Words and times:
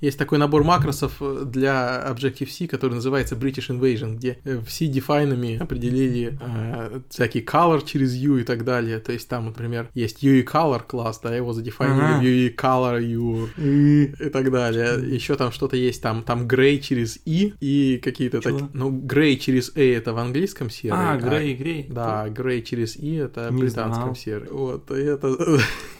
Есть 0.00 0.18
такой 0.18 0.38
набор 0.38 0.64
макросов 0.64 1.16
э, 1.20 1.44
для 1.44 2.06
Objective-C, 2.08 2.66
который 2.66 2.94
называется 2.94 3.34
British 3.34 3.68
Invasion, 3.68 4.16
где 4.16 4.38
э, 4.44 4.60
все 4.66 4.86
дефайнами 4.86 5.58
определили 5.58 6.38
э, 6.40 7.00
всякий 7.10 7.40
color 7.40 7.84
через 7.84 8.14
U 8.14 8.38
и 8.38 8.44
так 8.44 8.64
далее. 8.64 8.98
То 8.98 9.12
есть 9.12 9.28
там, 9.28 9.46
например, 9.46 9.90
есть 9.94 10.24
UE 10.24 10.44
color 10.44 10.82
класс, 10.86 11.20
да, 11.22 11.34
его 11.34 11.52
задефайнили 11.52 12.00
ага. 12.00 12.22
UE 12.22 12.54
color 12.54 13.02
U 13.02 13.48
и 13.58 14.28
так 14.30 14.50
далее. 14.50 15.14
Еще 15.14 15.36
там 15.36 15.52
что-то 15.52 15.76
есть, 15.76 16.02
там, 16.02 16.22
там 16.22 16.46
gray 16.46 16.78
через 16.78 17.18
I 17.26 17.54
и 17.60 18.00
какие-то 18.02 18.40
такие... 18.40 18.68
Ну, 18.72 18.90
gray 18.90 19.36
через 19.36 19.76
A 19.76 19.82
это 19.82 20.14
в 20.14 20.18
английском 20.18 20.70
серый. 20.70 20.98
А, 20.98 21.18
gray, 21.18 21.58
gray. 21.58 21.92
Да, 21.92 22.26
gray 22.28 22.62
через 22.62 22.96
I 22.96 23.16
это 23.16 23.50
в 23.50 23.58
британском 23.58 24.14
серый. 24.14 24.48
Вот, 24.50 24.90
и 24.90 25.02
это... 25.02 25.36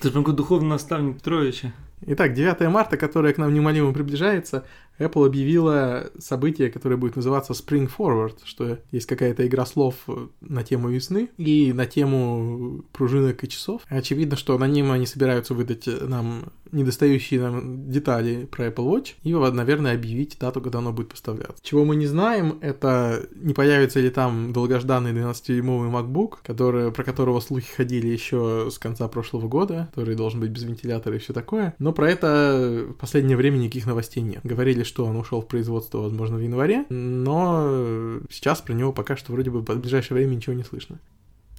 Ты 0.01 0.11
прям 0.11 0.25
как 0.25 0.35
духовный 0.35 0.71
наставник 0.71 1.17
Петровича. 1.17 1.73
Итак, 2.07 2.33
9 2.33 2.61
марта, 2.71 2.97
которое 2.97 3.33
к 3.33 3.39
нам 3.39 3.53
неумолимо 3.53 3.93
приближается, 3.93 4.65
Apple 5.01 5.27
объявила 5.27 6.11
событие, 6.19 6.71
которое 6.71 6.97
будет 6.97 7.17
называться 7.17 7.53
Spring 7.53 7.91
Forward, 7.91 8.37
что 8.45 8.79
есть 8.93 9.07
какая-то 9.07 9.47
игра 9.47 9.67
слов 9.67 9.95
на 10.41 10.63
тему 10.63 10.91
весны 10.91 11.31
и 11.39 11.73
на 11.73 11.87
тему 11.87 12.85
пружинок 12.93 13.43
и 13.43 13.49
часов. 13.49 13.83
Очевидно, 13.89 14.37
что 14.37 14.57
на 14.59 14.69
нем 14.69 14.93
они 14.93 15.07
собираются 15.07 15.55
выдать 15.55 15.87
нам 15.87 16.53
недостающие 16.73 17.41
нам 17.41 17.91
детали 17.91 18.47
про 18.47 18.69
Apple 18.69 18.87
Watch 18.87 19.15
и, 19.23 19.33
наверное, 19.33 19.95
объявить 19.95 20.39
дату, 20.39 20.61
когда 20.61 20.79
оно 20.79 20.93
будет 20.93 21.09
поставляться. 21.09 21.63
Чего 21.63 21.85
мы 21.85 21.97
не 21.97 22.07
знаем, 22.07 22.59
это 22.61 23.27
не 23.35 23.55
появится 23.55 24.01
ли 24.01 24.11
там 24.11 24.53
долгожданный 24.53 25.13
12-дюймовый 25.13 25.91
MacBook, 25.91 26.35
который, 26.45 26.93
про 26.93 27.03
которого 27.03 27.41
слухи 27.41 27.73
ходили 27.75 28.07
еще 28.07 28.69
с 28.71 28.79
конца 28.79 29.09
прошлого 29.09 29.49
года, 29.49 29.89
который 29.95 30.15
должен 30.15 30.41
быть 30.41 30.51
без 30.51 30.63
вентилятора 30.63 31.17
и 31.17 31.19
все 31.19 31.33
такое. 31.33 31.75
Но 31.79 31.93
про 31.93 32.09
это 32.11 32.87
в 32.91 32.95
последнее 32.95 33.37
время 33.37 33.57
никаких 33.57 33.87
новостей 33.87 34.23
нет. 34.23 34.41
Говорили, 34.45 34.85
что 34.91 35.07
он 35.07 35.17
ушел 35.17 35.41
в 35.41 35.47
производство, 35.47 35.99
возможно, 35.99 36.37
в 36.37 36.41
январе, 36.41 36.85
но 36.91 38.21
сейчас 38.29 38.61
про 38.61 38.75
него 38.75 38.93
пока 38.93 39.17
что 39.17 39.33
вроде 39.33 39.51
бы 39.51 39.61
в 39.61 39.81
ближайшее 39.81 40.17
время 40.17 40.35
ничего 40.35 40.55
не 40.55 40.65
слышно. 40.65 40.99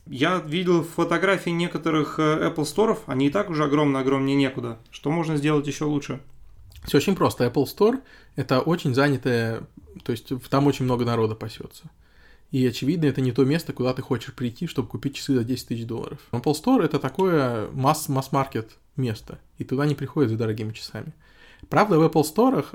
Я 0.07 0.39
видел 0.39 0.83
фотографии 0.83 1.51
некоторых 1.51 2.19
э, 2.19 2.49
Apple 2.49 2.63
Store, 2.63 2.97
они 3.05 3.27
и 3.27 3.29
так 3.29 3.49
уже 3.49 3.63
огромно-огромнее 3.63 4.35
некуда. 4.35 4.77
Что 4.89 5.11
можно 5.11 5.37
сделать 5.37 5.67
еще 5.67 5.85
лучше? 5.85 6.19
Все 6.83 6.97
очень 6.97 7.15
просто. 7.15 7.45
Apple 7.45 7.65
Store– 7.65 8.01
это 8.35 8.61
очень 8.61 8.93
занятое, 8.95 9.63
то 10.03 10.11
есть 10.11 10.31
там 10.49 10.67
очень 10.67 10.85
много 10.85 11.05
народа 11.05 11.35
пасется. 11.35 11.83
И, 12.51 12.65
очевидно, 12.67 13.05
это 13.05 13.21
не 13.21 13.31
то 13.31 13.45
место, 13.45 13.71
куда 13.71 13.93
ты 13.93 14.01
хочешь 14.01 14.33
прийти, 14.33 14.67
чтобы 14.67 14.89
купить 14.89 15.15
часы 15.15 15.35
за 15.35 15.43
10 15.43 15.67
тысяч 15.67 15.85
долларов. 15.85 16.19
Apple 16.31 16.53
Store– 16.53 16.83
это 16.83 16.99
такое 16.99 17.69
масс-маркет 17.71 18.77
место, 18.97 19.39
и 19.57 19.63
туда 19.63 19.85
не 19.85 19.95
приходят 19.95 20.31
за 20.31 20.37
дорогими 20.37 20.73
часами. 20.73 21.13
Правда, 21.69 21.97
в 21.97 22.03
Apple 22.03 22.23
Store 22.23 22.65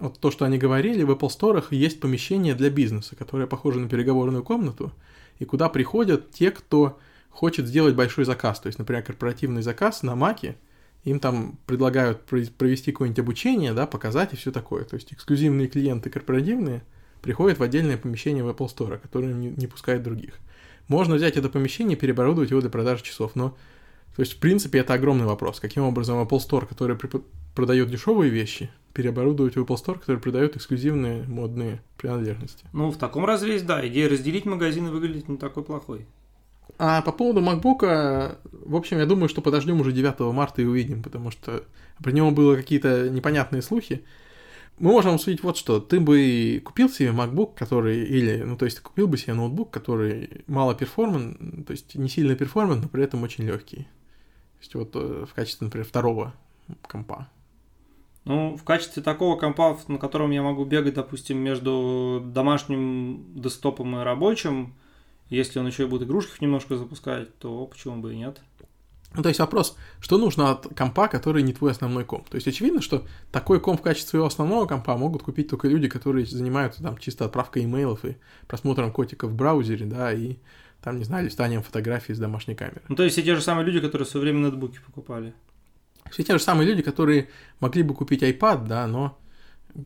вот 0.00 0.18
то, 0.18 0.30
что 0.30 0.44
они 0.44 0.58
говорили, 0.58 1.02
в 1.02 1.10
Apple 1.10 1.28
Store 1.28 1.64
есть 1.70 2.00
помещение 2.00 2.54
для 2.54 2.70
бизнеса, 2.70 3.16
которое 3.16 3.46
похоже 3.46 3.80
на 3.80 3.88
переговорную 3.88 4.42
комнату, 4.42 4.92
и 5.38 5.44
куда 5.44 5.68
приходят 5.68 6.30
те, 6.30 6.50
кто 6.50 6.98
хочет 7.30 7.66
сделать 7.66 7.94
большой 7.94 8.24
заказ. 8.24 8.60
То 8.60 8.66
есть, 8.66 8.78
например, 8.78 9.02
корпоративный 9.02 9.62
заказ 9.62 10.02
на 10.02 10.16
Маке, 10.16 10.56
им 11.04 11.20
там 11.20 11.58
предлагают 11.66 12.22
провести 12.24 12.92
какое-нибудь 12.92 13.20
обучение, 13.20 13.72
да, 13.72 13.86
показать 13.86 14.32
и 14.32 14.36
все 14.36 14.50
такое. 14.50 14.84
То 14.84 14.94
есть 14.94 15.12
эксклюзивные 15.12 15.68
клиенты 15.68 16.10
корпоративные 16.10 16.82
приходят 17.22 17.58
в 17.58 17.62
отдельное 17.62 17.96
помещение 17.96 18.42
в 18.42 18.48
Apple 18.48 18.68
Store, 18.68 18.98
которое 18.98 19.32
не, 19.32 19.48
не 19.50 19.66
пускает 19.66 20.02
других. 20.02 20.34
Можно 20.88 21.14
взять 21.14 21.36
это 21.36 21.48
помещение 21.48 21.96
и 21.96 22.00
переоборудовать 22.00 22.50
его 22.50 22.60
для 22.60 22.70
продажи 22.70 23.04
часов, 23.04 23.32
но 23.34 23.56
то 24.16 24.22
есть, 24.22 24.32
в 24.32 24.38
принципе, 24.38 24.80
это 24.80 24.94
огромный 24.94 25.26
вопрос. 25.26 25.60
Каким 25.60 25.84
образом 25.84 26.20
Apple 26.20 26.40
Store, 26.40 26.66
который 26.66 26.98
продает 27.54 27.88
дешевые 27.88 28.30
вещи, 28.30 28.68
переоборудовать 28.92 29.56
в 29.56 29.62
Apple 29.62 29.76
Store, 29.76 29.98
который 29.98 30.20
продает 30.20 30.56
эксклюзивные 30.56 31.24
модные 31.24 31.82
принадлежности. 31.96 32.64
Ну, 32.72 32.90
в 32.90 32.96
таком 32.96 33.24
разрезе, 33.24 33.64
да, 33.64 33.86
идея 33.86 34.08
разделить 34.08 34.44
магазины 34.44 34.90
выглядит 34.90 35.28
не 35.28 35.36
такой 35.36 35.64
плохой. 35.64 36.06
А 36.78 37.02
по 37.02 37.12
поводу 37.12 37.40
MacBook, 37.40 38.38
в 38.52 38.76
общем, 38.76 38.98
я 38.98 39.06
думаю, 39.06 39.28
что 39.28 39.40
подождем 39.40 39.80
уже 39.80 39.92
9 39.92 40.20
марта 40.32 40.62
и 40.62 40.64
увидим, 40.64 41.02
потому 41.02 41.30
что 41.30 41.64
про 42.02 42.12
него 42.12 42.30
было 42.30 42.56
какие-то 42.56 43.08
непонятные 43.08 43.62
слухи. 43.62 44.04
Мы 44.78 44.92
можем 44.92 45.18
судить 45.18 45.42
вот 45.42 45.56
что. 45.56 45.80
Ты 45.80 45.98
бы 45.98 46.62
купил 46.64 46.88
себе 46.88 47.08
MacBook, 47.08 47.54
который, 47.56 48.04
или, 48.04 48.42
ну, 48.42 48.56
то 48.56 48.64
есть, 48.64 48.78
купил 48.80 49.08
бы 49.08 49.18
себе 49.18 49.34
ноутбук, 49.34 49.72
который 49.72 50.44
мало 50.46 50.74
перформан, 50.74 51.64
то 51.66 51.72
есть, 51.72 51.96
не 51.96 52.08
сильно 52.08 52.36
перформан, 52.36 52.80
но 52.80 52.88
при 52.88 53.02
этом 53.02 53.24
очень 53.24 53.44
легкий. 53.44 53.78
То 53.78 54.60
есть, 54.60 54.74
вот 54.76 54.90
э, 54.94 55.26
в 55.28 55.34
качестве, 55.34 55.64
например, 55.64 55.84
второго 55.84 56.32
компа. 56.82 57.28
Ну, 58.28 58.58
в 58.58 58.62
качестве 58.62 59.02
такого 59.02 59.38
компа, 59.38 59.78
на 59.88 59.96
котором 59.96 60.30
я 60.32 60.42
могу 60.42 60.66
бегать, 60.66 60.92
допустим, 60.92 61.38
между 61.38 62.22
домашним 62.22 63.24
десктопом 63.34 63.96
и 63.96 64.04
рабочим, 64.04 64.74
если 65.30 65.58
он 65.58 65.66
еще 65.66 65.84
и 65.84 65.86
будет 65.86 66.06
игрушек 66.06 66.38
немножко 66.42 66.76
запускать, 66.76 67.34
то 67.38 67.64
почему 67.64 68.02
бы 68.02 68.12
и 68.12 68.18
нет? 68.18 68.42
Ну, 69.14 69.22
то 69.22 69.30
есть 69.30 69.40
вопрос, 69.40 69.78
что 69.98 70.18
нужно 70.18 70.50
от 70.50 70.66
компа, 70.76 71.08
который 71.08 71.42
не 71.42 71.54
твой 71.54 71.70
основной 71.70 72.04
комп? 72.04 72.28
То 72.28 72.34
есть 72.34 72.46
очевидно, 72.46 72.82
что 72.82 73.06
такой 73.32 73.60
комп 73.60 73.80
в 73.80 73.82
качестве 73.82 74.10
своего 74.10 74.26
основного 74.26 74.66
компа 74.66 74.94
могут 74.98 75.22
купить 75.22 75.48
только 75.48 75.66
люди, 75.66 75.88
которые 75.88 76.26
занимаются 76.26 76.82
там 76.82 76.98
чисто 76.98 77.24
отправкой 77.24 77.64
имейлов 77.64 78.04
и 78.04 78.18
просмотром 78.46 78.92
котиков 78.92 79.30
в 79.30 79.34
браузере, 79.34 79.86
да, 79.86 80.12
и 80.12 80.36
там, 80.82 80.98
не 80.98 81.04
знаю, 81.04 81.24
листанием 81.24 81.62
фотографий 81.62 82.12
с 82.12 82.18
домашней 82.18 82.54
камеры. 82.54 82.82
Ну, 82.88 82.94
то 82.94 83.04
есть 83.04 83.14
все 83.14 83.22
те 83.22 83.34
же 83.34 83.40
самые 83.40 83.64
люди, 83.64 83.80
которые 83.80 84.04
в 84.04 84.10
свое 84.10 84.24
время 84.24 84.40
ноутбуки 84.40 84.80
покупали. 84.84 85.32
Все 86.10 86.22
те 86.22 86.32
же 86.32 86.42
самые 86.42 86.68
люди, 86.68 86.82
которые 86.82 87.28
могли 87.60 87.82
бы 87.82 87.94
купить 87.94 88.22
iPad, 88.22 88.66
да, 88.66 88.86
но 88.86 89.18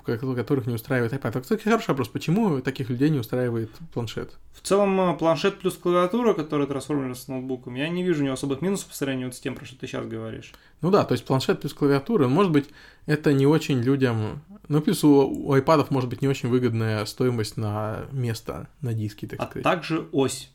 которых 0.05 0.67
не 0.67 0.75
устраивает 0.75 1.13
iPad. 1.13 1.39
А, 1.39 1.41
кстати, 1.41 1.63
хороший 1.63 1.89
вопрос, 1.89 2.09
почему 2.09 2.61
таких 2.61 2.89
людей 2.89 3.11
не 3.11 3.19
устраивает 3.19 3.71
планшет? 3.93 4.39
В 4.55 4.61
целом, 4.67 4.99
э, 5.01 5.19
планшет 5.19 5.59
плюс 5.59 5.77
клавиатура, 5.77 6.35
которая 6.35 6.67
трансформируется 6.67 7.25
с 7.25 7.29
ноутбуком, 7.29 7.75
я 7.75 7.89
не 7.89 8.03
вижу 8.03 8.23
у 8.23 8.25
него 8.25 8.35
особых 8.35 8.63
минусов 8.63 8.89
по 8.89 8.95
сравнению 8.95 9.33
с 9.33 9.41
тем, 9.41 9.55
про 9.55 9.65
что 9.65 9.79
ты 9.79 9.87
сейчас 9.87 10.07
говоришь. 10.07 10.53
Ну 10.81 10.91
да, 10.91 11.05
то 11.05 11.13
есть 11.13 11.25
планшет 11.25 11.61
плюс 11.61 11.75
клавиатура, 11.75 12.29
может 12.29 12.53
быть, 12.53 12.69
это 13.07 13.33
не 13.33 13.47
очень 13.47 13.81
людям... 13.81 14.43
Ну, 14.69 14.81
плюс 14.81 15.05
у, 15.05 15.29
у 15.29 15.57
iPad 15.57 15.89
может 15.91 16.09
быть 16.09 16.23
не 16.23 16.29
очень 16.29 16.49
выгодная 16.49 17.05
стоимость 17.05 17.57
на 17.57 18.07
место 18.13 18.69
на 18.81 18.95
диске, 18.95 19.27
так 19.27 19.41
а 19.41 19.45
сказать. 19.47 19.67
А 19.67 19.71
также 19.71 20.09
ось 20.13 20.51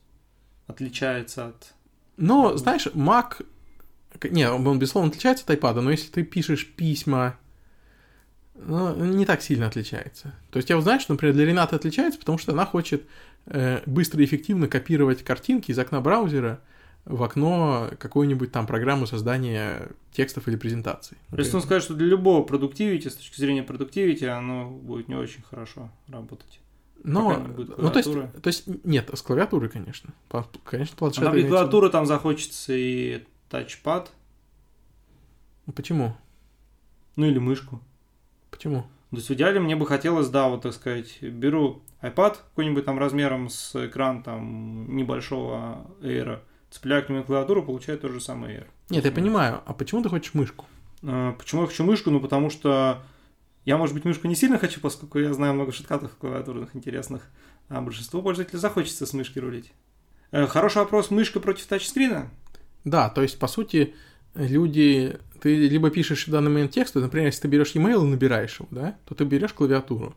отличается 0.66 1.48
от... 1.48 1.74
Но, 2.16 2.58
знаешь, 2.58 2.88
Mac 2.88 3.46
не, 4.24 4.50
он, 4.50 4.80
безусловно, 4.80 5.10
отличается 5.10 5.44
от 5.48 5.58
iPad, 5.58 5.82
но 5.82 5.92
если 5.92 6.10
ты 6.10 6.24
пишешь 6.24 6.68
письма, 6.68 7.38
ну, 8.56 8.96
не 8.96 9.26
так 9.26 9.42
сильно 9.42 9.68
отличается. 9.68 10.34
То 10.50 10.58
есть 10.58 10.70
я 10.70 10.76
вот 10.76 10.84
знаю, 10.84 11.00
что, 11.00 11.14
например, 11.14 11.36
для 11.36 11.46
Ренаты 11.46 11.76
отличается, 11.76 12.20
потому 12.20 12.38
что 12.38 12.54
она 12.54 12.66
хочет 12.66 13.04
э, 13.46 13.82
быстро 13.86 14.22
и 14.22 14.26
эффективно 14.26 14.68
копировать 14.68 15.24
картинки 15.24 15.72
из 15.72 15.80
окна 15.80 16.02
браузера 16.02 16.60
в 17.06 17.24
окно 17.24 17.90
какой-нибудь 18.00 18.52
там 18.52 18.68
программы 18.68 19.08
создания 19.08 19.90
текстов 20.12 20.48
или 20.48 20.58
презентаций. 20.58 21.18
То 21.30 21.38
есть 21.40 21.54
он 21.54 21.62
скажет, 21.62 21.86
что 21.86 21.94
для 21.94 22.08
любого 22.08 22.44
продуктивити, 22.44 23.08
с 23.08 23.16
точки 23.16 23.40
зрения 23.40 23.64
продуктивити, 23.64 24.26
оно 24.26 24.70
будет 24.70 25.08
не 25.08 25.16
очень 25.16 25.42
хорошо 25.44 25.90
работать. 26.08 26.60
Но, 27.04 27.48
ну, 27.78 27.92
то 27.92 28.00
есть, 28.00 28.12
то 28.12 28.48
есть, 28.48 28.66
нет, 28.84 29.10
с 29.14 29.22
клавиатурой, 29.22 29.70
конечно. 29.70 30.14
Конечно, 30.66 30.98
планшет. 30.98 31.24
А 31.24 31.32
там 31.32 31.34
клавиатура 31.34 31.90
там 31.90 32.06
захочется 32.06 32.74
и 32.74 33.24
тачпад. 33.50 34.12
Почему? 35.76 36.16
Ну 37.16 37.26
или 37.26 37.40
мышку. 37.40 37.82
Почему? 38.52 38.86
То 39.10 39.18
есть 39.18 39.30
в 39.30 39.34
идеале 39.34 39.60
мне 39.60 39.76
бы 39.76 39.86
хотелось, 39.86 40.30
да, 40.30 40.50
вот 40.50 40.64
так 40.64 40.74
сказать, 40.74 41.22
беру 41.22 41.82
iPad 42.02 42.38
какой-нибудь 42.50 42.86
там 42.86 43.00
размером 43.00 43.50
с 43.50 43.88
экран 43.88 44.22
там 44.22 44.96
небольшого 44.96 45.88
Air, 46.02 46.40
цепляю 46.70 47.06
к 47.06 47.10
нему 47.10 47.24
клавиатуру, 47.24 47.64
получаю 47.64 47.98
тот 48.00 48.12
же 48.12 48.20
самый 48.20 48.56
Air. 48.56 48.68
Нет, 48.90 49.06
я 49.06 49.12
понимаю. 49.12 49.62
А 49.66 49.74
почему 49.74 50.04
ты 50.04 50.10
хочешь 50.10 50.34
мышку? 50.34 50.66
А, 51.04 51.34
почему 51.34 51.62
я 51.62 51.68
хочу 51.68 51.86
мышку? 51.86 52.12
Ну, 52.12 52.20
потому 52.20 52.50
что 52.50 53.02
я, 53.64 53.78
может 53.78 53.94
быть, 53.94 54.06
мышку 54.06 54.28
не 54.28 54.36
сильно 54.36 54.60
хочу, 54.60 54.80
поскольку 54.82 55.20
я 55.20 55.34
знаю 55.34 55.54
много 55.54 55.72
шоткатов 55.72 56.16
клавиатурных 56.18 56.76
интересных, 56.76 57.24
а 57.70 57.82
большинство 57.82 58.22
пользователей 58.22 58.60
захочется 58.60 59.06
с 59.06 59.14
мышки 59.14 59.40
рулить. 59.40 59.72
Э, 60.32 60.48
хороший 60.48 60.80
вопрос, 60.80 61.12
мышка 61.12 61.40
против 61.40 61.66
тачскрина? 61.68 62.30
Да, 62.90 63.10
то 63.10 63.22
есть, 63.22 63.38
по 63.38 63.48
сути, 63.48 63.94
люди... 64.36 65.18
Ты 65.42 65.68
либо 65.68 65.92
пишешь 65.92 66.28
в 66.28 66.32
данный 66.32 66.50
момент 66.50 66.72
текст, 66.72 66.96
например, 66.96 67.28
если 67.28 67.42
ты 67.42 67.48
берешь 67.48 67.72
e-mail 67.76 68.04
и 68.04 68.08
набираешь 68.08 68.60
его, 68.60 68.68
да, 68.72 68.98
то 69.06 69.14
ты 69.14 69.24
берешь 69.24 69.54
клавиатуру 69.54 70.16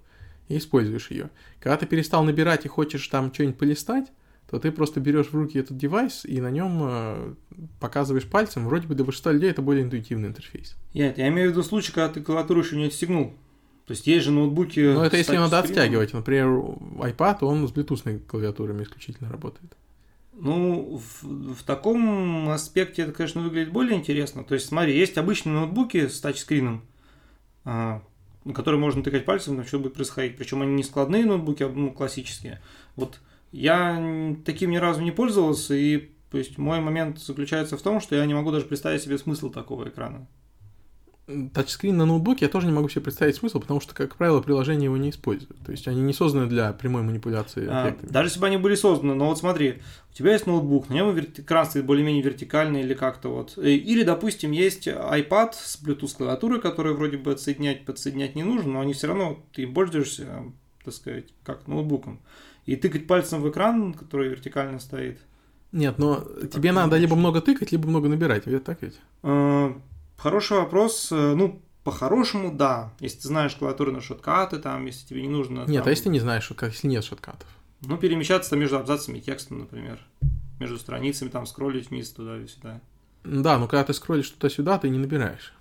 и 0.49 0.57
используешь 0.57 1.11
ее. 1.11 1.31
Когда 1.61 1.77
ты 1.77 1.87
перестал 1.87 2.25
набирать 2.25 2.65
и 2.65 2.69
хочешь 2.69 3.07
там 3.09 3.33
что-нибудь 3.33 3.59
полистать, 3.59 4.07
то 4.51 4.59
ты 4.59 4.73
просто 4.73 4.99
берешь 4.99 5.27
в 5.27 5.35
руки 5.35 5.59
этот 5.59 5.77
девайс 5.77 6.25
и 6.25 6.41
на 6.41 6.51
нем 6.51 6.81
э, 6.83 7.35
показываешь 7.79 8.25
пальцем. 8.25 8.67
Вроде 8.67 8.89
бы 8.89 8.95
для 8.95 9.05
большинства 9.05 9.31
людей 9.31 9.51
это 9.51 9.63
более 9.63 9.85
интуитивный 9.85 10.29
интерфейс. 10.29 10.77
Я, 10.93 11.13
я 11.13 11.29
имею 11.29 11.51
в 11.51 11.53
виду 11.53 11.63
случай, 11.63 11.93
когда 11.93 12.13
ты 12.13 12.21
клавиатуру 12.21 12.61
еще 12.63 12.77
не 12.77 12.87
отстегнул. 12.87 13.35
То 13.87 13.93
есть 13.93 14.07
есть 14.07 14.25
же 14.25 14.33
ноутбуки... 14.33 14.81
Ну, 14.81 15.03
это 15.03 15.17
если 15.17 15.37
надо 15.37 15.59
оттягивать. 15.59 16.13
Например, 16.13 16.47
iPad, 16.49 17.39
он 17.43 17.69
с 17.69 17.73
Bluetooth 17.73 18.21
клавиатурами 18.27 18.83
исключительно 18.83 19.31
работает. 19.31 19.77
Ну, 20.43 20.99
в, 20.99 21.55
в 21.55 21.63
таком 21.65 22.49
аспекте 22.49 23.03
это, 23.03 23.13
конечно, 23.13 23.43
выглядит 23.43 23.73
более 23.73 23.99
интересно. 23.99 24.43
То 24.43 24.55
есть, 24.55 24.67
смотри, 24.67 24.97
есть 24.97 25.19
обычные 25.19 25.53
ноутбуки 25.53 26.09
с 26.09 26.19
тачскрином, 26.21 26.83
а, 27.65 28.03
на 28.45 28.55
которые 28.55 28.81
можно 28.81 29.03
тыкать 29.03 29.27
пальцем, 29.27 29.57
там 29.57 29.67
что 29.67 29.79
будет 29.79 29.95
происходить. 29.95 30.39
Причем 30.39 30.63
они 30.63 30.73
не 30.73 30.83
складные 30.83 31.27
ноутбуки, 31.27 31.63
а 31.63 31.69
ну, 31.69 31.93
классические. 31.93 32.63
Вот 32.97 33.21
я 33.53 34.35
таким 34.47 34.71
ни 34.71 34.79
разу 34.79 35.03
не 35.03 35.11
пользовался, 35.11 35.75
и 35.75 36.11
то 36.31 36.39
есть 36.39 36.57
мой 36.57 36.81
момент 36.81 37.19
заключается 37.19 37.77
в 37.77 37.83
том, 37.83 38.01
что 38.01 38.17
я 38.17 38.25
не 38.25 38.35
могу 38.35 38.51
даже 38.51 38.65
представить 38.65 39.03
себе 39.03 39.19
смысл 39.19 39.51
такого 39.51 39.89
экрана. 39.89 40.27
Тачскрин 41.53 41.97
на 41.97 42.06
ноутбуке 42.06 42.47
я 42.47 42.49
тоже 42.49 42.67
не 42.67 42.73
могу 42.73 42.88
себе 42.88 43.03
представить 43.03 43.37
смысл, 43.37 43.61
потому 43.61 43.81
что, 43.81 43.94
как 43.94 44.17
правило, 44.17 44.41
приложения 44.41 44.85
его 44.85 44.97
не 44.97 45.11
используют. 45.11 45.59
То 45.65 45.73
есть 45.73 45.87
они 45.88 46.00
не 46.00 46.12
созданы 46.12 46.47
для 46.47 46.73
прямой 46.73 47.03
манипуляции 47.03 47.67
а, 47.69 47.97
Даже 48.03 48.29
если 48.29 48.41
бы 48.41 48.47
они 48.47 48.56
были 48.56 48.75
созданы, 48.75 49.15
но 49.15 49.27
вот 49.27 49.38
смотри, 49.38 49.81
у 50.11 50.15
тебя 50.15 50.32
есть 50.32 50.47
ноутбук, 50.47 50.88
на 50.88 50.94
нем 50.94 51.19
экран 51.19 51.67
стоит 51.67 51.87
более-менее 51.87 52.23
вертикальный 52.23 52.82
или 52.82 52.94
как-то 52.94 53.29
вот. 53.29 53.59
Э, 53.59 53.71
или, 53.71 54.03
допустим, 54.03 54.53
есть 54.53 54.88
iPad 54.88 55.53
с 55.55 55.81
Bluetooth 55.82 56.17
клавиатурой, 56.17 56.61
которую 56.61 56.97
вроде 56.97 57.17
бы 57.17 57.33
отсоединять, 57.33 57.85
подсоединять 57.85 58.35
не 58.35 58.43
нужно, 58.43 58.73
но 58.73 58.81
они 58.81 58.93
все 58.93 59.06
равно, 59.06 59.43
ты 59.53 59.67
пользуешься, 59.67 60.44
так 60.85 60.94
сказать, 60.94 61.26
как 61.44 61.67
ноутбуком. 61.67 62.21
И 62.67 62.76
тыкать 62.76 63.06
пальцем 63.06 63.43
в 63.43 63.50
экран, 63.50 63.94
который 63.94 64.29
вертикально 64.29 64.81
стоит. 64.81 65.19
Нет, 65.73 65.99
но 65.99 66.25
тебе 66.53 66.73
надо 66.73 66.97
либо 66.97 67.15
много 67.15 67.41
тыкать, 67.41 67.73
либо 67.73 67.88
много 67.88 68.09
набирать, 68.09 68.47
ведь 68.47 68.65
так 68.65 68.83
ведь? 68.83 68.99
А, 70.21 70.23
Хороший 70.23 70.59
вопрос. 70.59 71.09
Э, 71.11 71.35
ну, 71.35 71.63
по-хорошему, 71.83 72.53
да. 72.53 72.93
Если 73.01 73.21
ты 73.21 73.29
знаешь 73.29 73.55
клавиатуру 73.57 73.91
на 73.91 74.01
шоткаты, 74.01 74.59
там, 74.59 74.85
если 74.87 75.07
тебе 75.07 75.23
не 75.23 75.29
нужно... 75.29 75.65
Нет, 75.67 75.83
там, 75.83 75.87
а 75.87 75.91
если 75.91 76.05
ты 76.05 76.11
не 76.11 76.21
знаешь 76.21 76.45
шоткат, 76.45 76.73
если 76.73 76.89
нет 76.89 77.05
шоткатов? 77.05 77.49
Ну, 77.83 77.97
перемещаться 77.97 78.55
между 78.57 78.77
абзацами 78.77 79.19
и 79.19 79.23
текстом, 79.23 79.61
например. 79.61 79.99
Между 80.59 80.79
страницами, 80.79 81.31
там, 81.31 81.47
скроллить 81.47 81.91
вниз 81.91 82.11
туда 82.11 82.39
и 82.39 82.47
сюда. 82.47 82.81
Да, 83.25 83.59
но 83.59 83.67
когда 83.67 83.85
ты 83.85 83.95
скроллишь 83.95 84.31
туда-сюда, 84.31 84.79
ты 84.79 84.91
не 84.91 84.99
набираешь. 84.99 85.55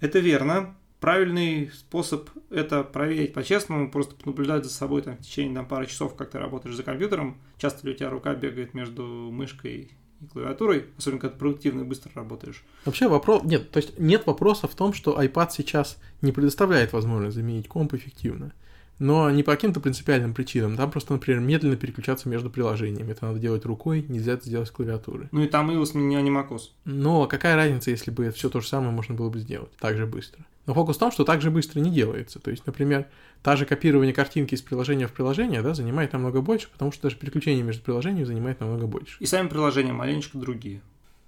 Это 0.00 0.20
верно. 0.20 0.76
Правильный 1.00 1.70
способ 1.72 2.30
это 2.50 2.82
проверить 2.82 3.34
по-честному, 3.34 3.90
просто 3.90 4.14
наблюдать 4.24 4.64
за 4.64 4.70
собой 4.70 5.02
там, 5.02 5.16
в 5.16 5.20
течение 5.20 5.54
там, 5.54 5.66
пары 5.66 5.86
часов, 5.86 6.14
как 6.14 6.30
ты 6.30 6.38
работаешь 6.38 6.74
за 6.74 6.82
компьютером. 6.82 7.36
Часто 7.58 7.86
ли 7.86 7.92
у 7.92 7.96
тебя 7.96 8.10
рука 8.10 8.34
бегает 8.34 8.74
между 8.74 9.04
мышкой 9.04 9.90
и 10.20 10.26
клавиатурой, 10.26 10.86
особенно 10.96 11.20
когда 11.20 11.36
продуктивно 11.36 11.82
и 11.82 11.84
быстро 11.84 12.10
работаешь. 12.14 12.64
Вообще 12.84 13.08
вопрос... 13.08 13.42
Нет, 13.44 13.70
то 13.70 13.78
есть 13.78 13.98
нет 13.98 14.26
вопроса 14.26 14.66
в 14.66 14.74
том, 14.74 14.92
что 14.92 15.20
iPad 15.20 15.48
сейчас 15.50 15.98
не 16.22 16.32
предоставляет 16.32 16.92
возможность 16.92 17.36
заменить 17.36 17.68
комп 17.68 17.94
эффективно. 17.94 18.52
Но 18.98 19.30
не 19.30 19.42
по 19.42 19.52
каким-то 19.52 19.80
принципиальным 19.80 20.32
причинам. 20.32 20.76
Там 20.76 20.90
просто, 20.90 21.12
например, 21.12 21.40
медленно 21.40 21.76
переключаться 21.76 22.28
между 22.28 22.48
приложениями. 22.50 23.12
Это 23.12 23.26
надо 23.26 23.38
делать 23.38 23.66
рукой, 23.66 24.04
нельзя 24.08 24.32
это 24.32 24.46
сделать 24.46 24.68
с 24.68 24.70
клавиатуры. 24.70 25.28
Ну 25.32 25.42
и 25.42 25.48
там 25.48 25.70
iOS 25.70 25.96
не 25.96 26.16
анимакос. 26.16 26.74
Но 26.84 27.26
какая 27.26 27.56
разница, 27.56 27.90
если 27.90 28.10
бы 28.10 28.30
все 28.30 28.48
то 28.48 28.60
же 28.60 28.68
самое 28.68 28.92
можно 28.92 29.14
было 29.14 29.28
бы 29.28 29.38
сделать 29.38 29.70
так 29.78 29.96
же 29.96 30.06
быстро? 30.06 30.44
Но 30.66 30.74
фокус 30.74 30.96
в 30.96 30.98
том, 30.98 31.12
что 31.12 31.24
так 31.24 31.40
же 31.40 31.50
быстро 31.50 31.78
не 31.80 31.90
делается. 31.90 32.40
То 32.40 32.50
есть, 32.50 32.66
например, 32.66 33.06
та 33.42 33.54
же 33.54 33.66
копирование 33.66 34.12
картинки 34.12 34.54
из 34.54 34.62
приложения 34.62 35.06
в 35.06 35.12
приложение 35.12 35.62
да, 35.62 35.74
занимает 35.74 36.12
намного 36.12 36.40
больше, 36.40 36.68
потому 36.70 36.90
что 36.90 37.02
даже 37.02 37.16
переключение 37.16 37.62
между 37.62 37.82
приложениями 37.82 38.24
занимает 38.24 38.60
намного 38.60 38.86
больше. 38.86 39.16
И 39.20 39.26
сами 39.26 39.48
приложения 39.48 39.92
маленечко 39.92 40.38
другие. 40.38 40.80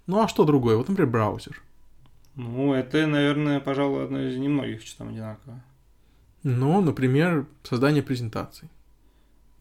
Ну 0.07 0.19
а 0.19 0.27
что 0.27 0.43
другое? 0.43 0.75
Вот, 0.75 0.89
например, 0.89 1.09
браузер. 1.09 1.61
Ну, 2.35 2.73
это, 2.73 3.05
наверное, 3.05 3.59
пожалуй, 3.59 4.03
одно 4.03 4.21
из 4.21 4.37
немногих, 4.37 4.81
что 4.81 4.99
там 4.99 5.09
одинаково. 5.09 5.61
Ну, 6.43 6.81
например, 6.81 7.45
создание 7.63 8.03
презентаций. 8.03 8.69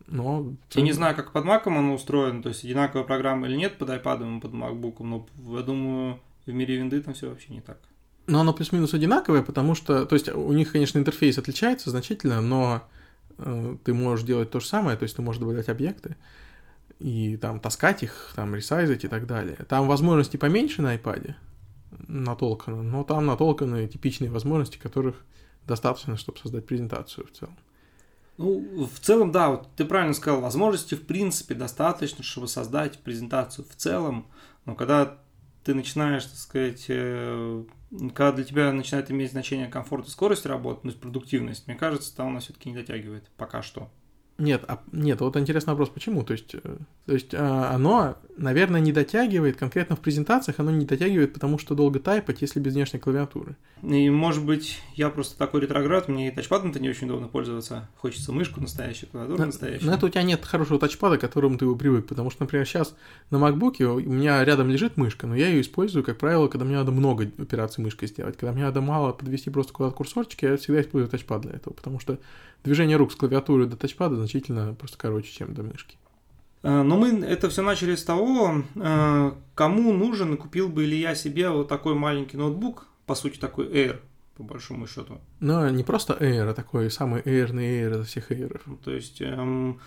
Но... 0.07 0.55
Я 0.73 0.83
не 0.83 0.93
знаю, 0.93 1.15
как 1.15 1.33
под 1.33 1.45
Mac 1.45 1.63
оно 1.67 1.95
устроено, 1.95 2.43
то 2.43 2.49
есть 2.49 2.65
одинаковая 2.65 3.05
программа 3.05 3.47
или 3.47 3.57
нет 3.57 3.77
под 3.77 3.91
iPad 3.91 4.39
и 4.39 4.41
под 4.41 4.53
MacBook, 4.53 4.95
но 5.01 5.27
я 5.57 5.63
думаю, 5.63 6.21
в 6.47 6.53
мире 6.53 6.77
винды 6.77 7.01
там 7.03 7.15
все 7.15 7.29
вообще 7.29 7.53
не 7.53 7.61
так. 7.61 7.79
Но 8.27 8.41
оно 8.41 8.53
плюс-минус 8.53 8.95
одинаковое, 8.95 9.43
потому 9.43 9.75
что, 9.75 10.07
то 10.07 10.15
есть 10.15 10.29
у 10.29 10.53
них, 10.53 10.73
конечно, 10.73 10.99
интерфейс 10.99 11.39
отличается 11.39 11.91
значительно, 11.91 12.41
но 12.41 12.83
э, 13.39 13.77
ты 13.85 13.93
можешь 13.93 14.25
делать 14.25 14.51
то 14.51 14.61
же 14.61 14.67
самое, 14.67 14.97
то 14.97 15.03
есть 15.03 15.17
ты 15.17 15.23
можешь 15.23 15.41
добавлять 15.41 15.69
объекты 15.69 16.17
и 16.99 17.37
там 17.37 17.61
таскать 17.61 18.03
их, 18.03 18.33
там 18.35 18.55
ресайзить 18.55 19.05
и 19.05 19.09
так 19.09 19.27
далее. 19.27 19.57
Там 19.69 19.87
возможности 19.87 20.37
поменьше 20.37 20.83
на 20.83 20.97
iPad, 20.97 21.35
натолкано, 22.07 22.83
но 22.83 23.05
там 23.05 23.27
натолканы 23.27 23.87
типичные 23.87 24.31
возможности, 24.31 24.79
которых 24.79 25.17
достаточно, 25.69 26.17
чтобы 26.17 26.38
создать 26.38 26.67
презентацию 26.67 27.26
в 27.26 27.31
целом. 27.31 27.56
Ну, 28.38 28.88
в 28.93 29.00
целом, 29.00 29.32
да, 29.32 29.50
вот 29.50 29.69
ты 29.76 29.85
правильно 29.85 30.15
сказал, 30.15 30.41
возможности 30.41 30.94
в 30.94 31.06
принципе 31.06 31.55
достаточно, 31.55 32.25
чтобы 32.25 32.49
создать 32.49 32.99
презентацию 33.00 33.65
в 33.69 33.75
целом, 33.75 34.29
но 34.65 34.75
когда 34.75 35.19
ты 35.65 35.75
начинаешь, 35.75 36.25
так 36.25 36.37
сказать, 36.37 36.85
э, 36.88 37.65
когда 38.15 38.32
для 38.32 38.44
тебя 38.44 38.73
начинает 38.73 39.11
иметь 39.11 39.32
значение 39.32 39.67
комфорт 39.67 40.06
и 40.06 40.11
скорость 40.11 40.47
работы, 40.47 40.81
ну, 40.85 40.93
продуктивность, 40.93 41.67
мне 41.67 41.76
кажется, 41.76 42.15
там 42.15 42.29
она 42.29 42.41
все-таки 42.41 42.70
не 42.70 42.76
дотягивает 42.76 43.29
пока 43.37 43.62
что. 43.62 43.91
Нет, 44.38 44.62
а, 44.69 44.81
нет, 44.93 45.20
вот 45.20 45.37
интересный 45.37 45.73
вопрос, 45.73 45.88
почему? 45.88 46.23
То 46.23 46.32
есть, 46.32 46.55
э, 46.55 46.76
то 47.06 47.12
есть 47.12 47.35
а, 47.35 47.73
оно, 47.75 48.17
наверное, 48.37 48.81
не 48.81 48.93
дотягивает, 48.93 49.56
конкретно 49.56 49.96
в 49.96 50.00
презентациях 50.00 50.61
оно 50.61 50.70
не 50.70 50.87
дотягивает, 50.87 51.35
потому 51.35 51.58
что 51.58 51.75
долго 51.75 51.99
тайпать, 51.99 52.40
если 52.40 52.61
без 52.61 52.75
внешней 52.75 53.00
клавиатуры. 53.00 53.56
И, 53.82 54.08
может 54.11 54.44
быть, 54.44 54.79
я 54.94 55.11
просто 55.11 55.37
такой 55.37 55.62
ретроград, 55.62 56.06
мне 56.06 56.29
и 56.29 56.31
тачпадом-то 56.31 56.79
не 56.79 56.88
очень 56.88 57.08
удобно 57.08 57.26
пользоваться. 57.26 57.88
Хочется 57.96 58.31
мышку 58.31 58.61
настоящую, 58.61 59.11
клавиатуру 59.11 59.44
настоящую. 59.44 59.87
Но 59.87 59.96
это 59.96 60.06
у 60.06 60.08
тебя 60.08 60.23
нет 60.23 60.44
хорошего 60.44 60.79
тачпада, 60.79 61.19
к 61.19 61.20
которому 61.20 61.58
ты 61.58 61.64
его 61.64 61.75
привык, 61.75 62.06
потому 62.06 62.31
что, 62.31 62.44
например, 62.44 62.64
сейчас 62.64 62.94
на 63.31 63.38
MacBook 63.38 63.82
у 63.82 64.12
меня 64.12 64.44
рядом 64.44 64.70
лежит 64.70 64.96
мышка, 64.96 65.26
но 65.26 65.34
я 65.34 65.49
ее 65.49 65.62
использую, 65.62 66.05
как 66.05 66.17
правило, 66.17 66.46
когда 66.46 66.64
мне 66.64 66.76
надо 66.76 66.93
много 66.93 67.29
операций 67.38 67.82
мышкой 67.82 68.06
сделать. 68.06 68.37
Когда 68.37 68.52
мне 68.52 68.62
надо 68.62 68.82
мало 68.82 69.12
подвести 69.12 69.50
просто 69.50 69.73
куда-то 69.73 69.96
курсорчик, 69.96 70.43
я 70.43 70.56
всегда 70.56 70.81
использую 70.81 71.11
тачпад 71.11 71.41
для 71.41 71.55
этого, 71.55 71.75
потому 71.75 71.99
что 71.99 72.19
движение 72.64 72.96
рук 72.96 73.12
с 73.12 73.16
клавиатуры 73.16 73.66
до 73.66 73.76
тачпада 73.76 74.16
значительно 74.16 74.75
просто 74.75 74.99
короче, 74.99 75.31
чем 75.31 75.55
до 75.55 75.62
мышки. 75.62 75.96
Э, 76.62 76.82
но 76.82 76.96
мы 76.96 77.25
это 77.25 77.49
все 77.49 77.62
начали 77.62 77.94
с 77.94 78.05
того, 78.05 78.62
э, 78.75 79.32
кому 79.55 79.93
нужен 79.93 80.37
купил 80.37 80.69
бы 80.69 80.84
ли 80.84 80.99
я 80.99 81.14
себе 81.14 81.50
вот 81.50 81.69
такой 81.69 81.94
маленький 81.94 82.37
ноутбук, 82.37 82.87
по 83.06 83.14
сути 83.14 83.38
такой 83.38 83.66
Air, 83.69 84.00
по 84.37 84.43
большому 84.43 84.87
счету. 84.87 85.20
Но 85.40 85.69
не 85.70 85.84
просто 85.84 86.14
Air, 86.14 86.49
а 86.49 86.55
такой 86.55 86.90
самый 86.90 87.22
Airный 87.22 87.82
Air 87.82 88.02
из 88.02 88.08
всех 88.08 88.31
Air. 88.31 88.60
То 88.84 88.90
есть 88.90 89.20
эм, 89.20 89.81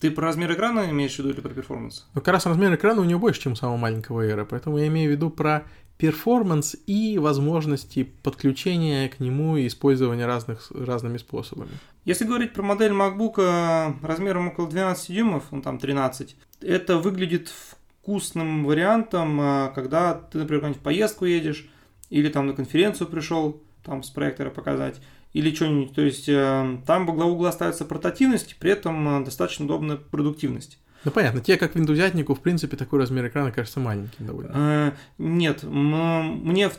ты 0.00 0.10
про 0.10 0.26
размер 0.26 0.52
экрана 0.52 0.90
имеешь 0.90 1.14
в 1.16 1.18
виду 1.18 1.30
или 1.30 1.40
про 1.40 1.50
performance? 1.50 2.06
Ну, 2.14 2.20
как 2.20 2.34
раз 2.34 2.46
размер 2.46 2.74
экрана 2.74 3.00
у 3.00 3.04
него 3.04 3.18
больше, 3.18 3.40
чем 3.40 3.52
у 3.52 3.56
самого 3.56 3.76
маленького 3.76 4.24
Air, 4.24 4.46
поэтому 4.48 4.78
я 4.78 4.86
имею 4.86 5.10
в 5.10 5.12
виду 5.12 5.30
про 5.30 5.64
performance 5.98 6.76
и 6.86 7.18
возможности 7.18 8.04
подключения 8.04 9.08
к 9.08 9.18
нему 9.18 9.56
и 9.56 9.66
использования 9.66 10.26
разных, 10.26 10.70
разными 10.70 11.18
способами. 11.18 11.72
Если 12.04 12.24
говорить 12.24 12.52
про 12.52 12.62
модель 12.62 12.92
MacBook 12.92 13.34
э, 13.38 14.06
размером 14.06 14.48
около 14.48 14.68
12 14.68 15.14
дюймов, 15.14 15.44
ну 15.50 15.60
там 15.60 15.78
13, 15.78 16.36
это 16.60 16.98
выглядит 16.98 17.48
вкусным 17.48 18.64
вариантом, 18.64 19.40
э, 19.40 19.72
когда 19.74 20.14
ты, 20.14 20.38
например, 20.38 20.72
в 20.72 20.78
поездку 20.78 21.24
едешь, 21.24 21.68
или 22.10 22.28
там 22.28 22.46
на 22.46 22.52
конференцию 22.54 23.08
пришел, 23.08 23.60
там 23.84 24.04
с 24.04 24.10
проектора 24.10 24.50
показать, 24.50 25.00
или 25.32 25.52
что-нибудь. 25.52 25.94
То 25.94 26.02
есть 26.02 26.28
э, 26.28 26.78
там 26.86 27.06
во 27.06 27.12
главу 27.12 27.32
угла 27.32 27.50
ставится 27.50 27.84
портативность, 27.84 28.56
при 28.60 28.70
этом 28.70 29.24
достаточно 29.24 29.64
удобная 29.64 29.96
продуктивность. 29.96 30.78
Ну 31.04 31.10
понятно, 31.10 31.40
тебе 31.40 31.56
как 31.56 31.74
виндузятнику, 31.74 32.34
в 32.34 32.40
принципе, 32.40 32.76
такой 32.76 32.98
размер 32.98 33.26
экрана 33.28 33.52
кажется 33.52 33.80
маленьким 33.80 34.26
довольно. 34.26 34.52
А, 34.54 34.94
нет, 35.18 35.62
мне, 35.62 36.70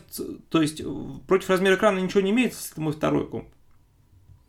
то 0.50 0.62
есть, 0.62 0.82
против 1.28 1.50
размера 1.50 1.76
экрана 1.76 2.00
ничего 2.00 2.22
не 2.22 2.32
имеется, 2.32 2.60
если 2.60 2.74
это 2.74 2.82
мой 2.82 2.94
второй 2.94 3.28
комп. 3.28 3.48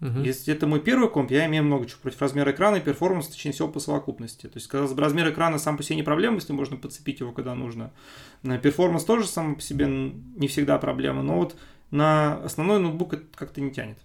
Угу. 0.00 0.20
Если 0.20 0.54
это 0.54 0.66
мой 0.66 0.80
первый 0.80 1.10
комп, 1.10 1.30
я 1.30 1.46
имею 1.46 1.62
много 1.62 1.86
чего 1.86 2.00
против 2.00 2.22
размера 2.22 2.52
экрана 2.52 2.76
и 2.76 2.80
performance, 2.80 3.28
точнее 3.28 3.52
всего 3.52 3.68
по 3.68 3.80
совокупности. 3.80 4.46
То 4.46 4.56
есть, 4.56 4.66
казалось 4.66 4.94
бы, 4.94 5.02
размер 5.02 5.30
экрана 5.30 5.58
сам 5.58 5.76
по 5.76 5.82
себе 5.82 5.96
не 5.96 6.02
проблема, 6.02 6.36
если 6.36 6.54
можно 6.54 6.76
подцепить 6.76 7.20
его, 7.20 7.32
когда 7.32 7.54
нужно. 7.54 7.92
Performance 8.42 9.04
тоже 9.04 9.26
сам 9.26 9.56
по 9.56 9.60
себе 9.60 9.86
не 9.86 10.48
всегда 10.48 10.78
проблема, 10.78 11.22
но 11.22 11.36
вот 11.36 11.54
на 11.90 12.42
основной 12.44 12.80
ноутбук 12.80 13.14
это 13.14 13.24
как-то 13.34 13.60
не 13.60 13.70
тянет. 13.70 13.98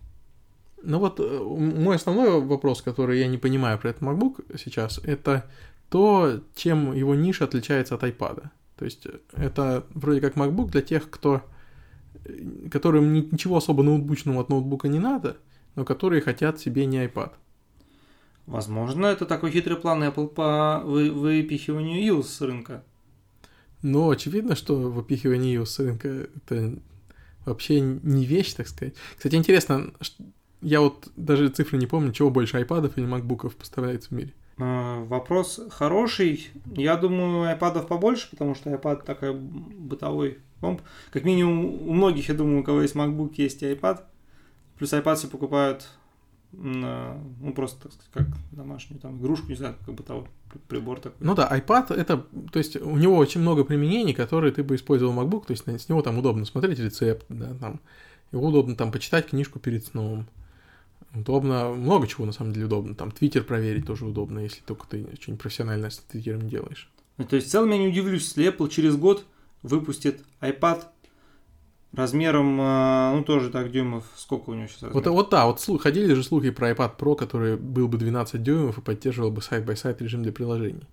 Ну 0.83 0.99
вот 0.99 1.19
э, 1.19 1.39
мой 1.39 1.95
основной 1.95 2.41
вопрос, 2.41 2.81
который 2.81 3.19
я 3.19 3.27
не 3.27 3.37
понимаю 3.37 3.79
про 3.79 3.89
этот 3.89 4.03
MacBook 4.03 4.57
сейчас, 4.57 4.99
это 5.03 5.49
то, 5.89 6.41
чем 6.55 6.93
его 6.93 7.15
ниша 7.15 7.45
отличается 7.45 7.95
от 7.95 8.03
iPad. 8.03 8.49
То 8.77 8.85
есть 8.85 9.05
э, 9.05 9.19
это 9.33 9.85
вроде 9.89 10.21
как 10.21 10.35
MacBook 10.35 10.69
для 10.69 10.81
тех, 10.81 11.09
кто 11.09 11.41
э, 12.25 12.69
которым 12.69 13.13
ничего 13.13 13.57
особо 13.57 13.83
ноутбучного 13.83 14.41
от 14.41 14.49
ноутбука 14.49 14.87
не 14.87 14.99
надо, 14.99 15.37
но 15.75 15.85
которые 15.85 16.21
хотят 16.21 16.59
себе 16.59 16.85
не 16.85 17.05
iPad. 17.05 17.31
Возможно, 18.45 19.07
это 19.07 19.25
такой 19.25 19.51
хитрый 19.51 19.77
план 19.77 20.03
Apple 20.03 20.27
по 20.27 20.81
вы, 20.85 21.11
выпихиванию 21.11 21.99
iOS 22.01 22.23
с 22.23 22.41
рынка. 22.41 22.83
Но 23.81 24.09
очевидно, 24.09 24.55
что 24.55 24.75
выпихивание 24.75 25.55
iOS 25.55 25.65
с 25.65 25.79
рынка 25.79 26.27
это 26.35 26.79
вообще 27.45 27.79
не 27.79 28.25
вещь, 28.25 28.53
так 28.53 28.67
сказать. 28.67 28.95
Кстати, 29.17 29.35
интересно, 29.35 29.93
я 30.61 30.81
вот 30.81 31.07
даже 31.15 31.49
цифры 31.49 31.77
не 31.77 31.87
помню, 31.87 32.11
чего 32.11 32.29
больше, 32.29 32.57
айпадов 32.57 32.97
или 32.97 33.05
макбуков 33.05 33.55
поставляется 33.55 34.09
в 34.09 34.11
мире. 34.11 34.33
А, 34.57 35.03
вопрос 35.05 35.59
хороший. 35.69 36.49
Я 36.75 36.95
думаю, 36.95 37.49
айпадов 37.49 37.87
побольше, 37.87 38.29
потому 38.29 38.55
что 38.55 38.69
iPad 38.69 39.03
такой 39.03 39.33
бытовой 39.33 40.39
комп. 40.61 40.81
Как 41.11 41.23
минимум, 41.25 41.65
у 41.87 41.93
многих, 41.93 42.29
я 42.29 42.35
думаю, 42.35 42.61
у 42.61 42.63
кого 42.63 42.81
есть 42.81 42.95
MacBook, 42.95 43.33
есть 43.35 43.63
и 43.63 43.67
iPad. 43.67 44.01
плюс 44.77 44.93
iPad 44.93 45.15
все 45.15 45.27
покупают 45.27 45.89
на, 46.51 47.17
ну, 47.41 47.53
просто, 47.53 47.89
так 47.89 47.91
сказать, 47.91 48.29
как 48.29 48.37
домашнюю 48.51 49.01
там 49.01 49.19
игрушку, 49.19 49.49
не 49.49 49.55
знаю, 49.55 49.75
как 49.85 49.93
бытовой 49.93 50.25
прибор 50.69 50.99
такой. 50.99 51.17
Ну 51.19 51.35
да, 51.35 51.49
iPad 51.51 51.93
это, 51.93 52.25
то 52.51 52.59
есть 52.59 52.77
у 52.77 52.95
него 52.95 53.17
очень 53.17 53.41
много 53.41 53.65
применений, 53.65 54.13
которые 54.13 54.53
ты 54.53 54.63
бы 54.63 54.75
использовал 54.75 55.13
MacBook, 55.13 55.47
то 55.47 55.51
есть 55.51 55.67
с 55.67 55.89
него 55.89 56.01
там 56.01 56.17
удобно 56.17 56.45
смотреть 56.45 56.79
рецепт, 56.79 57.25
да, 57.27 57.53
там, 57.55 57.81
его 58.31 58.47
удобно 58.47 58.75
там 58.75 58.91
почитать 58.91 59.27
книжку 59.27 59.59
перед 59.59 59.85
сном, 59.85 60.27
удобно, 61.13 61.69
много 61.69 62.07
чего 62.07 62.25
на 62.25 62.31
самом 62.31 62.53
деле 62.53 62.65
удобно, 62.65 62.95
там 62.95 63.11
Твиттер 63.11 63.43
проверить 63.43 63.85
тоже 63.85 64.05
удобно, 64.05 64.39
если 64.39 64.61
только 64.61 64.87
ты 64.87 65.07
что-нибудь 65.19 65.41
профессиональное 65.41 65.89
с 65.89 65.97
Твиттером 65.99 66.49
делаешь. 66.49 66.89
Ну, 67.17 67.25
то 67.25 67.35
есть 67.35 67.47
в 67.47 67.51
целом 67.51 67.71
я 67.71 67.77
не 67.77 67.87
удивлюсь, 67.87 68.23
если 68.23 68.47
Apple 68.47 68.69
через 68.69 68.97
год 68.97 69.25
выпустит 69.63 70.23
iPad 70.41 70.83
размером, 71.93 72.59
э, 72.59 73.15
ну, 73.15 73.23
тоже 73.23 73.49
так, 73.49 73.71
дюймов, 73.71 74.03
сколько 74.15 74.49
у 74.49 74.53
него 74.53 74.67
сейчас 74.67 74.91
Вот, 74.93 75.07
вот 75.07 75.29
да, 75.29 75.45
вот 75.45 75.61
слух, 75.61 75.83
ходили 75.83 76.13
же 76.13 76.23
слухи 76.23 76.49
про 76.49 76.71
iPad 76.71 76.97
Pro, 76.97 77.15
который 77.15 77.55
был 77.55 77.87
бы 77.87 77.97
12 77.97 78.43
дюймов 78.43 78.77
и 78.77 78.81
поддерживал 78.81 79.31
бы 79.31 79.41
side-by-side 79.41 80.01
режим 80.01 80.23
для 80.23 80.33
приложений. 80.33 80.83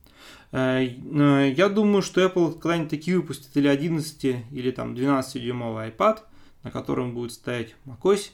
Э, 0.53 0.85
э, 0.85 1.55
я 1.57 1.69
думаю, 1.69 2.03
что 2.03 2.25
Apple 2.25 2.53
когда-нибудь 2.53 2.91
такие 2.91 3.17
выпустит 3.17 3.57
или 3.57 3.67
11, 3.67 4.25
или 4.53 4.71
там 4.71 4.95
12-дюймовый 4.95 5.91
iPad, 5.91 6.19
на 6.63 6.71
котором 6.71 7.15
будет 7.15 7.33
стоять 7.33 7.75
macOS, 7.85 8.31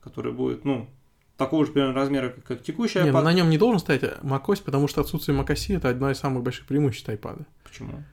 который 0.00 0.32
будет, 0.32 0.64
ну, 0.64 0.88
такого 1.36 1.66
же 1.66 1.72
примерно 1.72 1.94
размера, 1.94 2.30
как, 2.30 2.44
как 2.44 2.62
текущий 2.62 2.98
iPad. 2.98 3.04
Не, 3.04 3.12
ну, 3.12 3.22
на 3.22 3.32
нем 3.32 3.50
не 3.50 3.58
должен 3.58 3.80
стоять 3.80 4.02
macOS, 4.22 4.62
потому 4.64 4.88
что 4.88 5.00
отсутствие 5.00 5.38
macOS 5.38 5.76
это 5.76 5.88
одно 5.88 6.10
из 6.10 6.18
самых 6.18 6.42
больших 6.42 6.66
преимуществ 6.66 7.08
iPad. 7.08 7.44
Почему? 7.64 8.04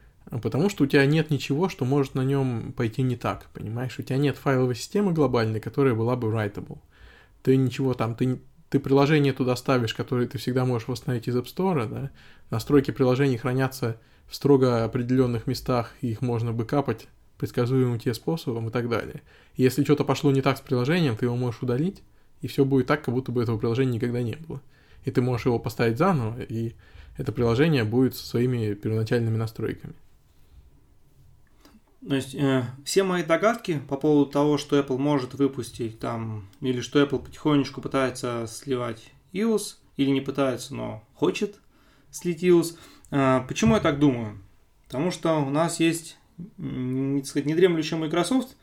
Потому 0.42 0.70
что 0.70 0.86
у 0.86 0.88
тебя 0.88 1.06
нет 1.06 1.30
ничего, 1.30 1.68
что 1.68 1.84
может 1.84 2.16
на 2.16 2.22
нем 2.22 2.74
пойти 2.76 3.02
не 3.02 3.18
так, 3.18 3.48
понимаешь? 3.54 4.00
У 4.00 4.04
тебя 4.04 4.18
нет 4.18 4.38
файловой 4.38 4.76
системы 4.76 5.12
глобальной, 5.12 5.60
которая 5.60 5.94
была 5.94 6.16
бы 6.16 6.30
writable. 6.30 6.80
Ты 7.44 7.58
ничего 7.58 7.94
там, 7.94 8.16
ты, 8.16 8.40
ты 8.70 8.80
приложение 8.80 9.34
туда 9.34 9.56
ставишь, 9.56 9.94
которое 9.94 10.28
ты 10.28 10.38
всегда 10.38 10.64
можешь 10.64 10.88
восстановить 10.88 11.28
из 11.28 11.36
App 11.36 11.46
Store, 11.46 11.88
да? 11.88 12.12
Настройки 12.50 12.92
приложений 12.92 13.38
хранятся 13.38 13.98
в 14.28 14.36
строго 14.36 14.86
определенных 14.86 15.48
местах, 15.48 15.92
и 16.00 16.12
их 16.12 16.22
можно 16.22 16.54
бэкапать 16.54 17.08
предсказуемым 17.38 18.00
тебе 18.00 18.14
способом 18.14 18.70
и 18.70 18.72
так 18.72 18.88
далее. 18.88 19.24
И 19.56 19.64
если 19.64 19.84
что-то 19.84 20.06
пошло 20.06 20.32
не 20.32 20.42
так 20.42 20.58
с 20.58 20.62
приложением, 20.62 21.18
ты 21.18 21.26
его 21.26 21.36
можешь 21.36 21.62
удалить, 21.62 22.04
и 22.42 22.48
все 22.48 22.66
будет 22.66 22.88
так, 22.88 23.04
как 23.04 23.14
будто 23.14 23.32
бы 23.32 23.42
этого 23.42 23.58
приложения 23.58 23.94
никогда 23.94 24.22
не 24.22 24.36
было. 24.36 24.62
И 25.06 25.12
ты 25.12 25.22
можешь 25.22 25.46
его 25.46 25.60
поставить 25.60 25.98
заново, 25.98 26.42
и 26.42 26.74
это 27.18 27.32
приложение 27.32 27.84
будет 27.84 28.16
со 28.16 28.26
своими 28.26 28.74
первоначальными 28.74 29.38
настройками. 29.38 29.94
То 32.08 32.16
есть 32.16 32.34
э, 32.34 32.64
все 32.84 33.04
мои 33.04 33.24
догадки 33.24 33.80
по 33.88 33.96
поводу 33.96 34.32
того, 34.32 34.58
что 34.58 34.80
Apple 34.80 34.98
может 34.98 35.36
выпустить 35.36 36.00
там, 36.00 36.48
или 36.60 36.82
что 36.82 37.02
Apple 37.02 37.24
потихонечку 37.24 37.80
пытается 37.80 38.48
сливать 38.48 39.12
iOS, 39.34 39.76
или 39.98 40.10
не 40.10 40.22
пытается, 40.22 40.74
но 40.74 41.04
хочет 41.14 41.60
слить 42.10 42.44
iOS. 42.44 42.76
Э, 43.12 43.42
почему 43.48 43.76
я 43.76 43.82
так 43.82 44.00
думаю? 44.00 44.40
Потому 44.88 45.12
что 45.12 45.38
у 45.38 45.52
нас 45.52 45.80
есть, 45.80 46.18
не 46.58 47.24
сказать, 47.24 47.46
недремлющая 47.46 48.00
Microsoft, 48.00 48.58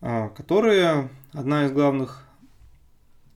э, 0.00 0.30
которая 0.34 1.10
одна 1.32 1.66
из 1.66 1.72
главных, 1.72 2.26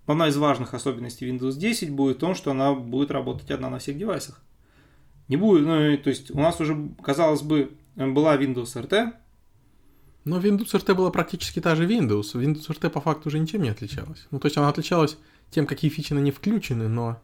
одна 0.07 0.29
из 0.29 0.37
важных 0.37 0.75
особенностей 0.75 1.29
Windows 1.29 1.57
10 1.57 1.91
будет 1.91 2.17
в 2.17 2.21
том, 2.21 2.35
что 2.35 2.51
она 2.51 2.75
будет 2.75 3.11
работать 3.11 3.51
одна 3.51 3.71
на 3.71 3.79
всех 3.79 3.99
девайсах. 3.99 4.41
Не 5.29 5.37
будет, 5.37 5.67
ну, 5.67 5.97
то 5.99 6.11
есть 6.11 6.31
у 6.31 6.39
нас 6.39 6.61
уже, 6.61 6.91
казалось 7.03 7.43
бы, 7.43 7.73
была 7.97 8.37
Windows 8.37 8.75
RT, 8.77 9.13
но 10.27 10.41
Windows 10.41 10.73
RT 10.73 10.95
была 10.95 11.11
практически 11.13 11.61
та 11.61 11.77
же 11.77 11.87
Windows. 11.87 12.35
Windows 12.35 12.69
RT 12.69 12.91
по 12.91 13.01
факту 13.01 13.29
уже 13.29 13.39
ничем 13.39 13.63
не 13.63 13.69
отличалась. 13.69 14.27
Ну, 14.33 14.41
то 14.41 14.47
есть 14.47 14.57
она 14.57 14.69
отличалась 14.69 15.17
тем, 15.51 15.67
какие 15.67 15.89
фичи 15.89 16.13
на 16.13 16.19
ней 16.19 16.33
включены, 16.33 16.89
но... 16.89 17.23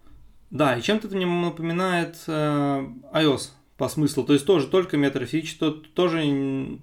Да, 0.50 0.76
и 0.76 0.82
чем-то 0.82 1.08
это 1.08 1.16
мне 1.16 1.26
напоминает 1.26 2.16
э, 2.28 2.86
iOS 3.12 3.50
по 3.76 3.88
смыслу. 3.88 4.22
То 4.22 4.34
есть 4.34 4.46
тоже 4.46 4.68
только 4.68 4.96
метр 4.96 5.26
фич, 5.26 5.56
то, 5.56 5.72
тоже, 5.72 6.18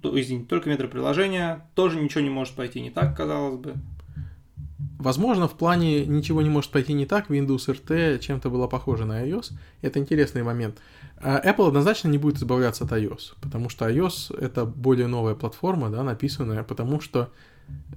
то, 0.01 0.19
извините, 0.19 0.49
только 0.49 0.69
метр 0.69 0.89
приложения, 0.89 1.65
тоже 1.73 1.97
ничего 1.97 2.19
не 2.19 2.29
может 2.29 2.53
пойти 2.53 2.81
не 2.81 2.91
так, 2.91 3.15
казалось 3.15 3.55
бы. 3.55 3.75
Возможно, 4.99 5.47
в 5.47 5.53
плане 5.53 6.05
ничего 6.05 6.41
не 6.41 6.49
может 6.49 6.71
пойти 6.71 6.91
не 6.91 7.05
так, 7.05 7.29
Windows 7.29 7.67
RT 7.67 8.19
чем-то 8.19 8.49
была 8.49 8.67
похожа 8.67 9.05
на 9.05 9.25
iOS. 9.25 9.53
Это 9.81 9.97
интересный 9.97 10.43
момент. 10.43 10.77
А 11.15 11.41
Apple 11.41 11.69
однозначно 11.69 12.09
не 12.09 12.17
будет 12.17 12.35
избавляться 12.35 12.83
от 12.83 12.91
iOS, 12.91 13.35
потому 13.39 13.69
что 13.69 13.89
iOS 13.89 14.37
это 14.37 14.65
более 14.65 15.07
новая 15.07 15.35
платформа, 15.35 15.89
да, 15.89 16.03
написанная, 16.03 16.63
потому 16.63 16.99
что 16.99 17.31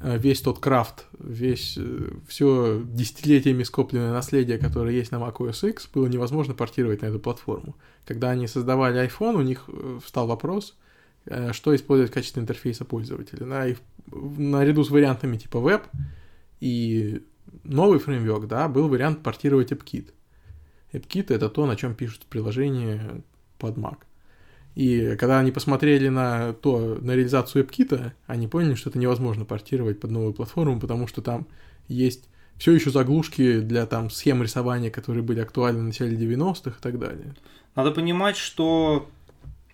э, 0.00 0.16
весь 0.16 0.40
тот 0.42 0.60
крафт, 0.60 1.06
весь 1.18 1.76
э, 1.76 2.10
все 2.28 2.80
десятилетиями 2.84 3.64
скопленное 3.64 4.12
наследие, 4.12 4.58
которое 4.58 4.94
есть 4.94 5.10
на 5.10 5.16
macOS 5.16 5.68
X, 5.70 5.88
было 5.92 6.06
невозможно 6.06 6.54
портировать 6.54 7.02
на 7.02 7.06
эту 7.06 7.18
платформу. 7.18 7.74
Когда 8.06 8.30
они 8.30 8.46
создавали 8.46 9.04
iPhone, 9.04 9.34
у 9.34 9.42
них 9.42 9.64
э, 9.66 9.98
встал 10.04 10.28
вопрос, 10.28 10.76
что 11.52 11.74
использовать 11.74 12.10
в 12.10 12.14
качестве 12.14 12.42
интерфейса 12.42 12.84
пользователя. 12.84 13.66
И 13.66 13.76
наряду 14.10 14.82
с 14.82 14.90
вариантами 14.90 15.36
типа 15.36 15.58
Web 15.58 15.82
и 16.62 17.24
новый 17.64 17.98
фреймворк, 17.98 18.46
да, 18.46 18.68
был 18.68 18.88
вариант 18.88 19.24
портировать 19.24 19.72
AppKit. 19.72 20.12
AppKit— 20.92 21.26
это 21.34 21.48
то, 21.48 21.66
на 21.66 21.74
чем 21.74 21.96
пишут 21.96 22.26
приложение 22.26 23.24
под 23.58 23.76
Mac. 23.76 23.96
И 24.76 25.16
когда 25.18 25.40
они 25.40 25.50
посмотрели 25.50 26.08
на 26.08 26.52
то, 26.52 26.98
на 27.00 27.16
реализацию 27.16 27.64
AppKit, 27.64 28.12
они 28.28 28.46
поняли, 28.46 28.74
что 28.74 28.90
это 28.90 29.00
невозможно 29.00 29.44
портировать 29.44 29.98
под 29.98 30.12
новую 30.12 30.34
платформу, 30.34 30.78
потому 30.78 31.08
что 31.08 31.20
там 31.20 31.48
есть 31.88 32.28
все 32.58 32.70
еще 32.70 32.90
заглушки 32.90 33.58
для 33.58 33.84
там 33.86 34.08
схем 34.08 34.40
рисования, 34.40 34.90
которые 34.90 35.24
были 35.24 35.40
актуальны 35.40 35.80
в 35.80 35.86
начале 35.86 36.16
90-х 36.16 36.76
и 36.78 36.80
так 36.80 37.00
далее. 37.00 37.34
Надо 37.74 37.90
понимать, 37.90 38.36
что 38.36 39.10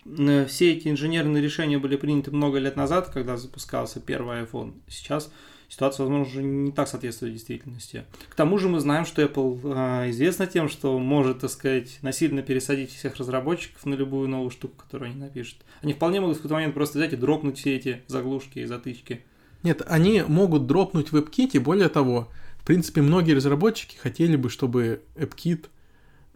э, 0.05 0.45
все 0.47 0.73
эти 0.73 0.87
инженерные 0.87 1.43
решения 1.43 1.77
были 1.77 1.97
приняты 1.97 2.31
много 2.31 2.57
лет 2.57 2.75
назад, 2.75 3.09
когда 3.09 3.37
запускался 3.37 3.99
первый 3.99 4.41
iPhone. 4.41 4.73
Сейчас 4.87 5.31
ситуация, 5.69 6.03
возможно, 6.03 6.25
уже 6.25 6.43
не 6.43 6.71
так 6.71 6.87
соответствует 6.87 7.33
действительности. 7.33 8.05
К 8.27 8.35
тому 8.35 8.57
же 8.57 8.67
мы 8.67 8.79
знаем, 8.79 9.05
что 9.05 9.21
Apple 9.21 9.61
э, 9.63 10.09
известна 10.09 10.47
тем, 10.47 10.67
что 10.67 10.97
может, 10.99 11.39
так 11.39 11.51
сказать, 11.51 11.99
насильно 12.01 12.41
пересадить 12.41 12.91
всех 12.91 13.15
разработчиков 13.17 13.85
на 13.85 13.93
любую 13.93 14.27
новую 14.27 14.49
штуку, 14.49 14.75
которую 14.77 15.11
они 15.11 15.19
напишут. 15.19 15.59
Они 15.81 15.93
вполне 15.93 16.19
могут 16.19 16.37
в 16.37 16.39
какой-то 16.39 16.55
момент 16.55 16.73
просто 16.73 16.97
взять 16.97 17.13
и 17.13 17.15
дропнуть 17.15 17.59
все 17.59 17.75
эти 17.75 18.01
заглушки 18.07 18.59
и 18.59 18.65
затычки. 18.65 19.21
Нет, 19.63 19.81
они 19.87 20.23
могут 20.27 20.67
дропнуть 20.67 21.11
в 21.11 21.15
WebKit, 21.15 21.59
более 21.59 21.89
того, 21.89 22.29
в 22.57 22.65
принципе, 22.65 23.01
многие 23.01 23.33
разработчики 23.33 23.95
хотели 23.95 24.35
бы, 24.35 24.49
чтобы 24.49 25.01
AppKit 25.15 25.67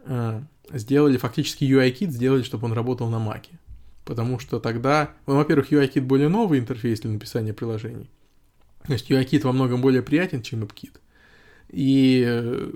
э, 0.06 0.42
сделали, 0.72 1.16
фактически 1.16 1.64
UI-кит 1.64 2.12
сделали, 2.12 2.42
чтобы 2.42 2.66
он 2.66 2.72
работал 2.72 3.08
на 3.08 3.16
Mac. 3.16 3.46
Потому 4.04 4.38
что 4.38 4.60
тогда, 4.60 5.12
ну, 5.26 5.36
во-первых, 5.36 5.72
UI-кит 5.72 6.04
более 6.04 6.28
новый 6.28 6.58
интерфейс 6.58 7.00
для 7.00 7.10
написания 7.10 7.52
приложений. 7.52 8.10
То 8.86 8.92
есть 8.92 9.10
UIKit 9.10 9.42
во 9.42 9.52
многом 9.52 9.80
более 9.80 10.02
приятен, 10.02 10.42
чем 10.42 10.62
AppKit. 10.62 10.92
И 11.70 12.22
э, 12.26 12.70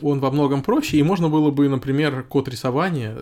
он 0.00 0.20
во 0.20 0.30
многом 0.30 0.62
проще, 0.62 0.98
и 0.98 1.02
можно 1.02 1.28
было 1.28 1.50
бы, 1.50 1.68
например, 1.68 2.24
код 2.24 2.48
рисования 2.48 3.18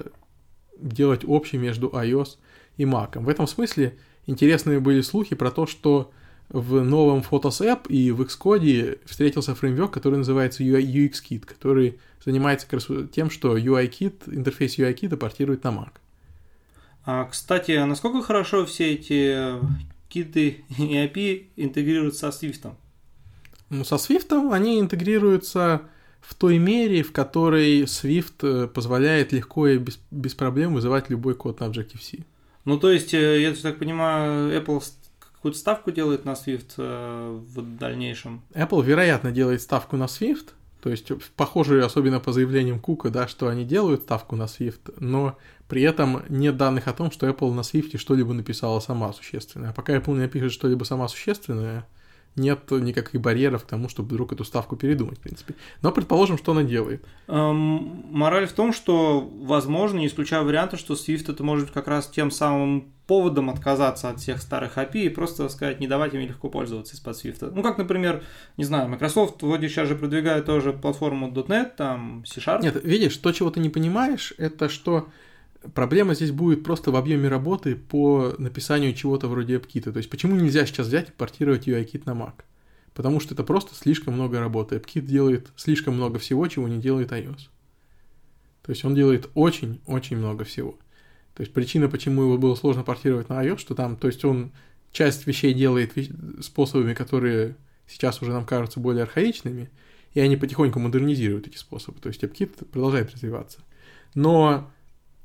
делать 0.78 1.24
общий 1.26 1.58
между 1.58 1.88
iOS 1.88 2.38
и 2.78 2.84
Mac. 2.84 3.22
В 3.22 3.28
этом 3.28 3.46
смысле 3.46 3.98
интересные 4.26 4.80
были 4.80 5.02
слухи 5.02 5.34
про 5.34 5.50
то, 5.50 5.66
что 5.66 6.10
в 6.48 6.82
новом 6.82 7.20
Photos 7.20 7.60
App 7.60 7.86
и 7.88 8.10
в 8.10 8.22
Xcode 8.22 8.98
встретился 9.04 9.54
фреймворк, 9.54 9.92
который 9.92 10.16
называется 10.16 10.64
UXKit, 10.64 11.46
который 11.46 12.00
занимается 12.24 12.66
тем, 13.12 13.30
что 13.30 13.56
UIKit, 13.56 14.34
интерфейс 14.34 14.78
UIKit 14.78 15.16
портирует 15.16 15.64
на 15.64 15.68
Mac. 15.68 15.90
А, 17.04 17.24
кстати, 17.26 17.72
а 17.72 17.86
насколько 17.86 18.22
хорошо 18.22 18.66
все 18.66 18.94
эти 18.94 19.54
киты 20.10 20.64
и 20.78 20.96
API 20.96 21.46
интегрируются 21.56 22.30
со 22.30 22.46
Swift? 22.46 22.72
Ну, 23.70 23.84
со 23.84 23.94
Swift 23.94 24.52
они 24.52 24.80
интегрируются 24.80 25.82
в 26.20 26.34
той 26.34 26.58
мере, 26.58 27.02
в 27.02 27.12
которой 27.12 27.82
Swift 27.82 28.42
э, 28.42 28.66
позволяет 28.66 29.32
легко 29.32 29.68
и 29.68 29.78
без, 29.78 29.98
без 30.10 30.34
проблем 30.34 30.74
вызывать 30.74 31.08
любой 31.08 31.34
код 31.34 31.60
на 31.60 31.64
Objective-C. 31.64 32.18
Ну, 32.64 32.78
то 32.78 32.90
есть, 32.90 33.14
э, 33.14 33.40
я 33.40 33.54
так 33.54 33.78
понимаю, 33.78 34.52
Apple 34.52 34.82
какую-то 35.18 35.58
ставку 35.58 35.90
делает 35.90 36.24
на 36.24 36.32
Swift 36.32 36.74
э, 36.76 37.40
в 37.54 37.78
дальнейшем? 37.78 38.42
Apple, 38.52 38.84
вероятно, 38.84 39.32
делает 39.32 39.62
ставку 39.62 39.96
на 39.96 40.04
Swift, 40.04 40.50
то 40.80 40.90
есть, 40.90 41.12
похоже, 41.36 41.84
особенно 41.84 42.20
по 42.20 42.32
заявлениям 42.32 42.80
Кука, 42.80 43.10
да, 43.10 43.28
что 43.28 43.48
они 43.48 43.64
делают 43.64 44.02
ставку 44.02 44.36
на 44.36 44.44
Swift, 44.44 44.94
но 44.98 45.36
при 45.68 45.82
этом 45.82 46.22
нет 46.28 46.56
данных 46.56 46.88
о 46.88 46.92
том, 46.92 47.10
что 47.10 47.28
Apple 47.28 47.52
на 47.52 47.60
Swift 47.60 47.96
что-либо 47.98 48.32
написала 48.32 48.80
сама 48.80 49.12
существенное. 49.12 49.70
А 49.70 49.72
пока 49.72 49.94
Apple 49.94 50.14
не 50.14 50.20
напишет 50.20 50.52
что-либо 50.52 50.84
сама 50.84 51.08
существенное, 51.08 51.86
нет 52.36 52.70
никаких 52.70 53.20
барьеров 53.20 53.64
к 53.64 53.66
тому, 53.66 53.88
чтобы 53.88 54.10
вдруг 54.10 54.32
эту 54.32 54.44
ставку 54.44 54.76
передумать, 54.76 55.18
в 55.18 55.22
принципе. 55.22 55.54
Но 55.82 55.92
предположим, 55.92 56.38
что 56.38 56.52
она 56.52 56.62
делает. 56.62 57.04
Эм, 57.28 58.04
мораль 58.10 58.46
в 58.46 58.52
том, 58.52 58.72
что, 58.72 59.20
возможно, 59.20 59.98
не 59.98 60.06
исключая 60.06 60.42
варианта, 60.42 60.76
что 60.76 60.94
Swift 60.94 61.30
это 61.30 61.42
может 61.42 61.70
как 61.70 61.88
раз 61.88 62.08
тем 62.08 62.30
самым 62.30 62.92
поводом 63.06 63.50
отказаться 63.50 64.08
от 64.08 64.20
всех 64.20 64.40
старых 64.40 64.78
API 64.78 65.06
и 65.06 65.08
просто 65.08 65.48
сказать, 65.48 65.80
не 65.80 65.88
давайте 65.88 66.16
мне 66.16 66.28
легко 66.28 66.48
пользоваться 66.48 66.94
из-под 66.94 67.16
Swift. 67.16 67.50
Ну, 67.52 67.62
как, 67.62 67.76
например, 67.76 68.22
не 68.56 68.62
знаю, 68.62 68.88
Microsoft 68.88 69.42
вроде 69.42 69.68
сейчас 69.68 69.88
же 69.88 69.96
продвигает 69.96 70.46
тоже 70.46 70.72
платформу 70.72 71.28
.NET, 71.28 71.72
там, 71.76 72.24
C-Sharp. 72.24 72.62
Нет, 72.62 72.84
видишь, 72.84 73.16
то, 73.16 73.32
чего 73.32 73.50
ты 73.50 73.58
не 73.58 73.68
понимаешь, 73.68 74.32
это 74.38 74.68
что 74.68 75.08
проблема 75.74 76.14
здесь 76.14 76.32
будет 76.32 76.64
просто 76.64 76.90
в 76.90 76.96
объеме 76.96 77.28
работы 77.28 77.76
по 77.76 78.34
написанию 78.38 78.94
чего-то 78.94 79.28
вроде 79.28 79.56
AppKit. 79.56 79.92
То 79.92 79.98
есть 79.98 80.10
почему 80.10 80.36
нельзя 80.36 80.66
сейчас 80.66 80.86
взять 80.86 81.08
и 81.08 81.12
портировать 81.12 81.68
UIKit 81.68 82.02
на 82.06 82.12
Mac? 82.12 82.34
Потому 82.94 83.20
что 83.20 83.34
это 83.34 83.44
просто 83.44 83.74
слишком 83.74 84.14
много 84.14 84.40
работы. 84.40 84.76
AppKit 84.76 85.02
делает 85.02 85.50
слишком 85.56 85.94
много 85.94 86.18
всего, 86.18 86.46
чего 86.48 86.66
не 86.68 86.78
делает 86.78 87.12
iOS. 87.12 87.48
То 88.62 88.70
есть 88.70 88.84
он 88.84 88.94
делает 88.94 89.28
очень-очень 89.34 90.16
много 90.16 90.44
всего. 90.44 90.78
То 91.34 91.42
есть 91.42 91.52
причина, 91.52 91.88
почему 91.88 92.22
его 92.22 92.38
было 92.38 92.54
сложно 92.54 92.82
портировать 92.82 93.28
на 93.28 93.44
iOS, 93.44 93.58
что 93.58 93.74
там, 93.74 93.96
то 93.96 94.06
есть 94.08 94.24
он 94.24 94.52
часть 94.92 95.26
вещей 95.26 95.54
делает 95.54 95.92
способами, 96.42 96.94
которые 96.94 97.56
сейчас 97.86 98.20
уже 98.22 98.32
нам 98.32 98.44
кажутся 98.44 98.80
более 98.80 99.04
архаичными, 99.04 99.70
и 100.12 100.20
они 100.20 100.36
потихоньку 100.36 100.78
модернизируют 100.80 101.46
эти 101.46 101.56
способы. 101.56 102.00
То 102.00 102.08
есть 102.08 102.22
AppKit 102.22 102.66
продолжает 102.66 103.12
развиваться. 103.12 103.60
Но 104.14 104.70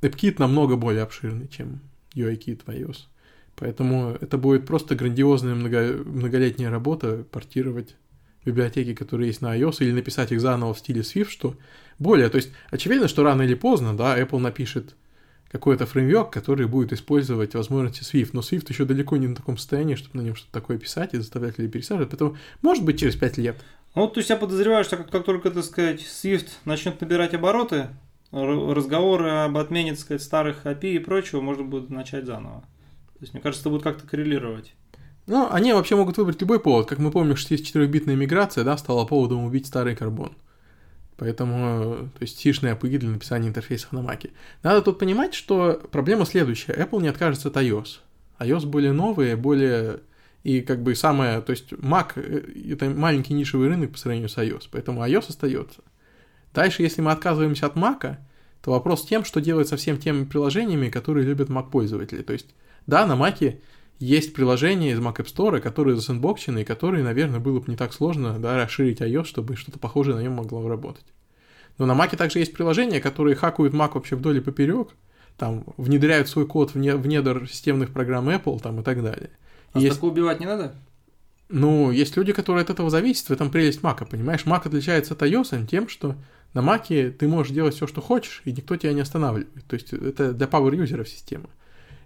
AppKit 0.02 0.36
намного 0.40 0.76
более 0.76 1.04
обширный, 1.04 1.48
чем 1.48 1.82
UIKit 2.16 2.62
в 2.66 2.70
iOS. 2.70 2.98
Поэтому 3.56 4.18
это 4.20 4.38
будет 4.38 4.66
просто 4.66 4.96
грандиозная 4.96 5.56
много, 5.56 6.04
многолетняя 6.06 6.70
работа 6.70 7.26
портировать 7.32 7.96
библиотеки, 8.44 8.94
которые 8.94 9.28
есть 9.28 9.42
на 9.42 9.58
iOS, 9.58 9.78
или 9.80 9.92
написать 9.92 10.32
их 10.32 10.42
заново 10.42 10.74
в 10.74 10.80
стиле 10.80 11.02
Swift, 11.02 11.30
что 11.30 11.56
более, 11.98 12.30
то 12.30 12.36
есть 12.36 12.52
очевидно, 12.70 13.08
что 13.08 13.24
рано 13.24 13.44
или 13.44 13.56
поздно, 13.56 13.96
да, 13.96 14.20
Apple 14.20 14.40
напишет 14.40 14.96
какой-то 15.50 15.86
фреймворк, 15.86 16.34
который 16.34 16.68
будет 16.68 16.92
использовать 16.92 17.56
возможности 17.56 18.04
Swift, 18.04 18.32
но 18.34 18.42
Swift 18.42 18.66
еще 18.70 18.84
далеко 18.84 19.16
не 19.16 19.28
на 19.28 19.36
таком 19.36 19.58
состоянии, 19.58 19.96
чтобы 19.96 20.18
на 20.18 20.22
нем 20.22 20.36
что-то 20.36 20.52
такое 20.52 20.78
писать 20.78 21.14
и 21.14 21.18
заставлять 21.18 21.58
людей 21.58 21.72
пересаживать, 21.72 22.10
поэтому 22.10 22.38
может 22.62 22.84
быть 22.84 23.00
через 23.00 23.16
5 23.16 23.38
лет. 23.38 23.56
Ну, 23.96 24.08
то 24.10 24.20
есть 24.20 24.30
я 24.30 24.36
подозреваю, 24.36 24.84
что 24.84 24.98
как, 24.98 25.10
как 25.10 25.24
только, 25.24 25.50
так 25.50 25.64
сказать, 25.64 26.02
Swift 26.02 26.50
начнет 26.66 27.00
набирать 27.00 27.34
обороты, 27.34 27.88
разговоры 28.32 29.30
об 29.30 29.58
отмене, 29.58 29.92
так 29.92 30.00
сказать, 30.00 30.22
старых 30.22 30.66
API 30.66 30.96
и 30.96 31.00
прочего 31.00 31.42
можно 31.42 31.64
будет 31.64 31.90
начать 31.90 32.26
заново. 32.26 32.62
То 33.14 33.20
есть, 33.22 33.34
мне 33.34 33.42
кажется, 33.42 33.64
это 33.64 33.70
будет 33.70 33.84
как-то 33.84 34.08
коррелировать. 34.08 34.74
Ну, 35.28 35.48
они 35.50 35.74
вообще 35.74 35.96
могут 35.96 36.18
выбрать 36.18 36.42
любой 36.42 36.60
повод. 36.60 36.88
Как 36.88 37.00
мы 37.00 37.12
помним, 37.12 37.36
64-битная 37.36 38.16
миграция, 38.16 38.64
да, 38.64 38.78
стала 38.78 39.06
поводом 39.06 39.46
убить 39.46 39.66
старый 39.66 39.96
карбон. 39.96 40.36
Поэтому, 41.18 42.10
то 42.10 42.22
есть, 42.22 42.38
сишные 42.38 42.76
API 42.76 42.98
для 42.98 43.10
написания 43.10 43.48
интерфейсов 43.48 43.94
на 43.94 44.00
Mac. 44.00 44.30
Надо 44.64 44.82
тут 44.82 45.00
понимать, 45.00 45.34
что 45.34 45.82
проблема 45.92 46.26
следующая. 46.26 46.74
Apple 46.74 47.02
не 47.02 47.08
откажется 47.08 47.48
от 47.48 47.56
iOS. 47.56 48.00
iOS 48.40 48.66
более 48.66 48.92
новые, 48.92 49.36
более... 49.36 50.02
И 50.44 50.62
как 50.62 50.84
бы 50.84 50.94
самое... 50.94 51.42
То 51.42 51.52
есть, 51.52 51.72
Mac— 51.72 52.20
это 52.72 52.90
маленький 52.90 53.34
нишевый 53.34 53.70
рынок 53.70 53.94
по 53.94 53.98
сравнению 53.98 54.30
с 54.30 54.38
iOS. 54.38 54.68
Поэтому 54.72 55.04
iOS 55.04 55.30
остается. 55.30 55.82
Дальше, 56.56 56.82
если 56.82 57.02
мы 57.02 57.12
отказываемся 57.12 57.68
от 57.68 57.76
Mac, 57.76 58.18
то 58.62 58.72
вопрос 58.72 59.06
тем, 59.06 59.26
что 59.26 59.42
делать 59.42 59.68
со 59.68 59.78
всеми 59.78 59.98
теми 59.98 60.24
приложениями, 60.24 60.90
которые 60.90 61.26
любят 61.26 61.50
Mac 61.50 61.70
пользователи. 61.70 62.24
То 62.24 62.34
есть, 62.34 62.48
да, 62.88 63.06
на 63.06 63.14
Mac 63.14 63.60
есть 64.00 64.34
приложения 64.34 64.92
из 64.92 65.00
Mac 65.00 65.18
App 65.18 65.28
Store, 65.28 65.60
которые 65.60 65.96
засэндбокчены, 65.96 66.62
и 66.62 66.66
которые, 66.66 67.04
наверное, 67.04 67.40
было 67.40 67.60
бы 67.60 67.70
не 67.70 67.78
так 67.78 67.94
сложно 67.94 68.40
да, 68.40 68.56
расширить 68.56 69.02
iOS, 69.02 69.26
чтобы 69.26 69.56
что-то 69.56 69.80
похожее 69.80 70.16
на 70.16 70.22
нем 70.22 70.34
могло 70.34 70.68
работать. 70.68 71.06
Но 71.78 71.86
на 71.86 71.92
Mac 71.92 72.16
также 72.16 72.40
есть 72.40 72.54
приложения, 72.54 73.00
которые 73.00 73.36
хакуют 73.36 73.74
Mac 73.74 73.92
вообще 73.94 74.16
вдоль 74.16 74.38
и 74.38 74.42
поперек, 74.42 74.90
там 75.38 75.66
внедряют 75.78 76.30
свой 76.30 76.48
код 76.48 76.74
в, 76.74 76.78
не, 76.78 76.96
в 76.96 77.06
недр 77.08 77.48
системных 77.50 77.92
программ 77.92 78.30
Apple 78.30 78.62
там, 78.62 78.80
и 78.80 78.84
так 78.84 79.04
далее. 79.04 79.32
А 79.74 79.80
есть... 79.80 79.96
такое 79.96 80.12
убивать 80.12 80.40
не 80.40 80.46
надо? 80.46 80.76
Ну, 81.50 81.92
есть 81.92 82.18
люди, 82.18 82.34
которые 82.34 82.64
от 82.64 82.70
этого 82.70 82.90
зависят, 82.90 83.28
в 83.28 83.32
этом 83.32 83.52
прелесть 83.52 83.82
Mac, 83.82 84.04
понимаешь? 84.10 84.46
Mac 84.46 84.66
отличается 84.66 85.14
от 85.14 85.22
iOS 85.22 85.68
тем, 85.68 85.88
что 85.88 86.16
на 86.56 86.62
Маке 86.62 87.12
ты 87.12 87.28
можешь 87.28 87.52
делать 87.54 87.76
все, 87.76 87.86
что 87.86 88.02
хочешь, 88.02 88.42
и 88.46 88.54
никто 88.54 88.78
тебя 88.78 88.94
не 88.94 89.02
останавливает. 89.02 89.66
То 89.68 89.76
есть 89.76 89.92
это 89.92 90.34
для 90.34 90.48
power-юзеров 90.48 91.08
система. 91.08 91.50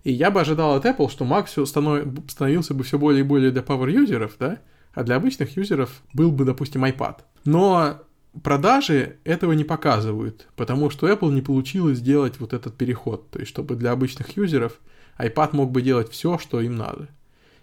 И 0.03 0.11
я 0.11 0.31
бы 0.31 0.41
ожидал 0.41 0.73
от 0.73 0.85
Apple, 0.85 1.09
что 1.09 1.23
Mac 1.23 1.45
все 1.45 1.65
станов... 1.65 2.07
становился 2.27 2.73
бы 2.73 2.83
все 2.83 2.97
более 2.97 3.21
и 3.21 3.23
более 3.23 3.51
для 3.51 3.61
power-юзеров, 3.61 4.31
да? 4.39 4.57
А 4.93 5.03
для 5.03 5.17
обычных 5.17 5.55
юзеров 5.55 6.01
был 6.13 6.31
бы, 6.31 6.45
допустим, 6.45 6.83
iPad. 6.83 7.19
Но 7.45 8.01
продажи 8.41 9.17
этого 9.23 9.51
не 9.51 9.63
показывают, 9.63 10.47
потому 10.55 10.89
что 10.89 11.07
Apple 11.07 11.31
не 11.31 11.43
получилось 11.43 11.99
сделать 11.99 12.39
вот 12.39 12.53
этот 12.53 12.75
переход. 12.75 13.29
То 13.29 13.39
есть, 13.39 13.51
чтобы 13.51 13.75
для 13.75 13.91
обычных 13.91 14.35
юзеров 14.35 14.79
iPad 15.19 15.49
мог 15.51 15.69
бы 15.69 15.83
делать 15.83 16.09
все, 16.09 16.39
что 16.39 16.59
им 16.59 16.75
надо. 16.75 17.07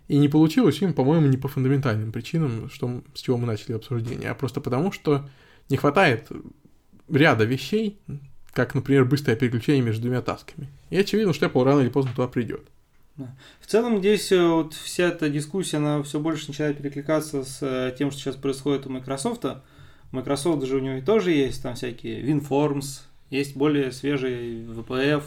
И 0.07 0.18
не 0.18 0.29
получилось 0.29 0.81
им, 0.83 0.94
по-моему, 0.94 1.27
не 1.27 1.37
по 1.37 1.49
фундаментальным 1.49 2.12
причинам, 2.12 2.70
что, 2.70 3.03
с 3.12 3.22
чего 3.22 3.38
мы 3.38 3.46
начали 3.46 3.72
обсуждение, 3.72 4.31
а 4.31 4.37
просто 4.37 4.61
потому, 4.61 4.92
что 4.92 5.29
не 5.68 5.77
хватает 5.77 6.31
ряда 7.09 7.45
вещей, 7.45 7.99
как, 8.53 8.75
например, 8.75 9.05
быстрое 9.05 9.37
переключение 9.37 9.83
между 9.83 10.03
двумя 10.03 10.23
тасками. 10.23 10.69
И 10.90 10.97
очевидно, 10.97 11.33
что 11.33 11.47
Apple 11.47 11.64
рано 11.64 11.81
или 11.81 11.88
поздно 11.88 12.12
туда 12.14 12.29
придет. 12.29 12.62
В 13.61 13.66
целом 13.66 13.99
здесь 13.99 14.31
э, 14.31 14.47
вот 14.47 14.75
вся 14.75 15.05
эта 15.05 15.31
дискуссия, 15.31 15.79
она 15.79 16.03
все 16.03 16.21
больше 16.21 16.49
начинает 16.49 16.79
перекликаться 16.79 17.45
с 17.45 17.59
э, 17.62 17.95
тем, 17.99 18.11
что 18.11 18.21
сейчас 18.21 18.37
происходит 18.37 18.87
у 18.87 18.90
Microsoft. 18.90 19.45
Microsoft 20.12 20.66
же 20.66 20.77
у 20.77 20.81
него 20.81 21.01
тоже 21.01 21.33
есть 21.33 21.62
там 21.62 21.75
всякие 21.75 22.23
WinForms, 22.23 23.01
есть 23.31 23.57
более 23.57 23.90
свежий 23.92 24.64
VPF, 24.64 25.25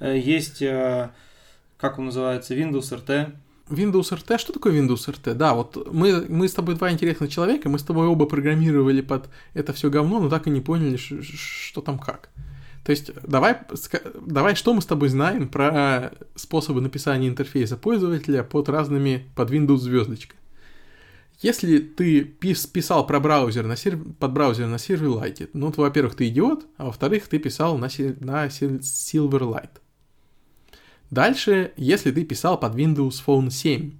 э, 0.00 0.18
есть, 0.18 0.58
как 0.58 1.98
он 1.98 2.06
называется, 2.06 2.54
Windows 2.56 2.90
RT. 2.90 3.32
Windows 3.70 4.10
RT, 4.12 4.38
что 4.38 4.52
такое 4.52 4.72
Windows 4.72 5.08
RT? 5.08 5.34
Да, 5.34 5.54
вот 5.54 5.88
мы, 5.92 6.26
мы 6.28 6.48
с 6.48 6.52
тобой 6.52 6.74
два 6.74 6.90
интересных 6.90 7.30
человека, 7.30 7.68
мы 7.68 7.78
с 7.78 7.82
тобой 7.82 8.06
оба 8.06 8.26
программировали 8.26 9.00
под 9.00 9.28
это 9.54 9.72
все 9.72 9.90
говно, 9.90 10.20
но 10.20 10.28
так 10.28 10.46
и 10.46 10.50
не 10.50 10.60
поняли, 10.60 10.96
что 10.96 11.80
там 11.80 11.98
как. 11.98 12.30
То 12.84 12.90
есть 12.90 13.10
давай, 13.22 13.56
давай, 14.20 14.54
что 14.54 14.72
мы 14.72 14.80
с 14.80 14.86
тобой 14.86 15.10
знаем 15.10 15.48
про 15.48 16.12
способы 16.34 16.80
написания 16.80 17.28
интерфейса 17.28 17.76
пользователя 17.76 18.42
под 18.42 18.68
разными, 18.70 19.26
под 19.36 19.50
Windows 19.50 19.78
звездочка. 19.78 20.36
Если 21.40 21.78
ты 21.78 22.22
пис, 22.22 22.66
писал 22.66 23.06
про 23.06 23.20
браузер 23.20 23.64
на 23.64 23.76
серв, 23.76 24.00
под 24.18 24.32
браузер 24.32 24.66
на 24.66 24.74
Silverlight, 24.74 25.50
ну, 25.52 25.70
то, 25.70 25.82
во-первых, 25.82 26.16
ты 26.16 26.28
идиот, 26.28 26.66
а 26.78 26.86
во-вторых, 26.86 27.28
ты 27.28 27.38
писал 27.38 27.78
на, 27.78 27.88
на 28.20 28.46
Silverlight. 28.46 29.70
Дальше, 31.10 31.72
если 31.76 32.12
ты 32.12 32.24
писал 32.24 32.60
под 32.60 32.74
Windows 32.74 33.22
Phone 33.26 33.50
7, 33.50 33.92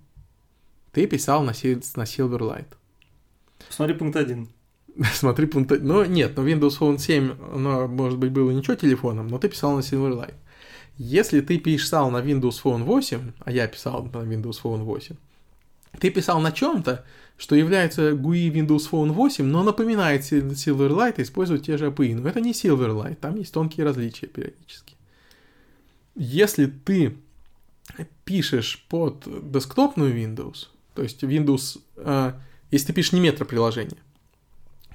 ты 0.92 1.06
писал 1.06 1.42
на, 1.42 1.52
на 1.52 2.04
Silverlight. 2.04 2.66
Смотри 3.70 3.94
пункт 3.94 4.16
1. 4.16 4.48
Смотри 5.14 5.46
пункт 5.46 5.72
1. 5.72 5.86
Ну, 5.86 6.04
нет, 6.04 6.36
но 6.36 6.46
Windows 6.46 6.78
Phone 6.78 6.98
7, 6.98 7.34
оно, 7.54 7.88
может 7.88 8.18
быть, 8.18 8.30
было 8.30 8.50
ничего 8.50 8.74
телефоном, 8.74 9.28
но 9.28 9.38
ты 9.38 9.48
писал 9.48 9.74
на 9.74 9.80
Silverlight. 9.80 10.34
Если 10.98 11.40
ты 11.40 11.58
писал 11.58 12.10
на 12.10 12.18
Windows 12.18 12.60
Phone 12.62 12.82
8, 12.82 13.32
а 13.40 13.52
я 13.52 13.66
писал 13.68 14.04
на 14.04 14.18
Windows 14.18 14.60
Phone 14.62 14.82
8, 14.82 15.16
ты 16.00 16.10
писал 16.10 16.40
на 16.40 16.52
чем-то, 16.52 17.04
что 17.38 17.54
является 17.54 18.10
GUI 18.10 18.50
Windows 18.52 18.90
Phone 18.90 19.12
8, 19.12 19.46
но 19.46 19.62
напоминает 19.62 20.22
Silverlight 20.22 21.14
и 21.18 21.22
использует 21.22 21.62
те 21.62 21.78
же 21.78 21.88
API. 21.88 22.16
Но 22.16 22.28
это 22.28 22.40
не 22.40 22.52
Silverlight, 22.52 23.16
там 23.16 23.36
есть 23.36 23.54
тонкие 23.54 23.86
различия 23.86 24.26
периодически 24.26 24.97
если 26.18 26.66
ты 26.66 27.16
пишешь 28.24 28.84
под 28.88 29.24
десктопную 29.50 30.14
Windows, 30.14 30.66
то 30.94 31.02
есть 31.02 31.22
Windows, 31.22 31.80
э, 31.96 32.32
если 32.70 32.88
ты 32.88 32.92
пишешь 32.92 33.12
не 33.12 33.20
метро-приложение, 33.20 33.98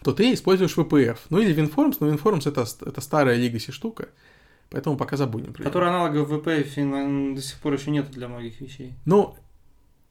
то 0.04 0.12
ты 0.12 0.34
используешь 0.34 0.76
VPF. 0.78 1.18
Ну 1.30 1.40
или 1.40 1.56
WinForms, 1.56 1.98
но 2.00 2.10
WinForms 2.10 2.48
это, 2.48 2.66
это 2.86 3.02
старая 3.02 3.38
legacy 3.38 3.72
штука, 3.72 4.10
поэтому 4.70 4.98
пока 4.98 5.16
забудем. 5.18 5.54
Про 5.54 5.64
Который 5.64 5.90
аналогов 5.90 6.30
VPF 6.30 7.36
до 7.36 7.42
сих 7.42 7.58
пор 7.60 7.74
еще 7.74 7.90
нет 7.90 8.12
для 8.12 8.28
многих 8.28 8.60
вещей. 8.60 8.94
Ну, 9.06 9.36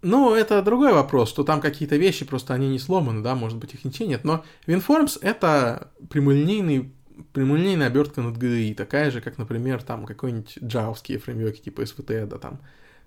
ну, 0.00 0.34
это 0.34 0.62
другой 0.62 0.92
вопрос, 0.94 1.28
что 1.28 1.44
там 1.44 1.60
какие-то 1.60 1.96
вещи, 1.96 2.24
просто 2.24 2.54
они 2.54 2.68
не 2.68 2.78
сломаны, 2.78 3.22
да, 3.22 3.34
может 3.34 3.58
быть, 3.58 3.74
их 3.74 3.84
ничего 3.84 4.08
нет. 4.08 4.24
Но 4.24 4.44
WinForms— 4.66 5.18
это 5.22 5.92
прямолинейный 6.08 6.92
прямолинейная 7.32 7.86
обертка 7.88 8.22
над 8.22 8.36
GUI, 8.36 8.74
такая 8.74 9.10
же, 9.10 9.20
как, 9.20 9.38
например, 9.38 9.82
там 9.82 10.06
какой-нибудь 10.06 10.58
джавские 10.62 11.18
фреймворки 11.18 11.60
типа 11.60 11.82
SVT, 11.82 12.26
да, 12.26 12.38
там. 12.38 12.60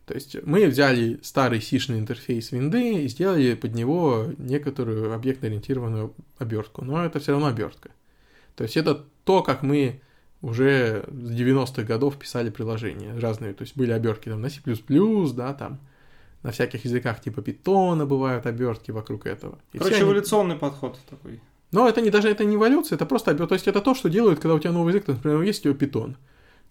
То 0.05 0.13
есть 0.13 0.37
мы 0.43 0.67
взяли 0.67 1.19
старый 1.23 1.61
сишный 1.61 1.97
интерфейс 1.97 2.51
винды 2.51 3.03
и 3.03 3.07
сделали 3.07 3.55
под 3.55 3.73
него 3.73 4.27
некоторую 4.37 5.13
объектно-ориентированную 5.13 6.13
обертку, 6.37 6.85
но 6.85 7.03
это 7.03 7.19
все 7.19 7.31
равно 7.31 7.47
обертка. 7.47 7.89
То 8.55 8.63
есть 8.63 8.77
это 8.77 9.03
то, 9.23 9.41
как 9.41 9.63
мы 9.63 10.01
уже 10.41 11.03
с 11.07 11.31
90-х 11.31 11.83
годов 11.83 12.17
писали 12.17 12.51
приложения 12.51 13.17
разные, 13.17 13.53
то 13.53 13.63
есть 13.63 13.75
были 13.75 13.91
обертки 13.91 14.29
там 14.29 14.41
на 14.41 14.49
C++, 14.49 14.61
да, 15.33 15.53
там, 15.55 15.79
на 16.43 16.51
всяких 16.51 16.85
языках 16.85 17.19
типа 17.21 17.41
питона 17.41 18.05
бывают 18.05 18.45
обертки 18.45 18.91
вокруг 18.91 19.25
этого. 19.25 19.57
И 19.73 19.79
Короче, 19.79 20.01
эволюционный 20.01 20.51
они... 20.51 20.59
подход 20.59 20.99
такой. 21.09 21.41
Но 21.75 21.89
это 21.89 21.99
не 21.99 22.09
даже 22.09 22.29
это 22.29 22.45
не 22.45 22.55
эволюция, 22.55 22.95
это 22.95 23.05
просто. 23.05 23.35
То 23.35 23.53
есть 23.53 23.67
это 23.67 23.81
то, 23.81 23.93
что 23.93 24.09
делают, 24.09 24.39
когда 24.39 24.55
у 24.55 24.59
тебя 24.59 24.71
новый 24.71 24.93
язык, 24.93 25.07
например, 25.09 25.41
есть 25.41 25.59
у 25.59 25.63
тебя 25.63 25.73
питон. 25.73 26.15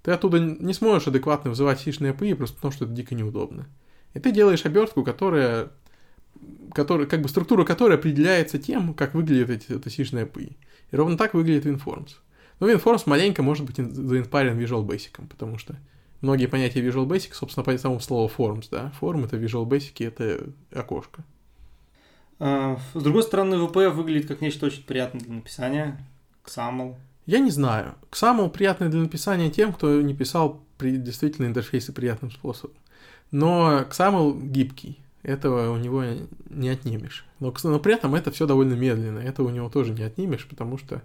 Ты 0.02 0.12
оттуда 0.12 0.40
не 0.40 0.72
сможешь 0.72 1.08
адекватно 1.08 1.50
вызывать 1.50 1.78
сишные 1.78 2.14
API, 2.14 2.34
просто 2.34 2.56
потому 2.56 2.72
что 2.72 2.86
это 2.86 2.94
дико 2.94 3.14
неудобно. 3.14 3.66
И 4.14 4.18
ты 4.18 4.32
делаешь 4.32 4.64
обертку, 4.64 5.04
которая, 5.04 5.68
которая 6.72 7.06
как 7.06 7.20
бы 7.20 7.28
структура 7.28 7.66
которой 7.66 7.98
определяется 7.98 8.58
тем, 8.58 8.94
как 8.94 9.12
выглядит 9.12 9.50
эти, 9.50 9.76
это 9.76 9.90
сишные 9.90 10.24
API. 10.24 10.56
И 10.90 10.96
ровно 10.96 11.18
так 11.18 11.34
выглядит 11.34 11.66
WinForms. 11.66 12.12
Но 12.60 12.70
WinForms 12.70 13.02
маленько 13.04 13.42
может 13.42 13.66
быть 13.66 13.76
заинспарен 13.76 14.58
Visual 14.58 14.86
Basic, 14.86 15.28
потому 15.28 15.58
что 15.58 15.76
многие 16.22 16.46
понятия 16.46 16.80
Visual 16.80 17.06
Basic, 17.06 17.34
собственно, 17.34 17.62
по 17.62 17.76
самому 17.76 18.00
слову 18.00 18.32
Forms, 18.34 18.68
да. 18.70 18.90
Form— 19.02 19.24
это 19.26 19.36
Visual 19.36 19.66
Basic, 19.66 20.06
это 20.06 20.46
окошко. 20.72 21.24
А, 22.46 22.78
с 22.92 23.02
другой 23.02 23.22
стороны, 23.22 23.54
VPF 23.54 23.92
выглядит 23.92 24.28
как 24.28 24.42
нечто 24.42 24.66
очень 24.66 24.82
приятное 24.82 25.22
для 25.22 25.32
написания. 25.32 25.98
XAML. 26.44 26.94
Я 27.24 27.38
не 27.38 27.50
знаю. 27.50 27.94
XAML 28.10 28.50
приятный 28.50 28.90
для 28.90 29.00
написания 29.00 29.48
тем, 29.48 29.72
кто 29.72 30.02
не 30.02 30.12
писал 30.12 30.62
при, 30.76 30.98
действительно 30.98 31.46
интерфейсы 31.46 31.94
приятным 31.94 32.30
способом. 32.30 32.76
Но 33.30 33.86
XAML 33.88 34.42
гибкий. 34.42 34.98
Этого 35.22 35.70
у 35.70 35.78
него 35.78 36.04
не 36.50 36.68
отнимешь. 36.68 37.24
Но, 37.40 37.54
но 37.62 37.80
при 37.80 37.94
этом 37.94 38.14
это 38.14 38.30
все 38.30 38.46
довольно 38.46 38.74
медленно. 38.74 39.20
Это 39.20 39.42
у 39.42 39.48
него 39.48 39.70
тоже 39.70 39.94
не 39.94 40.02
отнимешь, 40.02 40.46
потому 40.46 40.76
что 40.76 41.00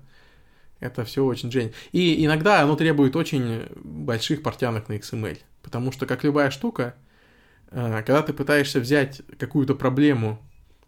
это 0.81 1.05
все 1.05 1.23
очень 1.23 1.47
джень. 1.47 1.71
И 1.93 2.25
иногда 2.25 2.61
оно 2.61 2.75
требует 2.75 3.15
очень 3.15 3.63
больших 3.77 4.43
портянок 4.43 4.89
на 4.89 4.97
XML. 4.97 5.37
Потому 5.61 5.93
что, 5.93 6.05
как 6.05 6.25
любая 6.25 6.51
штука, 6.51 6.95
э, 7.71 8.03
когда 8.05 8.23
ты 8.23 8.33
пытаешься 8.33 8.81
взять 8.81 9.21
какую-то 9.37 9.73
проблему, 9.73 10.37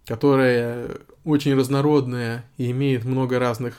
которая 0.05 0.97
очень 1.23 1.55
разнородная 1.55 2.45
и 2.57 2.71
имеет 2.71 3.05
много 3.05 3.39
разных 3.39 3.77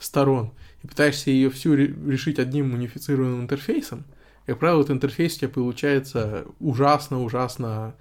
сторон, 0.00 0.52
и 0.82 0.86
пытаешься 0.86 1.30
ее 1.30 1.50
всю 1.50 1.74
решить 1.74 2.38
одним 2.38 2.74
унифицированным 2.74 3.42
интерфейсом, 3.42 4.04
как 4.46 4.58
правило, 4.58 4.80
этот 4.80 4.96
интерфейс 4.96 5.36
у 5.36 5.38
тебя 5.40 5.48
получается 5.48 6.44
ужасно-ужасно 6.60 7.94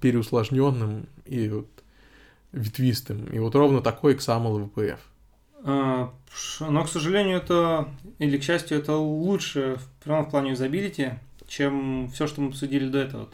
переусложненным 0.00 1.06
и 1.24 1.48
вот 1.48 1.68
ветвистым. 2.52 3.24
И 3.26 3.38
вот 3.38 3.54
ровно 3.54 3.80
такой 3.80 4.14
XAML 4.14 4.70
VPF. 4.70 4.98
А, 5.64 6.12
но, 6.60 6.84
к 6.84 6.88
сожалению, 6.88 7.38
это, 7.38 7.88
или 8.18 8.36
к 8.36 8.42
счастью, 8.42 8.78
это 8.78 8.96
лучше 8.96 9.78
в 10.04 10.24
плане 10.24 10.50
юзабилити, 10.50 11.12
чем 11.46 12.10
все, 12.12 12.26
что 12.26 12.42
мы 12.42 12.48
обсудили 12.48 12.88
до 12.88 12.98
этого. 12.98 13.28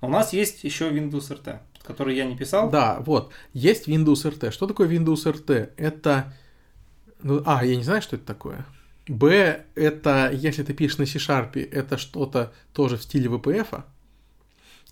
Но 0.00 0.08
у 0.08 0.10
нас 0.10 0.32
есть 0.32 0.64
еще 0.64 0.90
Windows 0.90 1.30
RT, 1.30 1.58
который 1.90 2.16
я 2.16 2.24
не 2.24 2.36
писал. 2.36 2.70
Да, 2.70 3.00
вот. 3.00 3.32
Есть 3.52 3.88
Windows 3.88 4.24
RT. 4.24 4.50
Что 4.50 4.66
такое 4.66 4.88
Windows 4.88 5.24
RT? 5.24 5.72
Это... 5.76 6.32
Ну, 7.22 7.42
а, 7.44 7.64
я 7.64 7.76
не 7.76 7.82
знаю, 7.82 8.02
что 8.02 8.16
это 8.16 8.24
такое. 8.24 8.66
Б, 9.08 9.64
это, 9.74 10.30
если 10.32 10.62
ты 10.62 10.72
пишешь 10.72 10.98
на 10.98 11.06
C-Sharp, 11.06 11.58
это 11.58 11.98
что-то 11.98 12.52
тоже 12.72 12.96
в 12.96 13.02
стиле 13.02 13.28
VPF. 13.28 13.82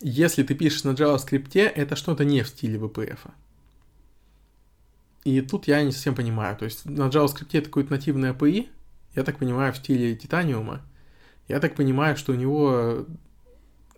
Если 0.00 0.42
ты 0.42 0.54
пишешь 0.54 0.84
на 0.84 0.90
JavaScript, 0.90 1.58
это 1.58 1.96
что-то 1.96 2.24
не 2.24 2.42
в 2.42 2.48
стиле 2.48 2.78
VPF. 2.78 3.18
И 5.24 5.40
тут 5.40 5.68
я 5.68 5.82
не 5.82 5.92
совсем 5.92 6.14
понимаю. 6.14 6.56
То 6.56 6.64
есть 6.64 6.84
на 6.84 7.08
JavaScript 7.08 7.50
это 7.52 7.66
какое-то 7.66 7.92
нативное 7.92 8.32
API, 8.32 8.68
я 9.14 9.24
так 9.24 9.38
понимаю, 9.38 9.72
в 9.72 9.76
стиле 9.76 10.14
Титаниума. 10.16 10.82
Я 11.48 11.60
так 11.60 11.74
понимаю, 11.74 12.16
что 12.16 12.32
у 12.32 12.36
него 12.36 13.06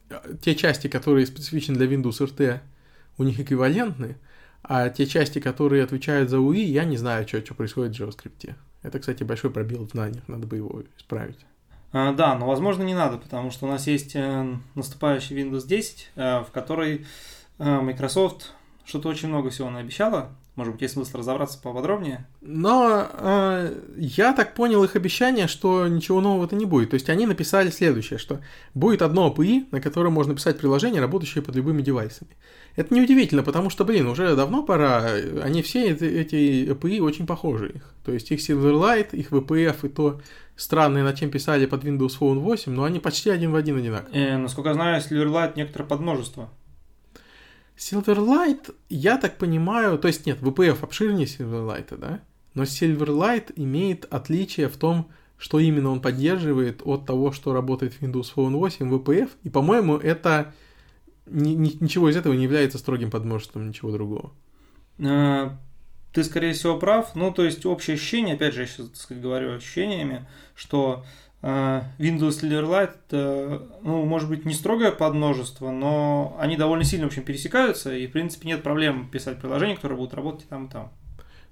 э, 0.09 0.35
те 0.41 0.55
части, 0.55 0.89
которые 0.89 1.27
специфичны 1.27 1.75
для 1.75 1.87
Windows 1.87 2.21
RT, 2.21 2.61
у 3.21 3.23
них 3.23 3.39
эквивалентны, 3.39 4.17
а 4.63 4.89
те 4.89 5.07
части, 5.07 5.41
которые 5.41 5.85
отвечают 5.85 6.31
за 6.31 6.39
UI, 6.39 6.63
я 6.63 6.85
не 6.85 6.97
знаю, 6.97 7.29
что, 7.29 7.45
что 7.45 7.55
происходит 7.55 7.95
в 7.95 8.01
JavaScript. 8.01 8.55
Это, 8.83 8.99
кстати, 8.99 9.23
большой 9.25 9.51
пробел 9.51 9.87
в 9.87 9.91
знаниях, 9.91 10.27
надо 10.27 10.47
бы 10.47 10.57
его 10.57 10.83
исправить. 10.99 11.45
А, 11.93 12.13
да, 12.13 12.35
но 12.35 12.47
возможно 12.47 12.83
не 12.83 12.95
надо, 12.95 13.19
потому 13.19 13.51
что 13.51 13.67
у 13.67 13.69
нас 13.69 13.87
есть 13.87 14.17
э, 14.17 14.57
наступающий 14.75 15.37
Windows 15.39 15.67
10, 15.67 16.13
э, 16.15 16.41
в 16.41 16.51
которой 16.51 17.05
э, 17.59 17.81
Microsoft 17.81 18.55
что-то 18.87 19.11
очень 19.11 19.29
много 19.29 19.51
всего 19.51 19.69
наобещала, 19.69 20.31
может 20.57 20.73
быть, 20.73 20.83
есть 20.83 20.95
смысл 20.95 21.19
разобраться 21.19 21.59
поподробнее? 21.63 22.27
Но 22.41 23.09
э, 23.13 23.73
я 23.97 24.33
так 24.33 24.55
понял 24.55 24.83
их 24.85 24.97
обещание, 24.97 25.47
что 25.47 25.87
ничего 25.87 26.21
нового-то 26.21 26.57
не 26.57 26.67
будет. 26.67 26.91
То 26.91 26.95
есть 26.95 27.09
они 27.09 27.27
написали 27.27 27.71
следующее, 27.71 28.19
что 28.19 28.41
будет 28.75 29.03
одно 29.03 29.33
API, 29.35 29.67
на 29.71 29.81
котором 29.81 30.13
можно 30.13 30.35
писать 30.35 30.59
приложение, 30.59 31.01
работающее 31.01 31.43
под 31.43 31.55
любыми 31.57 31.83
девайсами. 31.83 32.33
Это 32.77 32.95
неудивительно, 32.95 33.43
потому 33.43 33.71
что, 33.71 33.85
блин, 33.85 34.07
уже 34.07 34.35
давно 34.37 34.63
пора, 34.63 35.13
они 35.43 35.63
все 35.63 35.91
эти, 35.91 36.05
эти 36.05 36.69
API 36.71 37.01
очень 37.01 37.27
похожи 37.27 37.71
их. 37.71 37.95
То 38.05 38.13
есть 38.13 38.31
их 38.31 38.41
Silverlight, 38.41 39.11
их 39.13 39.31
VPF 39.31 39.87
и 39.87 39.89
то 39.89 40.21
странные, 40.57 41.05
над 41.05 41.17
чем 41.17 41.31
писали 41.31 41.67
под 41.67 41.85
Windows 41.85 42.19
Phone 42.19 42.39
8, 42.39 42.73
но 42.73 42.85
они 42.85 42.99
почти 42.99 43.31
один 43.31 43.53
в 43.53 43.57
один 43.57 43.79
одинаковые. 43.79 44.29
Э, 44.29 44.37
насколько 44.37 44.71
я 44.71 44.75
знаю, 44.75 45.01
Silverlight 45.03 45.53
некоторое 45.57 45.85
подмножество. 45.85 46.51
Silverlight, 47.81 48.75
я 48.91 49.17
так 49.17 49.39
понимаю, 49.39 49.99
то 49.99 50.07
есть 50.07 50.27
нет, 50.27 50.39
VPF 50.41 50.83
обширнее 50.83 51.27
Silverlight, 51.27 51.97
да? 51.97 52.21
Но 52.53 52.65
Silverlight 52.65 53.55
имеет 53.57 54.05
отличие 54.13 54.69
в 54.69 54.77
том, 54.77 55.11
что 55.39 55.59
именно 55.59 55.89
он 55.89 56.03
поддерживает 56.03 56.83
от 56.85 57.07
того, 57.07 57.33
что 57.33 57.55
работает 57.55 57.95
в 57.95 58.03
Windows 58.03 58.35
Phone 58.37 58.57
8 58.57 58.95
VPF, 58.95 59.31
и, 59.45 59.49
по-моему, 59.49 59.97
это 59.97 60.53
ни, 61.25 61.55
ни, 61.55 61.79
ничего 61.81 62.11
из 62.11 62.17
этого 62.17 62.35
не 62.35 62.45
является 62.45 62.77
строгим 62.77 63.11
подмножеством 63.11 63.67
ничего 63.67 63.91
другого. 63.93 64.33
А, 65.03 65.57
ты, 66.13 66.23
скорее 66.23 66.53
всего, 66.53 66.79
прав. 66.79 67.15
Ну, 67.15 67.33
то 67.33 67.45
есть, 67.47 67.65
общее 67.65 67.95
ощущение, 67.95 68.35
опять 68.35 68.53
же, 68.53 68.63
я 68.63 68.67
сейчас, 68.67 68.89
так 68.89 68.97
сказать, 68.97 69.23
говорю 69.23 69.55
ощущениями, 69.55 70.27
что 70.55 71.07
Windows 71.43 72.41
Silverlight, 72.41 72.91
это, 73.07 73.67
ну, 73.83 74.05
может 74.05 74.29
быть, 74.29 74.45
не 74.45 74.53
строгое 74.53 74.93
подмножество, 74.93 75.71
но 75.71 76.37
они 76.39 76.57
довольно 76.57 76.85
сильно, 76.85 77.07
в 77.07 77.09
общем, 77.09 77.23
пересекаются, 77.23 77.95
и, 77.95 78.07
в 78.07 78.13
принципе, 78.13 78.49
нет 78.49 78.63
проблем 78.63 79.09
писать 79.09 79.39
приложения, 79.39 79.75
которые 79.75 79.97
будут 79.97 80.15
работать 80.15 80.45
и 80.45 80.49
там, 80.49 80.67
и 80.67 80.71
там. 80.71 80.93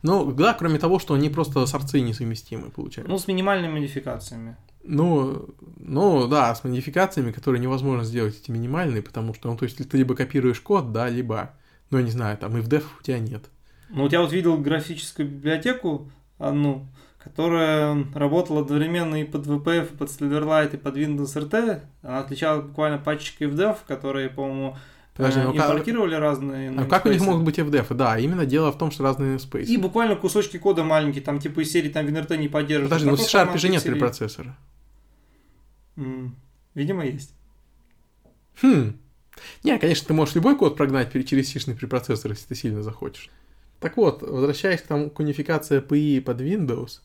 Ну, 0.03 0.31
да, 0.33 0.55
кроме 0.55 0.79
того, 0.79 0.99
что 0.99 1.15
они 1.15 1.31
просто 1.31 1.65
сорцы 1.67 2.01
несовместимы, 2.01 2.71
получаются. 2.71 3.11
Ну, 3.11 3.19
с 3.19 3.27
минимальными 3.27 3.73
модификациями. 3.73 4.57
Ну, 4.85 5.49
ну, 5.79 6.29
да, 6.29 6.55
с 6.55 6.65
модификациями, 6.65 7.33
которые 7.33 7.61
невозможно 7.61 8.05
сделать 8.05 8.39
эти 8.41 8.51
минимальные, 8.51 9.03
потому 9.03 9.35
что, 9.35 9.51
ну, 9.51 9.57
то 9.57 9.65
есть, 9.65 9.77
ты 9.77 9.97
либо 9.97 10.15
копируешь 10.15 10.61
код, 10.61 10.93
да, 10.93 11.09
либо, 11.09 11.55
ну, 11.91 11.99
я 11.99 12.05
не 12.05 12.11
знаю, 12.11 12.37
там, 12.37 12.57
и 12.57 12.61
в 12.61 12.69
def 12.69 12.85
у 13.01 13.03
тебя 13.03 13.19
нет. 13.19 13.45
Ну, 13.89 14.03
вот 14.03 14.13
я 14.13 14.21
вот 14.21 14.33
видел 14.33 14.59
графическую 14.59 15.29
библиотеку 15.29 16.13
одну, 16.39 16.87
которая 17.29 18.07
работала 18.15 18.63
одновременно 18.63 19.21
и 19.21 19.25
под 19.25 19.47
VPF, 19.47 19.93
и 19.93 19.97
под 19.97 20.09
Silverlight, 20.09 20.75
и 20.75 20.77
под 20.77 20.97
Windows 20.97 21.37
RT. 21.37 21.81
Она 22.03 22.21
отличалась 22.21 22.65
буквально 22.65 22.99
пачкой 22.99 23.49
FDEV, 23.49 23.77
которые, 23.87 24.31
по-моему, 24.31 24.77
Подожди, 25.15 25.41
ну 25.41 25.53
импортировали 25.53 26.13
как... 26.13 26.21
разные 26.21 26.71
А 26.71 26.85
как 26.85 27.07
у 27.07 27.09
них 27.09 27.21
могут 27.21 27.43
быть 27.43 27.59
FDF? 27.59 27.93
Да, 27.95 28.19
именно 28.19 28.47
дело 28.47 28.71
в 28.71 28.79
том, 28.79 28.93
что 28.93 29.03
разные 29.03 29.37
namespace. 29.37 29.65
И 29.65 29.77
буквально 29.77 30.15
кусочки 30.15 30.59
кода 30.59 30.85
маленькие, 30.85 31.23
там 31.23 31.41
типа 31.41 31.61
из 31.61 31.73
серии 31.73 31.89
там 31.89 32.07
WinRT 32.07 32.37
не 32.39 32.49
поддерживают. 32.49 32.91
Подожди, 32.91 33.11
ну 33.11 33.17
в 33.17 33.21
C-Sharp 33.21 33.59
же 33.59 33.69
нет 33.69 33.83
препроцессора. 33.83 34.57
Видимо, 36.75 37.05
есть. 37.05 37.35
Хм. 38.63 38.97
Не, 39.65 39.79
конечно, 39.79 40.07
ты 40.07 40.15
можешь 40.15 40.35
любой 40.37 40.57
код 40.57 40.77
прогнать 40.77 41.13
через 41.13 41.49
сишный 41.49 41.75
препроцессор, 41.75 42.31
если 42.31 42.47
ты 42.47 42.55
сильно 42.55 42.83
захочешь. 42.83 43.29
Так 43.81 43.97
вот, 43.97 44.23
возвращаясь 44.23 44.83
к, 44.83 44.87
тому, 44.87 45.11
к 45.11 45.21
унификации 45.21 45.81
API 45.81 46.21
под 46.21 46.41
Windows, 46.41 47.01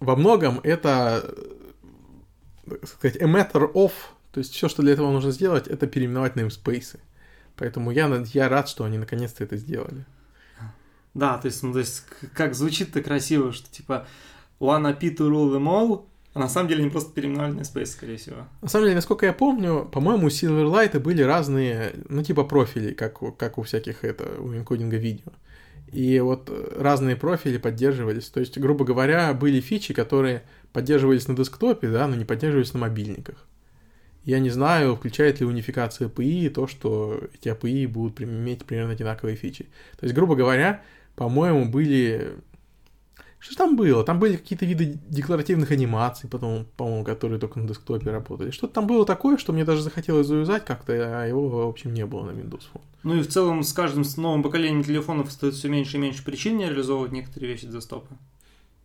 во 0.00 0.16
многом 0.16 0.60
это, 0.62 1.34
так 2.68 2.88
сказать, 2.88 3.20
a 3.20 3.26
matter 3.26 3.72
of, 3.72 3.92
то 4.32 4.38
есть 4.38 4.52
все, 4.52 4.68
что 4.68 4.82
для 4.82 4.92
этого 4.92 5.10
нужно 5.10 5.30
сделать, 5.30 5.66
это 5.66 5.86
переименовать 5.86 6.36
namespace. 6.36 6.98
Поэтому 7.56 7.90
я, 7.90 8.24
я 8.32 8.48
рад, 8.48 8.68
что 8.68 8.84
они 8.84 8.98
наконец-то 8.98 9.44
это 9.44 9.56
сделали. 9.56 10.04
Да, 11.14 11.38
то 11.38 11.46
есть, 11.46 11.62
ну, 11.62 11.72
то 11.72 11.80
есть 11.80 12.04
как 12.34 12.54
звучит-то 12.54 13.02
красиво, 13.02 13.52
что 13.52 13.70
типа 13.70 14.06
one 14.60 14.84
API 14.84 15.16
to 15.16 15.28
rule 15.28 15.52
them 15.52 15.64
all, 15.64 16.04
а 16.32 16.38
на 16.38 16.48
самом 16.48 16.68
деле 16.68 16.82
они 16.82 16.90
просто 16.90 17.12
переименовали 17.12 17.58
namespace, 17.58 17.86
скорее 17.86 18.16
всего. 18.16 18.46
На 18.62 18.68
самом 18.68 18.84
деле, 18.84 18.94
насколько 18.94 19.26
я 19.26 19.32
помню, 19.32 19.88
по-моему, 19.90 20.26
у 20.26 20.30
Silverlight 20.30 20.98
были 21.00 21.22
разные, 21.22 21.94
ну, 22.08 22.22
типа 22.22 22.44
профили, 22.44 22.92
как, 22.92 23.18
как 23.36 23.58
у 23.58 23.62
всяких 23.62 24.04
это, 24.04 24.40
у 24.40 24.54
энкодинга 24.54 24.96
видео. 24.96 25.32
И 25.92 26.20
вот 26.20 26.48
э, 26.48 26.76
разные 26.76 27.16
профили 27.16 27.58
поддерживались. 27.58 28.28
То 28.28 28.40
есть, 28.40 28.58
грубо 28.58 28.84
говоря, 28.84 29.32
были 29.34 29.60
фичи, 29.60 29.92
которые 29.92 30.42
поддерживались 30.72 31.26
на 31.26 31.34
десктопе, 31.34 31.88
да, 31.88 32.06
но 32.06 32.14
не 32.14 32.24
поддерживались 32.24 32.72
на 32.72 32.80
мобильниках. 32.80 33.46
Я 34.24 34.38
не 34.38 34.50
знаю, 34.50 34.96
включает 34.96 35.40
ли 35.40 35.46
унификация 35.46 36.08
API 36.08 36.50
то, 36.50 36.66
что 36.66 37.20
эти 37.34 37.48
API 37.48 37.88
будут 37.88 38.20
иметь 38.20 38.64
примерно 38.64 38.92
одинаковые 38.92 39.36
фичи. 39.36 39.64
То 39.98 40.04
есть, 40.04 40.14
грубо 40.14 40.36
говоря, 40.36 40.82
по-моему, 41.16 41.68
были... 41.68 42.34
Что 43.40 43.56
там 43.56 43.74
было? 43.74 44.04
Там 44.04 44.18
были 44.18 44.36
какие-то 44.36 44.66
виды 44.66 45.00
декларативных 45.08 45.70
анимаций, 45.70 46.28
потом, 46.28 46.66
по-моему, 46.76 47.04
которые 47.04 47.40
только 47.40 47.58
на 47.58 47.66
десктопе 47.66 48.10
работали. 48.10 48.50
Что-то 48.50 48.74
там 48.74 48.86
было 48.86 49.06
такое, 49.06 49.38
что 49.38 49.54
мне 49.54 49.64
даже 49.64 49.80
захотелось 49.80 50.26
заюзать 50.26 50.66
как-то, 50.66 50.92
а 50.92 51.26
его, 51.26 51.48
в 51.48 51.68
общем, 51.68 51.94
не 51.94 52.04
было 52.04 52.26
на 52.26 52.32
Windows 52.32 52.64
Phone. 52.72 52.82
Ну 53.02 53.16
и 53.16 53.22
в 53.22 53.28
целом 53.28 53.62
с 53.62 53.72
каждым 53.72 54.04
новым 54.18 54.42
поколением 54.42 54.84
телефонов 54.84 55.28
остается 55.28 55.60
все 55.60 55.68
меньше 55.70 55.96
и 55.96 56.00
меньше 56.00 56.22
причин 56.22 56.58
не 56.58 56.66
реализовывать 56.66 57.12
некоторые 57.12 57.52
вещи 57.52 57.66
десктопа. 57.66 58.14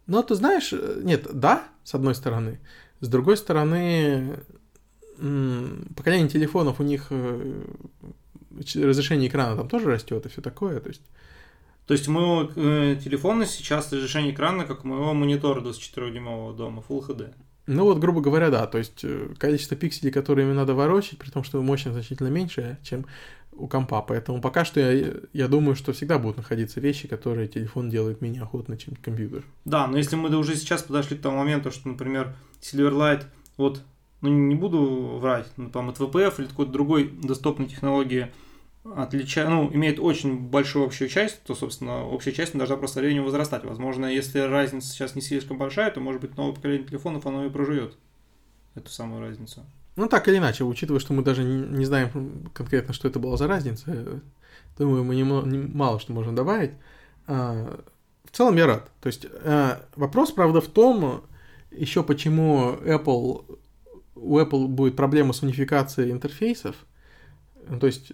Ну, 0.07 0.23
ты 0.23 0.35
знаешь, 0.35 0.71
э, 0.71 1.01
нет, 1.03 1.27
да, 1.33 1.65
с 1.83 1.93
одной 1.93 2.15
стороны. 2.15 2.61
С 3.01 3.09
другой 3.09 3.35
стороны, 3.35 4.39
поколение 5.17 6.29
телефонов 6.29 6.79
у 6.79 6.83
них 6.83 7.07
э, 7.09 7.61
разрешение 8.75 9.27
экрана 9.27 9.57
там 9.57 9.67
тоже 9.67 9.87
растет 9.87 10.25
и 10.25 10.29
все 10.29 10.41
такое, 10.41 10.79
то 10.79 10.87
есть 10.87 11.01
то 11.87 11.93
есть 11.93 12.07
моего 12.07 12.49
э, 12.55 12.97
телефона 13.03 13.45
сейчас 13.45 13.93
разрешение 13.93 14.33
экрана, 14.33 14.65
как 14.65 14.85
у 14.85 14.87
моего 14.87 15.13
монитора 15.13 15.61
24-дюймового 15.61 16.55
дома, 16.55 16.83
Full 16.87 17.07
HD. 17.07 17.33
Ну 17.67 17.83
вот, 17.83 17.99
грубо 17.99 18.21
говоря, 18.21 18.49
да. 18.49 18.65
То 18.65 18.79
есть 18.79 19.03
э, 19.03 19.33
количество 19.37 19.77
пикселей, 19.77 20.11
которые 20.11 20.45
мне 20.45 20.55
надо 20.55 20.73
ворочать, 20.73 21.19
при 21.19 21.29
том, 21.29 21.43
что 21.43 21.61
мощность 21.61 21.93
значительно 21.93 22.29
меньше, 22.29 22.79
чем 22.83 23.05
у 23.51 23.67
компа. 23.67 24.01
Поэтому 24.01 24.41
пока 24.41 24.65
что 24.65 24.79
я, 24.79 25.13
я 25.31 25.47
думаю, 25.47 25.75
что 25.75 25.93
всегда 25.93 26.17
будут 26.17 26.37
находиться 26.37 26.79
вещи, 26.79 27.07
которые 27.07 27.47
телефон 27.47 27.91
делает 27.91 28.19
менее 28.19 28.41
охотно, 28.41 28.77
чем 28.77 28.95
компьютер. 28.95 29.43
Да, 29.63 29.85
но 29.85 29.97
если 29.97 30.15
мы 30.15 30.35
уже 30.35 30.55
сейчас 30.55 30.81
подошли 30.81 31.17
к 31.17 31.21
тому 31.21 31.37
моменту, 31.37 31.71
что, 31.71 31.87
например, 31.87 32.35
Silverlight, 32.61 33.25
вот, 33.57 33.83
ну 34.21 34.29
не 34.29 34.55
буду 34.55 35.19
врать, 35.21 35.47
ну, 35.55 35.69
там 35.69 35.89
от 35.89 35.99
VPF 35.99 36.39
или 36.39 36.47
какой-то 36.47 36.71
другой 36.71 37.11
доступной 37.11 37.67
технологии– 37.67 38.31
отличает, 38.93 39.49
ну, 39.49 39.71
имеет 39.73 39.99
очень 39.99 40.37
большую 40.37 40.85
общую 40.85 41.09
часть, 41.09 41.41
то, 41.43 41.55
собственно, 41.55 42.05
общая 42.05 42.31
часть 42.31 42.55
должна 42.55 42.77
просто 42.77 42.95
со 42.95 42.99
временем 42.99 43.23
возрастать. 43.23 43.63
Возможно, 43.63 44.05
если 44.05 44.39
разница 44.39 44.89
сейчас 44.89 45.15
не 45.15 45.21
слишком 45.21 45.57
большая, 45.57 45.91
то, 45.91 45.99
может 45.99 46.21
быть, 46.21 46.37
новое 46.37 46.53
поколение 46.53 46.87
телефонов, 46.87 47.25
оно 47.25 47.45
и 47.45 47.49
проживет 47.49 47.97
эту 48.75 48.89
самую 48.89 49.21
разницу. 49.21 49.65
Ну, 49.95 50.07
так 50.07 50.27
или 50.27 50.37
иначе, 50.37 50.65
учитывая, 50.65 50.99
что 50.99 51.13
мы 51.13 51.23
даже 51.23 51.43
не 51.43 51.85
знаем 51.85 52.49
конкретно, 52.53 52.93
что 52.93 53.07
это 53.07 53.17
была 53.17 53.37
за 53.37 53.47
разница, 53.47 54.21
думаю, 54.77 55.03
мы 55.03 55.15
не, 55.15 55.23
не, 55.23 55.57
мало 55.73 55.99
что 55.99 56.13
можем 56.13 56.35
добавить. 56.35 56.71
А, 57.27 57.81
в 58.25 58.35
целом 58.35 58.57
я 58.57 58.67
рад. 58.67 58.91
То 59.01 59.07
есть 59.07 59.25
а, 59.43 59.83
вопрос, 59.95 60.31
правда, 60.31 60.61
в 60.61 60.67
том, 60.67 61.23
еще 61.71 62.03
почему 62.03 62.73
Apple, 62.73 63.59
у 64.15 64.39
Apple 64.39 64.67
будет 64.67 64.95
проблема 64.95 65.33
с 65.33 65.41
унификацией 65.41 66.11
интерфейсов. 66.11 66.75
То 67.79 67.87
есть 67.87 68.11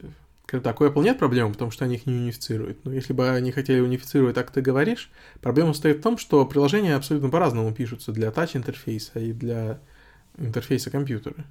Скажем 0.51 0.65
так, 0.65 0.81
у 0.81 0.85
Apple 0.85 1.01
нет 1.01 1.17
проблем, 1.17 1.53
потому 1.53 1.71
что 1.71 1.85
они 1.85 1.95
их 1.95 2.05
не 2.05 2.13
унифицируют. 2.13 2.83
Но 2.83 2.91
если 2.91 3.13
бы 3.13 3.29
они 3.29 3.53
хотели 3.53 3.79
унифицировать, 3.79 4.35
так 4.35 4.51
ты 4.51 4.59
говоришь, 4.59 5.09
проблема 5.39 5.73
стоит 5.73 5.99
в 5.99 6.01
том, 6.01 6.17
что 6.17 6.45
приложения 6.45 6.97
абсолютно 6.97 7.29
по-разному 7.29 7.73
пишутся 7.73 8.11
для 8.11 8.31
тач-интерфейса 8.31 9.17
и 9.21 9.31
для 9.31 9.79
интерфейса 10.37 10.91
компьютера. 10.91 11.45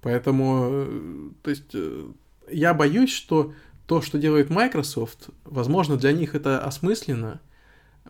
Поэтому, 0.00 0.66
э, 0.68 1.30
то 1.42 1.50
есть, 1.50 1.70
э, 1.74 2.08
я 2.50 2.74
боюсь, 2.74 3.12
что 3.12 3.54
то, 3.86 4.02
что 4.02 4.18
делает 4.18 4.50
Microsoft, 4.50 5.28
возможно, 5.44 5.96
для 5.96 6.10
них 6.10 6.34
это 6.34 6.58
осмысленно, 6.58 7.40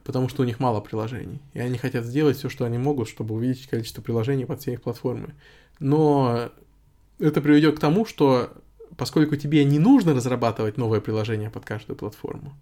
потому 0.04 0.30
что 0.30 0.40
у 0.40 0.46
них 0.46 0.58
мало 0.58 0.80
приложений. 0.80 1.42
И 1.52 1.60
они 1.60 1.76
хотят 1.76 2.06
сделать 2.06 2.38
все, 2.38 2.48
что 2.48 2.64
они 2.64 2.78
могут, 2.78 3.10
чтобы 3.10 3.34
увеличить 3.34 3.66
количество 3.68 4.00
приложений 4.00 4.46
под 4.46 4.62
все 4.62 4.72
их 4.72 4.80
платформы. 4.80 5.34
Но 5.80 6.50
это 7.18 7.42
приведет 7.42 7.76
к 7.76 7.80
тому, 7.80 8.06
что 8.06 8.63
поскольку 8.96 9.37
тебе 9.37 9.64
не 9.64 9.78
нужно 9.78 10.14
разрабатывать 10.14 10.76
новое 10.76 11.00
приложение 11.00 11.50
под 11.50 11.64
каждую 11.64 11.96
платформу, 11.96 12.54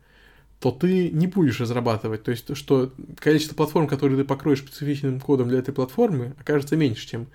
то 0.60 0.70
ты 0.70 1.10
не 1.10 1.26
будешь 1.26 1.60
разрабатывать. 1.60 2.22
То 2.22 2.30
есть, 2.30 2.56
что 2.56 2.92
количество 3.18 3.56
платформ, 3.56 3.88
которые 3.88 4.18
ты 4.18 4.24
покроешь 4.24 4.60
специфичным 4.60 5.20
кодом 5.20 5.48
для 5.48 5.58
этой 5.58 5.74
платформы, 5.74 6.34
окажется 6.38 6.76
меньше, 6.76 7.06
чем 7.08 7.26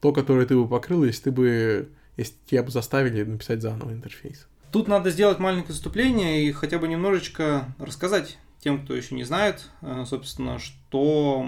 то, 0.00 0.12
которое 0.12 0.46
ты 0.46 0.56
бы 0.56 0.66
покрыл, 0.66 1.04
если 1.04 1.24
ты 1.24 1.30
бы, 1.30 1.90
если 2.16 2.34
тебя 2.46 2.62
бы 2.62 2.70
заставили 2.70 3.22
написать 3.22 3.60
заново 3.60 3.92
интерфейс. 3.92 4.46
Тут 4.72 4.88
надо 4.88 5.10
сделать 5.10 5.38
маленькое 5.38 5.74
вступление 5.74 6.44
и 6.44 6.52
хотя 6.52 6.78
бы 6.78 6.88
немножечко 6.88 7.74
рассказать 7.78 8.38
тем, 8.60 8.84
кто 8.84 8.94
еще 8.94 9.14
не 9.14 9.24
знает, 9.24 9.68
э, 9.82 10.04
собственно, 10.06 10.58
что 10.58 11.44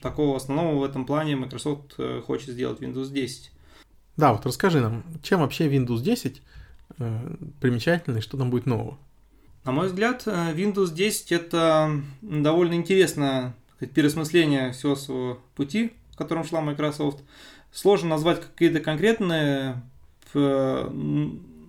такого 0.00 0.36
основного 0.36 0.78
в 0.78 0.84
этом 0.84 1.04
плане 1.06 1.36
Microsoft 1.36 1.94
э, 1.98 2.22
хочет 2.24 2.50
сделать 2.50 2.80
Windows 2.80 3.10
10. 3.10 3.50
Да, 4.20 4.34
вот 4.34 4.44
расскажи 4.44 4.80
нам, 4.80 5.02
чем 5.22 5.40
вообще 5.40 5.66
Windows 5.66 6.02
10 6.02 6.42
э, 6.98 7.36
примечательный, 7.58 8.20
что 8.20 8.36
там 8.36 8.50
будет 8.50 8.66
нового? 8.66 8.98
На 9.64 9.72
мой 9.72 9.86
взгляд, 9.86 10.24
э, 10.26 10.52
Windows 10.54 10.92
10 10.92 11.32
это 11.32 11.90
довольно 12.20 12.74
интересное 12.74 13.54
сказать, 13.76 13.94
переосмысление 13.94 14.72
всего 14.72 14.94
своего 14.94 15.40
пути, 15.56 15.94
в 16.10 16.18
котором 16.18 16.44
шла 16.44 16.60
Microsoft. 16.60 17.24
Сложно 17.72 18.10
назвать 18.10 18.42
какие-то 18.42 18.80
конкретные 18.80 19.82
э, 20.34 20.90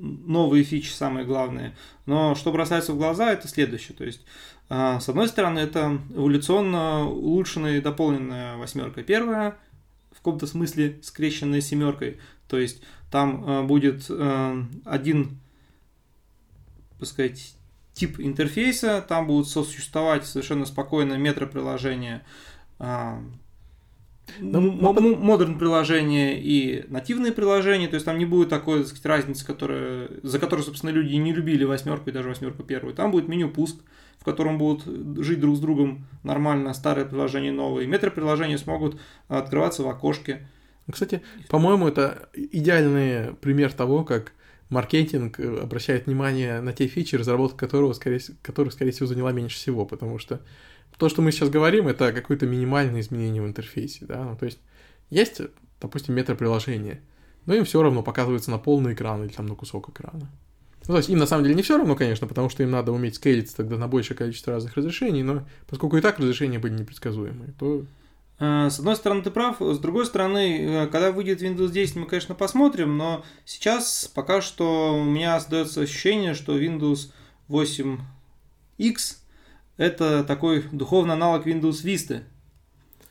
новые 0.02 0.66
фичи, 0.66 0.92
самые 0.92 1.26
главные. 1.26 1.74
Но 2.06 2.36
что 2.36 2.52
бросается 2.52 2.92
в 2.92 2.98
глаза, 2.98 3.32
это 3.32 3.48
следующее. 3.48 3.96
То 3.96 4.04
есть, 4.04 4.26
э, 4.68 5.00
с 5.00 5.08
одной 5.08 5.30
стороны, 5.30 5.60
это 5.60 6.02
эволюционно 6.14 7.08
улучшенная 7.08 7.78
и 7.78 7.82
дополненная 7.82 8.58
восьмерка 8.58 9.04
первая, 9.04 9.56
в 10.12 10.18
каком-то 10.18 10.48
смысле 10.48 11.00
скрещенная 11.02 11.62
семеркой. 11.62 12.20
То 12.52 12.60
есть 12.60 12.84
там 13.10 13.46
э, 13.50 13.64
будет 13.64 14.08
э, 14.10 14.64
один, 14.84 15.40
так 17.00 17.08
сказать, 17.08 17.56
тип 17.94 18.20
интерфейса, 18.20 19.02
там 19.08 19.26
будут 19.26 19.48
сосуществовать 19.48 20.26
совершенно 20.26 20.66
спокойно 20.66 21.14
метро-приложения, 21.14 22.26
э, 22.78 23.20
модерн 24.42 25.58
приложения 25.58 26.42
и 26.42 26.84
нативные 26.90 27.32
приложения, 27.32 27.88
то 27.88 27.94
есть 27.94 28.06
там 28.06 28.18
не 28.18 28.26
будет 28.26 28.50
такой, 28.50 28.80
так 28.80 28.88
сказать, 28.88 29.06
разницы, 29.06 29.46
которая, 29.46 30.10
за 30.22 30.38
которую, 30.38 30.66
собственно, 30.66 30.90
люди 30.90 31.16
не 31.16 31.32
любили 31.32 31.64
восьмерку 31.64 32.10
и 32.10 32.14
даже 32.14 32.28
восьмерку 32.28 32.64
первую. 32.64 32.94
Там 32.94 33.12
будет 33.12 33.30
меню 33.30 33.50
пуск, 33.50 33.78
в 34.18 34.26
котором 34.26 34.58
будут 34.58 34.84
жить 35.24 35.40
друг 35.40 35.56
с 35.56 35.62
другом 35.62 36.06
нормально 36.24 36.74
старые 36.74 37.06
приложения 37.06 37.48
и 37.48 37.52
новые. 37.52 37.88
Метро-приложения 37.88 38.58
смогут 38.58 39.00
открываться 39.30 39.84
в 39.84 39.88
окошке. 39.88 40.46
Кстати, 40.91 41.21
по-моему, 41.49 41.88
это 41.88 42.30
идеальный 42.34 43.34
пример 43.36 43.71
того, 43.71 44.04
как 44.04 44.34
маркетинг 44.69 45.39
обращает 45.39 46.06
внимание 46.06 46.62
на 46.62 46.73
те 46.73 46.88
фичи, 46.88 47.15
разработка 47.15 47.58
которого, 47.58 47.93
скорее, 47.93 48.21
которых, 48.41 48.73
скорее 48.73 48.91
всего, 48.91 49.08
заняла 49.08 49.32
меньше 49.32 49.58
всего, 49.58 49.86
потому 49.86 50.17
что 50.17 50.41
то, 50.97 51.10
что 51.10 51.21
мы 51.21 51.32
сейчас 51.32 51.49
говорим, 51.49 51.88
это 51.88 52.13
какое-то 52.13 52.45
минимальное 52.45 53.01
изменение 53.01 53.41
в 53.41 53.47
интерфейсе, 53.47 54.06
да, 54.06 54.23
ну, 54.23 54.36
то 54.36 54.45
есть 54.45 54.60
есть, 55.10 55.41
допустим, 55.80 56.15
метро-приложение, 56.15 57.01
но 57.45 57.56
им 57.56 57.65
все 57.65 57.82
равно 57.82 58.04
показывается 58.04 58.51
на 58.51 58.60
полный 58.60 58.93
экран 58.93 59.23
или 59.23 59.34
там 59.34 59.47
на 59.47 59.56
кусок 59.56 59.89
экрана. 59.89 60.30
Ну, 60.88 60.93
то 60.93 60.97
есть 60.97 61.10
им 61.10 61.19
на 61.19 61.25
самом 61.25 61.43
деле 61.43 61.56
не 61.56 61.63
все 61.63 61.77
равно, 61.77 61.95
конечно, 61.95 62.27
потому 62.27 62.49
что 62.49 62.63
им 62.63 62.71
надо 62.71 62.91
уметь 62.91 63.15
скейлиться 63.15 63.58
тогда 63.58 63.77
на 63.77 63.88
большее 63.88 64.17
количество 64.17 64.54
разных 64.54 64.75
разрешений, 64.75 65.23
но 65.23 65.45
поскольку 65.67 65.97
и 65.97 66.01
так 66.01 66.19
разрешения 66.19 66.60
были 66.60 66.73
непредсказуемые, 66.73 67.54
то 67.60 67.84
Э, 67.84 68.01
с 68.41 68.80
одной 68.80 68.95
стороны, 68.95 69.21
ты 69.21 69.30
прав, 69.30 69.58
с 69.60 69.77
другой 69.77 70.08
стороны, 70.08 70.58
э, 70.60 70.88
когда 70.88 71.12
выйдет 71.12 71.43
Windows 71.43 71.69
10, 71.69 71.95
мы, 71.97 72.06
конечно, 72.08 72.34
посмотрим, 72.34 72.97
но 72.97 73.23
сейчас 73.45 74.12
пока 74.12 74.41
что 74.41 74.95
у 74.99 75.04
меня 75.04 75.39
создается 75.39 75.82
ощущение, 75.82 76.34
что 76.34 76.60
Windows 76.60 77.12
8X 77.49 79.17
это 79.77 80.23
такой 80.23 80.63
духовный 80.71 81.13
аналог 81.13 81.45
Windows 81.45 81.84
Vista, 81.84 82.23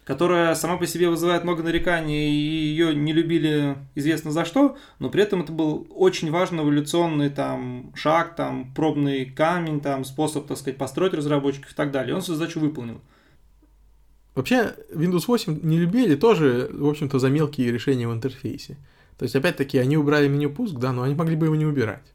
которая 0.04 0.56
сама 0.56 0.78
по 0.78 0.86
себе 0.88 1.08
вызывает 1.08 1.44
много 1.44 1.62
нареканий, 1.62 2.28
и 2.28 2.66
ее 2.66 2.92
не 2.92 3.12
любили 3.12 3.76
известно 3.94 4.32
за 4.32 4.44
что, 4.44 4.76
но 4.98 5.10
при 5.10 5.22
этом 5.22 5.42
это 5.42 5.52
был 5.52 5.86
очень 5.90 6.32
важный 6.32 6.64
эволюционный 6.64 7.30
там 7.30 7.92
шаг, 7.94 8.34
там 8.34 8.74
пробный 8.74 9.26
камень, 9.26 9.80
там 9.80 10.04
способ, 10.04 10.48
так 10.48 10.58
сказать, 10.58 10.76
построить 10.76 11.14
разработчиков 11.14 11.70
и 11.70 11.74
так 11.76 11.92
далее. 11.92 12.16
Он 12.16 12.22
свою 12.22 12.38
задачу 12.38 12.58
выполнил. 12.58 13.00
Вообще, 14.34 14.76
Windows 14.92 15.24
8 15.26 15.60
не 15.62 15.78
любили 15.78 16.14
тоже, 16.14 16.70
в 16.72 16.88
общем-то, 16.88 17.18
за 17.18 17.28
мелкие 17.30 17.72
решения 17.72 18.06
в 18.06 18.12
интерфейсе. 18.12 18.76
То 19.18 19.24
есть, 19.24 19.34
опять-таки, 19.36 19.78
они 19.78 19.96
убрали 19.96 20.28
меню 20.28 20.50
пуск, 20.50 20.76
да, 20.76 20.92
но 20.92 21.02
они 21.02 21.14
могли 21.14 21.36
бы 21.36 21.46
его 21.46 21.56
не 21.56 21.66
убирать. 21.66 22.12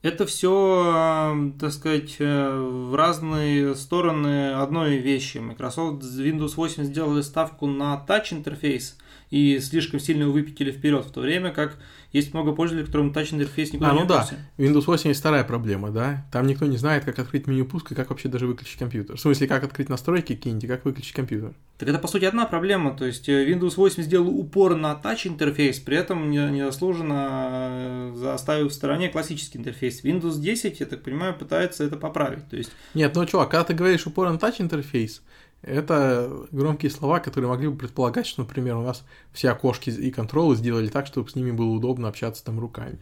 Это 0.00 0.26
все, 0.26 1.52
так 1.58 1.72
сказать, 1.72 2.16
э, 2.20 2.56
в 2.56 2.94
разные 2.94 3.74
стороны 3.74 4.52
одной 4.52 4.98
вещи. 4.98 5.38
Microsoft 5.38 6.04
Windows 6.04 6.52
8 6.54 6.84
сделали 6.84 7.20
ставку 7.22 7.66
на 7.66 8.04
touch 8.06 8.32
интерфейс 8.32 8.96
и 9.30 9.58
слишком 9.58 9.98
сильно 9.98 10.28
выпятили 10.28 10.70
вперед, 10.70 11.04
в 11.04 11.10
то 11.10 11.20
время 11.20 11.50
как 11.52 11.78
есть 12.12 12.32
много 12.32 12.52
пользователей, 12.52 12.86
которым 12.86 13.10
touch 13.10 13.34
интерфейс 13.34 13.72
никуда 13.72 13.90
а, 13.90 13.94
не 13.94 14.00
ну 14.00 14.06
да, 14.06 14.26
Windows 14.56 14.84
8 14.86 15.08
есть 15.08 15.20
вторая 15.20 15.44
проблема, 15.44 15.90
да. 15.90 16.26
Там 16.32 16.46
никто 16.46 16.64
не 16.64 16.78
знает, 16.78 17.04
как 17.04 17.18
открыть 17.18 17.46
меню 17.46 17.66
пуска 17.66 17.92
и 17.92 17.96
как 17.96 18.08
вообще 18.08 18.28
даже 18.28 18.46
выключить 18.46 18.78
компьютер. 18.78 19.16
В 19.16 19.20
смысле, 19.20 19.46
как 19.46 19.64
открыть 19.64 19.90
настройки 19.90 20.34
какие-нибудь 20.34 20.64
и 20.64 20.66
как 20.68 20.84
выключить 20.86 21.12
компьютер. 21.12 21.52
Так 21.76 21.88
это, 21.88 21.98
по 21.98 22.08
сути, 22.08 22.24
одна 22.24 22.46
проблема. 22.46 22.96
То 22.96 23.04
есть 23.04 23.28
э, 23.28 23.46
Windows 23.46 23.74
8 23.76 24.02
сделал 24.02 24.28
упор 24.28 24.74
на 24.74 24.94
тач-интерфейс, 24.94 25.80
при 25.80 25.98
этом 25.98 26.30
незаслуженно 26.30 28.12
э, 28.16 28.32
оставив 28.32 28.72
в 28.72 28.74
стороне 28.74 29.10
классический 29.10 29.58
интерфейс. 29.58 30.02
Windows 30.02 30.38
10, 30.40 30.80
я 30.80 30.86
так 30.86 31.02
понимаю, 31.02 31.34
пытается 31.34 31.84
это 31.84 31.96
поправить. 31.96 32.48
То 32.48 32.56
есть... 32.56 32.72
Нет, 32.94 33.14
ну, 33.14 33.26
чувак, 33.26 33.50
когда 33.50 33.64
ты 33.64 33.74
говоришь 33.74 34.06
упор 34.06 34.30
на 34.30 34.38
тач-интерфейс, 34.38 35.22
это 35.62 36.46
громкие 36.52 36.90
слова, 36.90 37.20
которые 37.20 37.48
могли 37.48 37.68
бы 37.68 37.76
предполагать, 37.76 38.26
что, 38.26 38.42
например, 38.42 38.76
у 38.76 38.82
нас 38.82 39.04
все 39.32 39.50
окошки 39.50 39.90
и 39.90 40.10
контролы 40.10 40.56
сделали 40.56 40.88
так, 40.88 41.06
чтобы 41.06 41.28
с 41.28 41.34
ними 41.34 41.50
было 41.50 41.70
удобно 41.70 42.08
общаться 42.08 42.44
там 42.44 42.60
руками. 42.60 42.98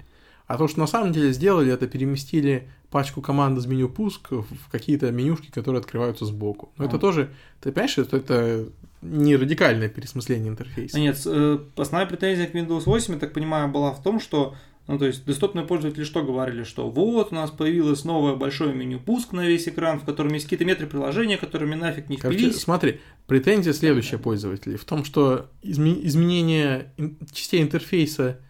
А 0.46 0.56
то, 0.58 0.68
что 0.68 0.78
на 0.78 0.86
самом 0.86 1.12
деле 1.12 1.32
сделали, 1.32 1.72
это 1.72 1.88
переместили 1.88 2.68
пачку 2.90 3.20
команд 3.20 3.58
из 3.58 3.66
меню 3.66 3.88
пуск 3.88 4.30
в 4.30 4.70
какие-то 4.70 5.10
менюшки, 5.10 5.50
которые 5.50 5.80
открываются 5.80 6.24
сбоку. 6.24 6.72
Но 6.76 6.84
mm. 6.84 6.88
это 6.88 6.98
тоже, 6.98 7.30
ты 7.60 7.72
понимаешь, 7.72 7.90
что 7.90 8.16
это 8.16 8.68
не 9.02 9.36
радикальное 9.36 9.88
пересмысление 9.88 10.48
интерфейса. 10.48 10.96
А 10.96 11.00
нет, 11.00 11.20
э, 11.26 11.58
основная 11.76 12.08
претензия 12.08 12.46
к 12.46 12.54
Windows 12.54 12.84
8, 12.84 13.14
я 13.14 13.20
так 13.20 13.32
понимаю, 13.32 13.68
была 13.68 13.92
в 13.92 14.02
том, 14.02 14.20
что 14.20 14.54
ну, 14.88 14.98
то 14.98 15.06
есть 15.06 15.26
десктопные 15.26 15.66
пользователи 15.66 16.04
что 16.04 16.22
говорили, 16.22 16.62
что 16.62 16.88
вот 16.88 17.32
у 17.32 17.34
нас 17.34 17.50
появилось 17.50 18.04
новое 18.04 18.34
большое 18.36 18.72
меню 18.72 19.00
пуск 19.00 19.32
на 19.32 19.46
весь 19.46 19.66
экран, 19.66 19.98
в 19.98 20.04
котором 20.04 20.32
есть 20.32 20.44
какие-то 20.46 20.64
метры 20.64 20.86
приложения, 20.86 21.36
которыми 21.36 21.74
нафиг 21.74 22.08
не 22.08 22.16
впились. 22.16 22.40
Короче, 22.40 22.58
смотри, 22.58 23.00
претензия 23.26 23.72
следующая 23.72 24.18
пользователей 24.18 24.76
в 24.76 24.84
том, 24.84 25.04
что 25.04 25.50
изме- 25.62 26.00
изменение 26.06 26.92
частей 27.32 27.62
интерфейса, 27.62 28.40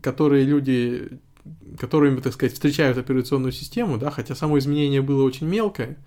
которые 0.00 0.44
люди, 0.44 1.18
которыми, 1.78 2.20
так 2.20 2.32
сказать, 2.32 2.54
встречают 2.54 2.96
операционную 2.96 3.52
систему, 3.52 3.98
да, 3.98 4.10
хотя 4.10 4.36
само 4.36 4.58
изменение 4.58 5.02
было 5.02 5.24
очень 5.24 5.48
мелкое, 5.48 5.98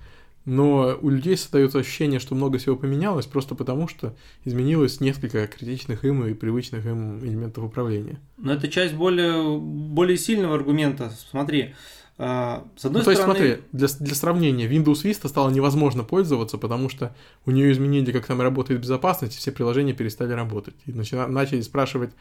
но 0.46 0.98
у 1.02 1.10
людей 1.10 1.38
создается 1.38 1.80
ощущение, 1.80 2.20
что 2.20 2.36
много 2.36 2.58
всего 2.58 2.76
поменялось, 2.76 3.26
просто 3.26 3.56
потому 3.56 3.88
что 3.88 4.16
изменилось 4.46 5.00
несколько 5.00 5.48
критичных 5.48 6.06
им 6.06 6.26
и 6.26 6.34
привычных 6.34 6.86
им 6.86 7.20
элементов 7.20 7.66
управления. 7.66 8.20
Но 8.38 8.54
это 8.54 8.68
часть 8.68 8.94
более, 8.94 9.60
более 9.60 10.18
сильного 10.18 10.56
аргумента. 10.56 11.12
Смотри, 11.30 11.76
а, 12.22 12.66
с 12.76 12.84
одной 12.84 13.04
ну, 13.06 13.12
стороны... 13.14 13.34
То 13.40 13.46
есть, 13.46 13.56
смотри, 13.56 13.66
для, 13.72 13.88
для 14.06 14.16
сравнения, 14.16 14.68
Windows 14.68 15.04
Vista 15.06 15.30
стало 15.30 15.50
невозможно 15.50 16.04
пользоваться, 16.04 16.58
потому 16.58 16.90
что 16.90 17.16
у 17.46 17.52
нее 17.52 17.72
изменили, 17.72 18.12
как 18.12 18.26
там 18.26 18.42
работает 18.42 18.82
безопасность, 18.82 19.36
и 19.36 19.38
все 19.38 19.54
приложения 19.54 19.94
перестали 19.94 20.34
работать. 20.34 20.76
И 20.86 20.92
начали, 20.92 21.26
начали 21.30 21.62
спрашивать 21.62 22.12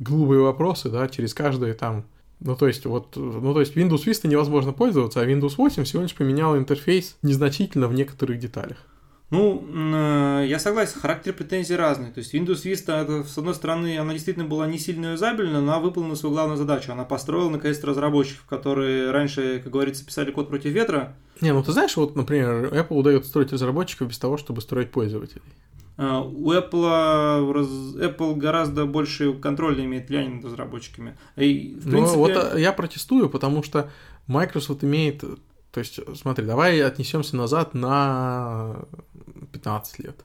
глупые 0.00 0.40
вопросы, 0.40 0.90
да, 0.90 1.08
через 1.08 1.34
каждое 1.34 1.74
там 1.74 2.04
ну, 2.44 2.56
то 2.56 2.68
есть, 2.68 2.84
вот, 2.84 3.16
ну, 3.16 3.54
то 3.54 3.60
есть 3.60 3.74
Windows 3.74 4.04
Vista 4.04 4.28
невозможно 4.28 4.74
пользоваться, 4.74 5.22
а 5.22 5.26
Windows 5.26 5.54
8 5.56 5.84
всего 5.84 6.02
лишь 6.02 6.14
поменял 6.14 6.56
интерфейс 6.58 7.16
незначительно 7.22 7.88
в 7.88 7.94
некоторых 7.94 8.38
деталях. 8.38 8.76
Ну, 9.30 9.64
э, 9.74 10.44
я 10.46 10.58
согласен, 10.58 11.00
характер 11.00 11.32
претензий 11.32 11.74
разный. 11.74 12.12
То 12.12 12.18
есть 12.18 12.34
Windows 12.34 12.62
Vista, 12.64 13.02
это, 13.02 13.24
с 13.24 13.38
одной 13.38 13.54
стороны, 13.54 13.96
она 13.98 14.12
действительно 14.12 14.44
была 14.44 14.66
не 14.66 14.78
сильно 14.78 15.12
юзабельна, 15.12 15.62
но 15.62 15.72
она 15.72 15.80
выполнила 15.80 16.14
свою 16.16 16.34
главную 16.34 16.58
задачу. 16.58 16.92
Она 16.92 17.04
построила, 17.04 17.48
наконец-то, 17.48 17.86
разработчиков, 17.86 18.44
которые 18.44 19.10
раньше, 19.10 19.60
как 19.64 19.72
говорится, 19.72 20.04
писали 20.04 20.30
код 20.30 20.50
против 20.50 20.70
ветра. 20.70 21.16
Не, 21.40 21.54
ну 21.54 21.62
ты 21.62 21.72
знаешь, 21.72 21.96
вот, 21.96 22.14
например, 22.14 22.66
Apple 22.74 22.94
удается 22.94 23.30
строить 23.30 23.52
разработчиков 23.52 24.08
без 24.08 24.18
того, 24.18 24.36
чтобы 24.36 24.60
строить 24.60 24.90
пользователей. 24.90 25.42
А, 25.96 26.22
у 26.22 26.52
Apple, 26.52 27.96
Apple 27.98 28.34
гораздо 28.36 28.86
больше 28.86 29.32
контроля 29.34 29.84
имеет 29.84 30.08
влияние 30.08 30.36
над 30.36 30.44
разработчиками. 30.46 31.16
И, 31.36 31.76
в 31.80 31.86
ну, 31.86 31.92
принципе... 31.92 32.18
вот 32.18 32.30
а, 32.32 32.58
я 32.58 32.72
протестую, 32.72 33.28
потому 33.28 33.62
что 33.62 33.90
Microsoft 34.26 34.82
имеет... 34.84 35.22
То 35.70 35.80
есть, 35.80 35.98
смотри, 36.16 36.44
давай 36.46 36.80
отнесемся 36.82 37.36
назад 37.36 37.74
на 37.74 38.84
15 39.52 39.98
лет. 40.00 40.24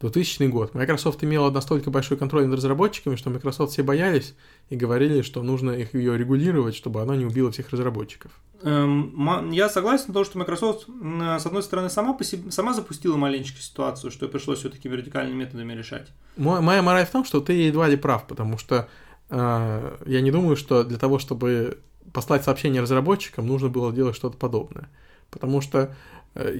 2000 0.00 0.46
год. 0.48 0.74
Microsoft 0.74 1.22
имела 1.22 1.50
настолько 1.50 1.90
большой 1.90 2.16
контроль 2.16 2.46
над 2.46 2.56
разработчиками, 2.56 3.16
что 3.16 3.28
Microsoft 3.30 3.72
все 3.72 3.82
боялись 3.82 4.34
и 4.70 4.76
говорили, 4.76 5.20
что 5.20 5.42
нужно 5.42 5.72
их 5.72 5.94
ее 5.94 6.16
регулировать, 6.16 6.74
чтобы 6.74 7.02
она 7.02 7.16
не 7.16 7.26
убила 7.26 7.50
всех 7.50 7.70
разработчиков. 7.70 8.32
Эм, 8.62 9.50
я 9.50 9.68
согласен 9.68 10.10
с 10.10 10.12
том, 10.12 10.24
что 10.24 10.38
Microsoft, 10.38 10.86
с 10.86 11.46
одной 11.46 11.62
стороны, 11.62 11.90
сама, 11.90 12.14
по 12.14 12.24
себе, 12.24 12.50
сама 12.50 12.72
запустила 12.72 13.16
маленечко 13.16 13.60
ситуацию, 13.60 14.10
что 14.10 14.26
пришлось 14.28 14.60
все 14.60 14.70
такими 14.70 14.94
радикальными 14.94 15.36
методами 15.36 15.74
решать. 15.74 16.08
Моя 16.36 16.82
мораль 16.82 17.04
в 17.04 17.10
том, 17.10 17.24
что 17.24 17.40
ты 17.40 17.52
едва 17.52 17.86
ли 17.86 17.96
прав, 17.96 18.26
потому 18.26 18.56
что 18.56 18.88
э, 19.28 19.98
я 20.06 20.20
не 20.22 20.30
думаю, 20.30 20.56
что 20.56 20.82
для 20.82 20.96
того, 20.96 21.18
чтобы 21.18 21.78
послать 22.14 22.44
сообщение 22.44 22.80
разработчикам, 22.80 23.46
нужно 23.46 23.68
было 23.68 23.92
делать 23.92 24.16
что-то 24.16 24.38
подобное. 24.38 24.88
Потому 25.30 25.60
что 25.60 25.94
Э, 26.34 26.54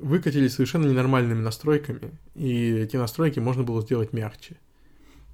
выкатили 0.00 0.48
совершенно 0.48 0.86
ненормальными 0.86 1.40
настройками, 1.40 2.10
и 2.34 2.70
эти 2.72 2.96
настройки 2.96 3.38
можно 3.38 3.62
было 3.62 3.82
сделать 3.82 4.12
мягче. 4.12 4.56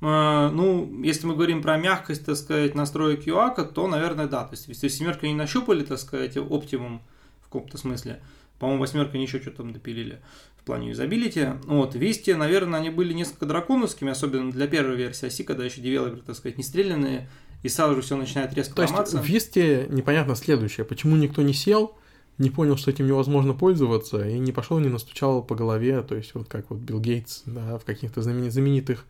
А, 0.02 0.50
ну, 0.50 1.02
если 1.02 1.26
мы 1.26 1.34
говорим 1.34 1.62
про 1.62 1.76
мягкость, 1.76 2.24
так 2.24 2.36
сказать, 2.36 2.74
настроек 2.74 3.26
UAC, 3.26 3.72
то, 3.72 3.86
наверное, 3.86 4.26
да. 4.26 4.44
То 4.44 4.52
есть, 4.52 4.68
если 4.68 4.88
семерка 4.88 5.26
не 5.26 5.34
нащупали, 5.34 5.84
так 5.84 5.98
сказать, 5.98 6.36
оптимум 6.36 7.02
в 7.40 7.44
каком-то 7.44 7.76
смысле, 7.76 8.20
по-моему, 8.58 8.82
восьмерка 8.82 9.16
еще 9.16 9.40
что-то 9.40 9.58
там 9.58 9.72
допилили 9.72 10.20
в 10.58 10.64
плане 10.64 10.90
юзабилити. 10.90 11.48
Вот, 11.64 11.94
Вести, 11.94 12.34
наверное, 12.34 12.80
они 12.80 12.90
были 12.90 13.14
несколько 13.14 13.46
драконовскими, 13.46 14.10
особенно 14.10 14.52
для 14.52 14.66
первой 14.66 14.96
версии 14.96 15.26
оси, 15.26 15.44
когда 15.44 15.64
еще 15.64 15.80
девелоперы, 15.80 16.20
так 16.20 16.36
сказать, 16.36 16.58
не 16.58 16.64
стрелянные, 16.64 17.28
и 17.62 17.68
сразу 17.68 17.96
же 17.96 18.02
все 18.02 18.16
начинает 18.16 18.52
резко 18.54 18.74
То 18.74 18.82
ломаться. 18.82 19.16
есть 19.16 19.28
в 19.28 19.32
Весте 19.32 19.86
непонятно 19.88 20.34
следующее, 20.34 20.84
почему 20.84 21.16
никто 21.16 21.40
не 21.42 21.54
сел, 21.54 21.96
не 22.40 22.50
понял, 22.50 22.76
что 22.76 22.90
этим 22.90 23.06
невозможно 23.06 23.52
пользоваться, 23.52 24.26
и 24.26 24.38
не 24.38 24.50
пошел, 24.50 24.78
не 24.78 24.88
настучал 24.88 25.42
по 25.42 25.54
голове, 25.54 26.02
то 26.02 26.14
есть 26.14 26.34
вот 26.34 26.48
как 26.48 26.70
вот 26.70 26.78
Билл 26.80 26.98
Гейтс, 26.98 27.42
да, 27.44 27.78
в 27.78 27.84
каких-то 27.84 28.22
знаменитых 28.22 29.04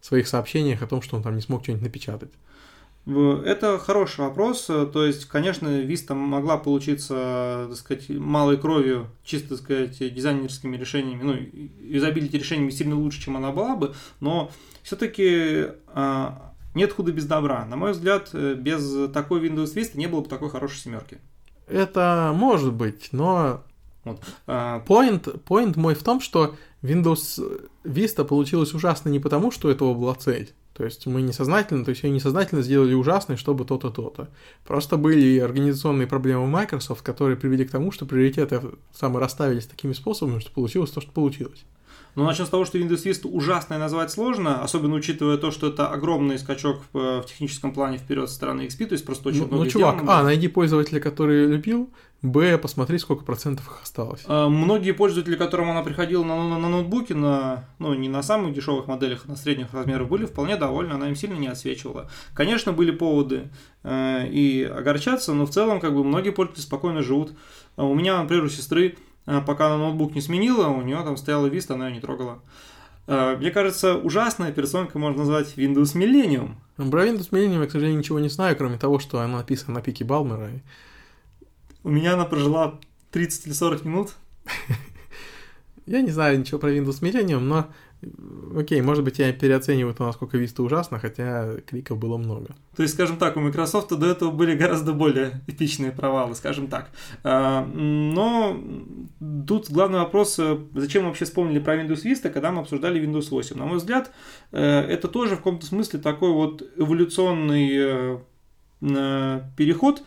своих 0.00 0.28
сообщениях 0.28 0.82
о 0.82 0.86
том, 0.86 1.02
что 1.02 1.16
он 1.16 1.22
там 1.22 1.34
не 1.34 1.42
смог 1.42 1.62
что-нибудь 1.62 1.82
напечатать. 1.82 2.30
Это 3.06 3.78
хороший 3.78 4.20
вопрос. 4.20 4.64
То 4.64 5.06
есть, 5.06 5.26
конечно, 5.26 5.68
Vista 5.68 6.14
могла 6.14 6.58
получиться, 6.58 7.66
так 7.68 7.76
сказать, 7.76 8.08
малой 8.08 8.56
кровью, 8.56 9.08
чисто, 9.24 9.50
так 9.50 9.58
сказать, 9.58 10.14
дизайнерскими 10.14 10.76
решениями, 10.76 11.22
ну, 11.22 11.34
юзабилити 11.88 12.38
решениями 12.38 12.70
сильно 12.70 12.96
лучше, 12.96 13.20
чем 13.20 13.36
она 13.36 13.52
была 13.52 13.76
бы, 13.76 13.94
но 14.18 14.50
все-таки 14.82 15.66
а, 15.88 16.52
нет 16.74 16.92
худа 16.92 17.12
без 17.12 17.26
добра. 17.26 17.64
На 17.64 17.76
мой 17.76 17.92
взгляд, 17.92 18.32
без 18.32 19.10
такой 19.12 19.40
Windows 19.48 19.74
Vista 19.74 19.96
не 19.96 20.08
было 20.08 20.20
бы 20.20 20.28
такой 20.28 20.50
хорошей 20.50 20.78
семерки. 20.78 21.18
Это 21.66 22.32
может 22.34 22.72
быть, 22.72 23.08
но 23.12 23.62
вот. 24.04 24.20
А, 24.46 24.84
point, 24.86 25.42
point 25.44 25.78
мой 25.78 25.94
в 25.94 26.02
том, 26.02 26.20
что 26.20 26.54
Windows 26.82 27.40
Vista 27.84 28.24
получилась 28.24 28.72
ужасно 28.72 29.08
не 29.08 29.18
потому, 29.18 29.50
что 29.50 29.70
этого 29.70 29.94
была 29.94 30.14
цель. 30.14 30.52
То 30.74 30.84
есть 30.84 31.06
мы 31.06 31.22
несознательно, 31.22 31.84
то 31.84 31.90
есть 31.90 32.02
ее 32.02 32.10
несознательно 32.10 32.60
сделали 32.60 32.92
ужасной, 32.92 33.36
чтобы 33.36 33.64
то-то, 33.64 33.90
то-то. 33.90 34.28
Просто 34.64 34.98
были 34.98 35.38
организационные 35.38 36.06
проблемы 36.06 36.46
Microsoft, 36.46 37.02
которые 37.02 37.36
привели 37.36 37.64
к 37.64 37.70
тому, 37.70 37.90
что 37.90 38.04
приоритеты 38.04 38.60
самые 38.92 39.20
расставились 39.20 39.66
такими 39.66 39.94
способами, 39.94 40.38
что 40.38 40.52
получилось 40.52 40.90
то, 40.90 41.00
что 41.00 41.10
получилось. 41.10 41.64
Но 42.16 42.24
начнем 42.24 42.46
с 42.46 42.48
того, 42.48 42.64
что 42.64 42.78
Vista 42.78 43.28
ужасное 43.28 43.78
назвать 43.78 44.10
сложно, 44.10 44.62
особенно 44.62 44.94
учитывая 44.94 45.36
то, 45.36 45.50
что 45.50 45.68
это 45.68 45.88
огромный 45.88 46.38
скачок 46.38 46.80
в, 46.92 47.20
в 47.20 47.26
техническом 47.26 47.72
плане 47.72 47.98
вперед 47.98 48.28
со 48.30 48.34
стороны 48.34 48.62
XP, 48.62 48.86
то 48.86 48.92
есть 48.94 49.04
просто 49.04 49.28
очень 49.28 49.42
ну, 49.42 49.48
много 49.48 49.64
Ну, 49.64 49.70
чувак, 49.70 50.02
а, 50.06 50.22
найди 50.22 50.48
пользователя, 50.48 50.98
который 50.98 51.46
любил, 51.46 51.90
б, 52.22 52.56
посмотри, 52.56 52.98
сколько 52.98 53.22
процентов 53.22 53.66
их 53.66 53.82
осталось. 53.82 54.24
А, 54.26 54.48
многие 54.48 54.92
пользователи, 54.92 55.36
которым 55.36 55.70
она 55.70 55.82
приходила 55.82 56.24
на, 56.24 56.48
на, 56.48 56.58
на 56.58 56.68
ноутбуке, 56.70 57.14
на, 57.14 57.68
ну, 57.78 57.92
не 57.92 58.08
на 58.08 58.22
самых 58.22 58.54
дешевых 58.54 58.86
моделях, 58.86 59.24
а 59.26 59.32
на 59.32 59.36
средних 59.36 59.74
размерах, 59.74 60.08
были 60.08 60.24
вполне 60.24 60.56
довольны, 60.56 60.94
она 60.94 61.10
им 61.10 61.16
сильно 61.16 61.36
не 61.36 61.48
отсвечивала. 61.48 62.10
Конечно, 62.32 62.72
были 62.72 62.92
поводы 62.92 63.50
э, 63.82 64.26
и 64.28 64.62
огорчаться, 64.62 65.34
но 65.34 65.44
в 65.44 65.50
целом, 65.50 65.80
как 65.80 65.94
бы, 65.94 66.02
многие 66.02 66.30
пользователи 66.30 66.64
спокойно 66.64 67.02
живут. 67.02 67.32
А 67.76 67.84
у 67.84 67.94
меня, 67.94 68.22
например, 68.22 68.44
у 68.44 68.48
сестры 68.48 68.96
пока 69.26 69.66
она 69.66 69.78
ноутбук 69.78 70.14
не 70.14 70.20
сменила, 70.20 70.68
у 70.68 70.82
нее 70.82 71.02
там 71.02 71.16
стояла 71.16 71.46
Vista, 71.46 71.74
она 71.74 71.88
ее 71.88 71.94
не 71.94 72.00
трогала. 72.00 72.40
А, 73.06 73.36
мне 73.36 73.50
кажется, 73.50 73.96
ужасной 73.96 74.48
операционкой 74.48 75.00
можно 75.00 75.20
назвать 75.20 75.54
Windows 75.56 75.94
Millennium. 75.94 76.54
Про 76.76 77.06
Windows 77.06 77.30
Millennium 77.30 77.60
я, 77.60 77.66
к 77.66 77.70
сожалению, 77.70 77.98
ничего 77.98 78.18
не 78.18 78.28
знаю, 78.28 78.56
кроме 78.56 78.78
того, 78.78 78.98
что 78.98 79.20
она 79.20 79.38
написана 79.38 79.74
на 79.74 79.82
пике 79.82 80.04
Балмера. 80.04 80.50
У 81.84 81.90
меня 81.90 82.14
она 82.14 82.24
прожила 82.24 82.78
30 83.12 83.46
или 83.46 83.52
40 83.52 83.84
минут. 83.84 84.12
Я 85.86 86.02
не 86.02 86.10
знаю 86.10 86.40
ничего 86.40 86.58
про 86.58 86.72
Windows 86.72 87.00
Millennium, 87.00 87.40
но 87.40 87.68
Окей, 88.56 88.80
может 88.80 89.04
быть, 89.04 89.18
я 89.18 89.32
переоцениваю 89.32 89.94
то, 89.94 90.04
насколько 90.06 90.38
Vista 90.38 90.62
ужасно, 90.62 90.98
хотя 90.98 91.56
кликов 91.66 91.98
было 91.98 92.16
много. 92.16 92.56
То 92.76 92.82
есть, 92.82 92.94
скажем 92.94 93.16
так, 93.18 93.36
у 93.36 93.40
Microsoft 93.40 93.88
до 93.88 94.06
этого 94.06 94.30
были 94.30 94.54
гораздо 94.54 94.92
более 94.92 95.42
эпичные 95.46 95.92
провалы, 95.92 96.34
скажем 96.34 96.68
так. 96.68 96.90
А, 97.24 97.64
но 97.64 98.62
тут 99.46 99.70
главный 99.70 99.98
вопрос, 99.98 100.38
э, 100.38 100.58
зачем 100.74 101.02
мы 101.02 101.08
вообще 101.08 101.24
вспомнили 101.24 101.58
про 101.58 101.76
Windows 101.76 102.04
Vista, 102.04 102.30
когда 102.30 102.50
мы 102.50 102.60
обсуждали 102.60 103.00
Windows 103.00 103.28
8? 103.30 103.56
На 103.56 103.66
мой 103.66 103.78
взгляд, 103.78 104.10
э, 104.52 104.62
это 104.62 105.08
тоже 105.08 105.34
в 105.34 105.38
каком-то 105.38 105.66
смысле 105.66 106.00
такой 106.00 106.30
вот 106.30 106.62
эволюционный 106.76 108.20
э, 108.80 109.40
переход, 109.56 110.02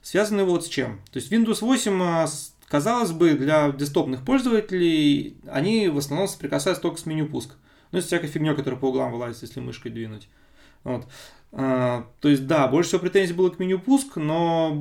связанный 0.00 0.44
вот 0.44 0.64
с 0.64 0.68
чем. 0.68 1.00
То 1.12 1.18
есть 1.18 1.32
Windows 1.32 1.58
8 1.60 2.26
казалось 2.72 3.12
бы, 3.12 3.34
для 3.34 3.70
десктопных 3.70 4.24
пользователей 4.24 5.36
они 5.46 5.88
в 5.88 5.98
основном 5.98 6.26
соприкасаются 6.26 6.80
только 6.80 6.98
с 6.98 7.04
меню 7.04 7.26
пуск. 7.26 7.56
Ну, 7.90 8.00
с 8.00 8.06
всякой 8.06 8.28
фигней, 8.28 8.56
которая 8.56 8.80
по 8.80 8.86
углам 8.86 9.12
вылазит, 9.12 9.42
если 9.42 9.60
мышкой 9.60 9.92
двинуть. 9.92 10.30
Вот. 10.82 11.06
А, 11.52 12.06
то 12.20 12.30
есть, 12.30 12.46
да, 12.46 12.66
больше 12.68 12.88
всего 12.88 13.02
претензий 13.02 13.34
было 13.34 13.50
к 13.50 13.58
меню 13.58 13.78
пуск, 13.78 14.16
но 14.16 14.72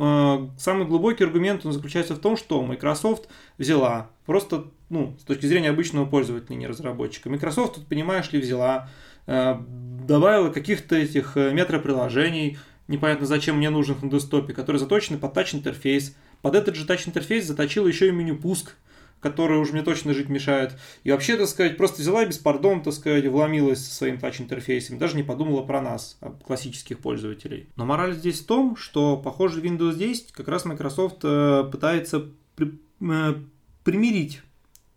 а, 0.00 0.50
самый 0.56 0.86
глубокий 0.86 1.24
аргумент 1.24 1.66
он 1.66 1.72
заключается 1.72 2.14
в 2.14 2.20
том, 2.20 2.36
что 2.36 2.62
Microsoft 2.62 3.28
взяла 3.58 4.08
просто, 4.24 4.66
ну, 4.88 5.16
с 5.18 5.24
точки 5.24 5.46
зрения 5.46 5.70
обычного 5.70 6.06
пользователя, 6.06 6.54
не 6.54 6.68
разработчика. 6.68 7.28
Microsoft, 7.28 7.74
тут, 7.74 7.88
понимаешь 7.88 8.30
ли, 8.30 8.38
взяла, 8.38 8.88
а, 9.26 9.66
добавила 10.06 10.50
каких-то 10.50 10.94
этих 10.94 11.36
э, 11.36 11.52
метроприложений, 11.52 12.58
непонятно 12.86 13.26
зачем 13.26 13.56
мне 13.56 13.70
нужных 13.70 14.04
на 14.04 14.10
десктопе, 14.10 14.52
которые 14.52 14.78
заточены 14.78 15.18
под 15.18 15.32
тач-интерфейс. 15.32 16.14
Под 16.46 16.54
этот 16.54 16.76
же 16.76 16.86
тач-интерфейс 16.86 17.44
заточила 17.44 17.88
еще 17.88 18.06
и 18.06 18.12
меню 18.12 18.36
пуск, 18.36 18.76
которая 19.18 19.58
уже 19.58 19.72
мне 19.72 19.82
точно 19.82 20.14
жить 20.14 20.28
мешает. 20.28 20.78
И 21.02 21.10
вообще, 21.10 21.36
так 21.36 21.48
сказать, 21.48 21.76
просто 21.76 22.02
взяла 22.02 22.22
и 22.22 22.28
без 22.28 22.38
пардон, 22.38 22.84
так 22.84 22.94
сказать, 22.94 23.26
вломилась 23.26 23.84
со 23.84 23.92
своим 23.92 24.20
тач-интерфейсом, 24.20 24.96
даже 24.96 25.16
не 25.16 25.24
подумала 25.24 25.62
про 25.62 25.80
нас, 25.80 26.20
классических 26.44 27.00
пользователей. 27.00 27.68
Но 27.74 27.84
мораль 27.84 28.14
здесь 28.14 28.42
в 28.42 28.46
том, 28.46 28.76
что, 28.76 29.16
похоже, 29.16 29.60
Windows 29.60 29.96
10 29.96 30.30
как 30.30 30.46
раз 30.46 30.64
Microsoft 30.64 31.24
э, 31.24 31.68
пытается 31.68 32.26
при, 32.54 32.78
э, 33.00 33.34
примирить 33.82 34.42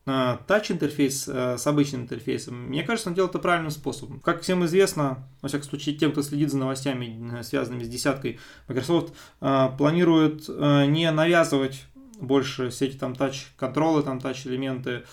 тач-интерфейс 0.05 1.27
э, 1.27 1.57
с 1.57 1.67
обычным 1.67 2.01
интерфейсом. 2.01 2.67
Мне 2.67 2.83
кажется, 2.83 3.09
он 3.09 3.15
делает 3.15 3.31
это 3.31 3.39
правильным 3.39 3.71
способом. 3.71 4.19
Как 4.21 4.41
всем 4.41 4.65
известно, 4.65 5.27
во 5.41 5.49
всяком 5.49 5.67
случае, 5.69 5.95
тем, 5.95 6.11
кто 6.11 6.23
следит 6.23 6.51
за 6.51 6.57
новостями, 6.57 7.41
связанными 7.43 7.83
с 7.83 7.89
десяткой, 7.89 8.39
Microsoft 8.67 9.13
планирует 9.39 10.47
не 10.47 11.11
навязывать 11.11 11.85
больше 12.19 12.69
все 12.69 12.87
эти 12.87 12.97
там 12.97 13.15
тач-контролы, 13.15 14.03
там 14.03 14.19
тач-элементы 14.19 15.03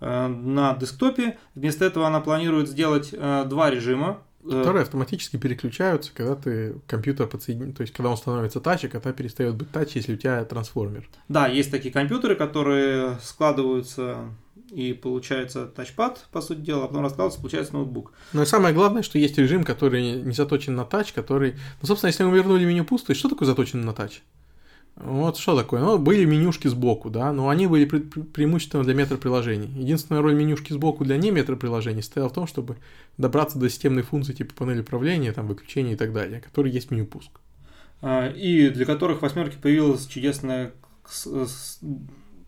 э, 0.00 0.26
на 0.26 0.74
десктопе. 0.74 1.38
Вместо 1.54 1.84
этого 1.84 2.06
она 2.06 2.20
планирует 2.20 2.68
сделать 2.68 3.10
э, 3.12 3.44
два 3.46 3.70
режима. 3.70 4.22
Э, 4.44 4.50
Которые 4.50 4.82
автоматически 4.82 5.36
переключаются, 5.38 6.12
когда 6.14 6.36
ты 6.36 6.74
компьютер 6.86 7.26
подсоединен, 7.26 7.72
то 7.72 7.80
есть 7.80 7.94
когда 7.94 8.10
он 8.10 8.16
становится 8.16 8.60
тач, 8.60 8.84
а 8.84 8.88
когда 8.88 9.12
перестает 9.12 9.54
быть 9.54 9.70
тач, 9.70 9.92
если 9.96 10.14
у 10.14 10.16
тебя 10.16 10.44
трансформер. 10.44 11.08
Да, 11.28 11.46
есть 11.46 11.70
такие 11.70 11.92
компьютеры, 11.92 12.36
которые 12.36 13.18
складываются 13.22 14.28
и 14.70 14.92
получается 14.92 15.66
тачпад, 15.66 16.26
по 16.30 16.42
сути 16.42 16.60
дела, 16.60 16.84
а 16.84 16.88
потом 16.88 17.02
раскладывается, 17.02 17.40
получается 17.40 17.72
ноутбук. 17.74 18.12
Ну 18.32 18.42
и 18.42 18.46
самое 18.46 18.74
главное, 18.74 19.02
что 19.02 19.18
есть 19.18 19.38
режим, 19.38 19.64
который 19.64 20.22
не 20.22 20.32
заточен 20.32 20.74
на 20.74 20.84
тач, 20.84 21.12
который... 21.12 21.54
Ну, 21.80 21.86
собственно, 21.86 22.08
если 22.08 22.24
мы 22.24 22.34
вернули 22.34 22.64
меню 22.64 22.84
пусто, 22.84 23.14
что 23.14 23.28
такое 23.28 23.46
заточен 23.46 23.80
на 23.82 23.92
тач? 23.92 24.22
Вот 24.96 25.38
что 25.38 25.56
такое? 25.56 25.80
Ну, 25.80 25.98
были 25.98 26.24
менюшки 26.24 26.68
сбоку, 26.68 27.10
да, 27.10 27.32
но 27.32 27.48
они 27.48 27.66
были 27.66 27.86
пре- 27.86 28.24
преимущественно 28.24 28.84
для 28.84 28.94
метроприложений. 28.94 29.68
Единственная 29.76 30.22
роль 30.22 30.34
менюшки 30.34 30.72
сбоку 30.72 31.04
для 31.04 31.16
не 31.16 31.32
метроприложений 31.32 32.02
стояла 32.02 32.30
в 32.30 32.32
том, 32.32 32.46
чтобы 32.46 32.76
добраться 33.18 33.58
до 33.58 33.68
системной 33.68 34.02
функции 34.02 34.32
типа 34.32 34.54
панели 34.54 34.82
управления, 34.82 35.32
там, 35.32 35.48
выключения 35.48 35.94
и 35.94 35.96
так 35.96 36.12
далее, 36.12 36.40
которые 36.40 36.72
есть 36.72 36.92
меню 36.92 37.06
пуск. 37.06 37.30
А, 38.02 38.28
и 38.28 38.68
для 38.68 38.84
которых 38.84 39.18
в 39.18 39.22
восьмерке 39.22 39.58
появилось 39.60 40.06
чудесное 40.06 40.72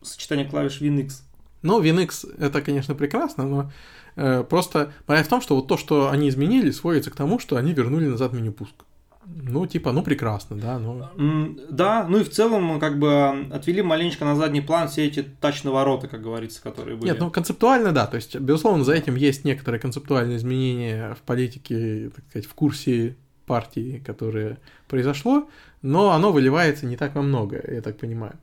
сочетание 0.02 0.48
клавиш 0.48 0.80
WinX. 0.80 1.22
Ну, 1.62 1.82
WinX 1.82 2.36
это, 2.38 2.62
конечно, 2.62 2.94
прекрасно, 2.94 3.44
но 3.44 3.72
э, 4.14 4.44
просто 4.44 4.92
понять 5.06 5.26
в 5.26 5.30
том, 5.30 5.40
что 5.40 5.56
вот 5.56 5.66
то, 5.66 5.76
что 5.76 6.10
они 6.10 6.28
изменили, 6.28 6.70
сводится 6.70 7.10
к 7.10 7.16
тому, 7.16 7.40
что 7.40 7.56
они 7.56 7.72
вернули 7.72 8.06
назад 8.06 8.32
меню 8.32 8.52
пуск. 8.52 8.84
Ну, 9.28 9.66
типа, 9.66 9.92
ну 9.92 10.02
прекрасно, 10.02 10.56
да, 10.56 10.78
ну. 10.78 11.56
Да, 11.70 12.06
ну 12.08 12.18
и 12.18 12.24
в 12.24 12.30
целом, 12.30 12.78
как 12.80 12.98
бы, 12.98 13.46
отвели 13.52 13.82
маленечко 13.82 14.24
на 14.24 14.36
задний 14.36 14.60
план 14.60 14.88
все 14.88 15.06
эти 15.06 15.22
тач-навороты, 15.22 16.08
как 16.08 16.22
говорится, 16.22 16.62
которые 16.62 16.96
были. 16.96 17.10
Нет, 17.10 17.20
ну 17.20 17.30
концептуально, 17.30 17.92
да, 17.92 18.06
то 18.06 18.16
есть, 18.16 18.36
безусловно, 18.36 18.84
за 18.84 18.94
этим 18.94 19.16
есть 19.16 19.44
некоторые 19.44 19.80
концептуальные 19.80 20.36
изменения 20.36 21.14
в 21.14 21.22
политике, 21.22 22.10
так 22.14 22.24
сказать, 22.28 22.46
в 22.46 22.54
курсе 22.54 23.16
партии, 23.46 24.02
которое 24.04 24.58
произошло, 24.88 25.48
но 25.82 26.10
оно 26.10 26.32
выливается 26.32 26.86
не 26.86 26.96
так 26.96 27.14
во 27.14 27.22
много, 27.22 27.62
я 27.68 27.80
так 27.80 27.96
понимаю. 27.96 28.36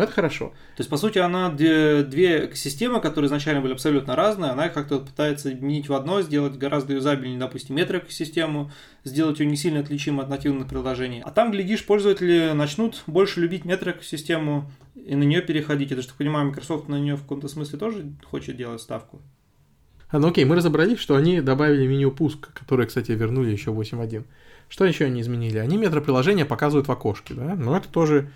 Но 0.00 0.04
это 0.04 0.14
хорошо. 0.14 0.48
То 0.76 0.80
есть, 0.80 0.88
по 0.88 0.96
сути, 0.96 1.18
она 1.18 1.50
две, 1.50 2.46
экосистемы, 2.46 3.02
которые 3.02 3.26
изначально 3.26 3.60
были 3.60 3.74
абсолютно 3.74 4.16
разные, 4.16 4.50
она 4.50 4.70
как-то 4.70 5.00
пытается 5.00 5.50
объединить 5.50 5.90
в 5.90 5.92
одно, 5.92 6.22
сделать 6.22 6.56
гораздо 6.56 6.94
юзабельнее, 6.94 7.38
допустим, 7.38 7.76
метро-экосистему, 7.76 8.70
сделать 9.04 9.40
ее 9.40 9.46
не 9.46 9.58
сильно 9.58 9.80
отличимой 9.80 10.24
от 10.24 10.30
нативных 10.30 10.68
приложений. 10.68 11.20
А 11.26 11.30
там, 11.30 11.50
глядишь, 11.50 11.84
пользователи 11.84 12.52
начнут 12.54 13.02
больше 13.06 13.40
любить 13.40 13.66
метро-экосистему 13.66 14.70
и 14.94 15.14
на 15.14 15.24
нее 15.24 15.42
переходить. 15.42 15.92
Это 15.92 16.00
что, 16.00 16.14
понимаю, 16.14 16.46
Microsoft 16.46 16.88
на 16.88 16.98
нее 16.98 17.16
в 17.16 17.22
каком-то 17.24 17.48
смысле 17.48 17.78
тоже 17.78 18.10
хочет 18.24 18.56
делать 18.56 18.80
ставку? 18.80 19.20
А, 20.08 20.18
ну 20.18 20.28
окей, 20.28 20.46
мы 20.46 20.56
разобрались, 20.56 20.98
что 20.98 21.14
они 21.14 21.42
добавили 21.42 21.86
меню 21.86 22.10
пуск, 22.10 22.54
которое, 22.54 22.86
кстати, 22.86 23.12
вернули 23.12 23.50
еще 23.50 23.70
8.1. 23.70 24.24
Что 24.70 24.86
еще 24.86 25.04
они 25.04 25.20
изменили? 25.20 25.58
Они 25.58 25.76
метро-приложения 25.76 26.46
показывают 26.46 26.88
в 26.88 26.90
окошке, 26.92 27.34
да? 27.34 27.54
Но 27.54 27.76
это 27.76 27.88
тоже 27.88 28.30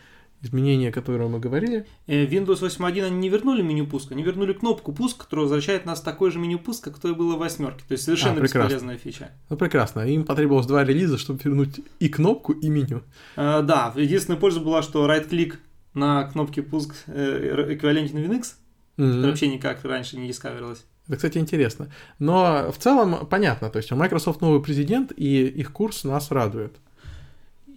изменения, 0.45 0.93
которые 0.93 1.29
мы 1.29 1.41
говорили. 1.41 1.87
Э, 2.07 2.25
Windows 2.27 2.61
8.1 2.61 3.05
они 3.05 3.17
не 3.17 3.29
вернули 3.29 3.63
меню 3.63 3.87
пуска, 3.87 4.15
они 4.15 4.23
вернули 4.23 4.53
кнопку 4.53 4.93
пуск, 4.93 5.25
которая 5.25 5.45
возвращает 5.45 5.87
нас 5.87 6.01
в 6.01 6.05
такое 6.05 6.31
же 6.31 6.39
меню 6.39 6.59
пуска, 6.59 6.91
которое 6.91 7.15
было 7.15 7.37
в 7.37 7.39
восьмерке. 7.39 7.85
То 7.87 7.93
есть 7.93 8.05
совершенно 8.05 8.41
а, 8.41 8.43
бесполезная 8.43 8.99
фича. 8.99 9.33
Ну 9.51 9.57
прекрасно. 9.57 10.01
Им 10.01 10.25
потребовалось 10.25 10.67
два 10.67 10.85
релиза, 10.85 11.19
чтобы 11.19 11.41
вернуть 11.43 11.81
и 11.99 12.09
кнопку, 12.09 12.53
и 12.53 12.69
меню. 12.69 13.03
А, 13.37 13.63
да, 13.63 13.93
единственная 13.97 14.39
польза 14.39 14.61
была, 14.61 14.83
что 14.83 15.07
right-клик 15.07 15.61
на 15.95 16.25
кнопке 16.25 16.63
пуск 16.63 16.95
э, 17.07 17.75
эквивалентен 17.75 18.19
Winx, 18.19 18.45
mm-hmm. 18.99 19.27
вообще 19.27 19.49
никак 19.49 19.85
раньше 19.85 20.17
не 20.17 20.29
дискаверилось. 20.29 20.85
Это, 21.07 21.17
кстати, 21.17 21.39
интересно. 21.39 21.91
Но 22.19 22.73
в 22.73 22.79
целом 22.79 23.27
понятно, 23.27 23.69
то 23.69 23.77
есть 23.77 23.93
у 23.93 23.97
Microsoft 23.97 24.41
новый 24.41 24.63
президент, 24.63 25.13
и 25.17 25.47
их 25.47 25.73
курс 25.73 26.05
нас 26.05 26.31
радует. 26.31 26.77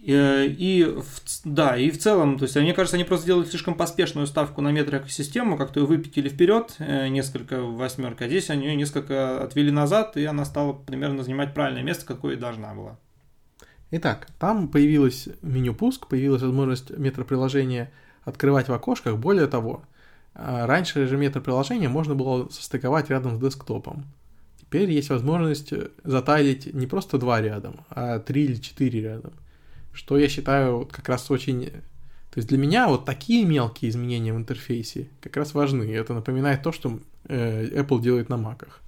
Э, 0.08 0.46
и, 0.46 0.96
да, 1.44 1.76
и 1.76 1.90
в 1.90 1.98
целом, 1.98 2.38
то 2.38 2.44
есть, 2.44 2.56
мне 2.56 2.72
кажется, 2.72 2.96
они 2.96 3.04
просто 3.04 3.24
сделали 3.24 3.44
слишком 3.44 3.74
поспешную 3.74 4.26
ставку 4.26 4.62
на 4.62 4.72
метроэкосистему, 4.72 5.58
как-то 5.58 5.80
ее 5.80 5.86
выпятили 5.86 6.30
вперед 6.30 6.76
э, 6.78 7.08
несколько 7.08 7.60
в 7.60 7.76
восьмерке, 7.76 8.24
а 8.24 8.28
здесь 8.28 8.48
они 8.48 8.68
ее 8.68 8.74
несколько 8.74 9.42
отвели 9.42 9.70
назад, 9.70 10.16
и 10.16 10.24
она 10.24 10.46
стала 10.46 10.72
примерно 10.72 11.22
занимать 11.22 11.52
правильное 11.52 11.82
место, 11.82 12.06
какое 12.06 12.36
и 12.36 12.38
должна 12.38 12.72
была. 12.72 12.98
Итак, 13.90 14.28
там 14.38 14.68
появилось 14.68 15.28
меню 15.42 15.74
пуск, 15.74 16.06
появилась 16.06 16.40
возможность 16.40 16.88
метроприложения 16.90 17.92
открывать 18.24 18.68
в 18.68 18.72
окошках. 18.72 19.18
Более 19.18 19.46
того, 19.46 19.82
а, 20.34 20.66
раньше 20.66 21.06
же 21.06 21.18
метроприложение 21.18 21.90
можно 21.90 22.14
было 22.14 22.48
состыковать 22.48 23.10
рядом 23.10 23.36
с 23.36 23.40
десктопом. 23.40 24.06
Теперь 24.58 24.90
есть 24.90 25.10
возможность 25.10 25.72
затайлить 26.02 26.72
не 26.72 26.86
просто 26.86 27.18
два 27.18 27.42
рядом, 27.42 27.80
а 27.90 28.18
три 28.18 28.44
или 28.44 28.56
четыре 28.56 29.02
рядом 29.02 29.32
что 29.98 30.16
я 30.16 30.28
считаю 30.28 30.78
вот 30.78 30.92
как 30.92 31.08
раз 31.08 31.28
очень... 31.28 31.66
То 32.30 32.38
есть 32.38 32.48
для 32.48 32.56
меня 32.56 32.86
вот 32.86 33.04
такие 33.04 33.44
мелкие 33.44 33.90
изменения 33.90 34.32
в 34.32 34.36
интерфейсе 34.36 35.08
как 35.20 35.36
раз 35.36 35.54
важны. 35.54 35.92
Это 35.92 36.14
напоминает 36.14 36.62
то, 36.62 36.70
что 36.70 37.00
э, 37.24 37.82
Apple 37.82 38.00
делает 38.00 38.28
на 38.28 38.36
маках. 38.36 38.80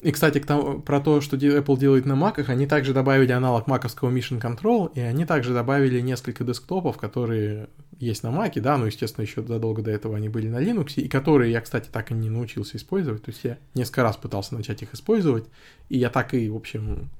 И, 0.00 0.10
кстати, 0.10 0.38
к 0.38 0.46
тому, 0.46 0.80
про 0.80 1.00
то, 1.00 1.20
что 1.20 1.36
Apple 1.36 1.78
делает 1.78 2.06
на 2.06 2.16
маках, 2.16 2.48
они 2.48 2.66
также 2.66 2.94
добавили 2.94 3.32
аналог 3.32 3.66
маковского 3.66 4.10
Mission 4.10 4.40
Control, 4.40 4.90
и 4.94 5.00
они 5.00 5.26
также 5.26 5.52
добавили 5.52 6.00
несколько 6.00 6.42
десктопов, 6.42 6.96
которые 6.96 7.68
есть 7.98 8.22
на 8.22 8.30
маке, 8.30 8.62
да, 8.62 8.78
ну, 8.78 8.86
естественно, 8.86 9.26
еще 9.26 9.42
задолго 9.42 9.82
до 9.82 9.90
этого 9.90 10.16
они 10.16 10.30
были 10.30 10.48
на 10.48 10.62
Linux, 10.62 10.94
и 10.94 11.08
которые 11.08 11.52
я, 11.52 11.60
кстати, 11.60 11.90
так 11.92 12.10
и 12.10 12.14
не 12.14 12.30
научился 12.30 12.78
использовать, 12.78 13.24
то 13.24 13.30
есть 13.30 13.44
я 13.44 13.58
несколько 13.74 14.02
раз 14.02 14.16
пытался 14.16 14.54
начать 14.54 14.80
их 14.80 14.94
использовать, 14.94 15.44
и 15.90 15.98
я 15.98 16.08
так 16.08 16.32
и, 16.32 16.48
в 16.48 16.56
общем, 16.56 17.10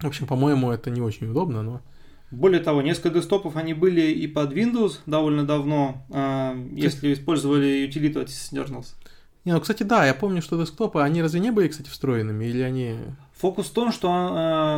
в 0.00 0.06
общем, 0.06 0.26
по-моему, 0.26 0.70
это 0.70 0.90
не 0.90 1.00
очень 1.00 1.28
удобно, 1.28 1.62
но... 1.62 1.80
Более 2.30 2.60
того, 2.60 2.82
несколько 2.82 3.10
десктопов 3.10 3.56
они 3.56 3.72
были 3.72 4.02
и 4.02 4.26
под 4.26 4.52
Windows 4.52 4.98
довольно 5.06 5.46
давно, 5.46 6.06
а, 6.10 6.54
если 6.72 7.14
использовали 7.14 7.86
утилиту 7.86 8.20
от 8.20 8.28
Synernos. 8.28 8.88
Не, 9.44 9.52
ну, 9.52 9.60
кстати, 9.60 9.82
да, 9.82 10.04
я 10.04 10.12
помню, 10.12 10.42
что 10.42 10.60
десктопы, 10.60 11.00
они 11.00 11.22
разве 11.22 11.40
не 11.40 11.50
были, 11.50 11.68
кстати, 11.68 11.88
встроенными, 11.88 12.44
или 12.44 12.60
они... 12.60 12.96
Фокус 13.38 13.66
в 13.66 13.72
том, 13.72 13.92
что, 13.92 14.08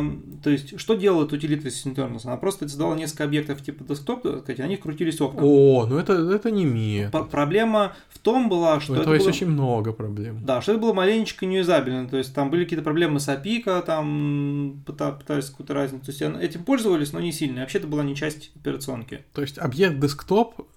э, 0.03 0.39
то 0.43 0.51
есть, 0.51 0.79
что 0.79 0.93
делает 0.93 1.33
утилита 1.33 1.67
Synternos? 1.69 2.21
Она 2.25 2.37
просто 2.37 2.69
создала 2.69 2.95
несколько 2.95 3.23
объектов 3.23 3.63
типа 3.63 3.83
десктоп, 3.83 4.19
сказать, 4.19 4.59
на 4.59 4.67
них 4.67 4.81
крутились 4.81 5.19
окна. 5.19 5.41
О, 5.43 5.87
ну 5.87 5.97
это, 5.97 6.13
это 6.13 6.51
не 6.51 6.65
метод. 6.65 7.31
проблема 7.31 7.95
в 8.09 8.19
том 8.19 8.49
была, 8.49 8.79
что... 8.79 8.93
У 8.93 8.95
этого 8.97 9.15
есть 9.15 9.25
было... 9.25 9.33
очень 9.33 9.47
много 9.47 9.93
проблем. 9.93 10.45
Да, 10.45 10.61
что 10.61 10.73
это 10.73 10.81
было 10.81 10.93
маленечко 10.93 11.47
неюзабельно, 11.47 12.07
то 12.07 12.17
есть, 12.17 12.35
там 12.35 12.51
были 12.51 12.65
какие-то 12.65 12.83
проблемы 12.83 13.19
с 13.19 13.27
API, 13.27 13.83
там 13.83 14.83
пытались 14.85 15.49
какую-то 15.49 15.73
разницу. 15.73 16.05
То 16.05 16.11
есть, 16.11 16.21
этим 16.21 16.63
пользовались, 16.63 17.13
но 17.13 17.19
не 17.19 17.31
сильно. 17.31 17.61
Вообще 17.61 17.79
это 17.79 17.87
была 17.87 18.03
не 18.03 18.15
часть 18.15 18.51
операционки. 18.55 19.25
То 19.33 19.41
есть, 19.41 19.57
объект 19.57 19.99
десктоп 19.99 20.67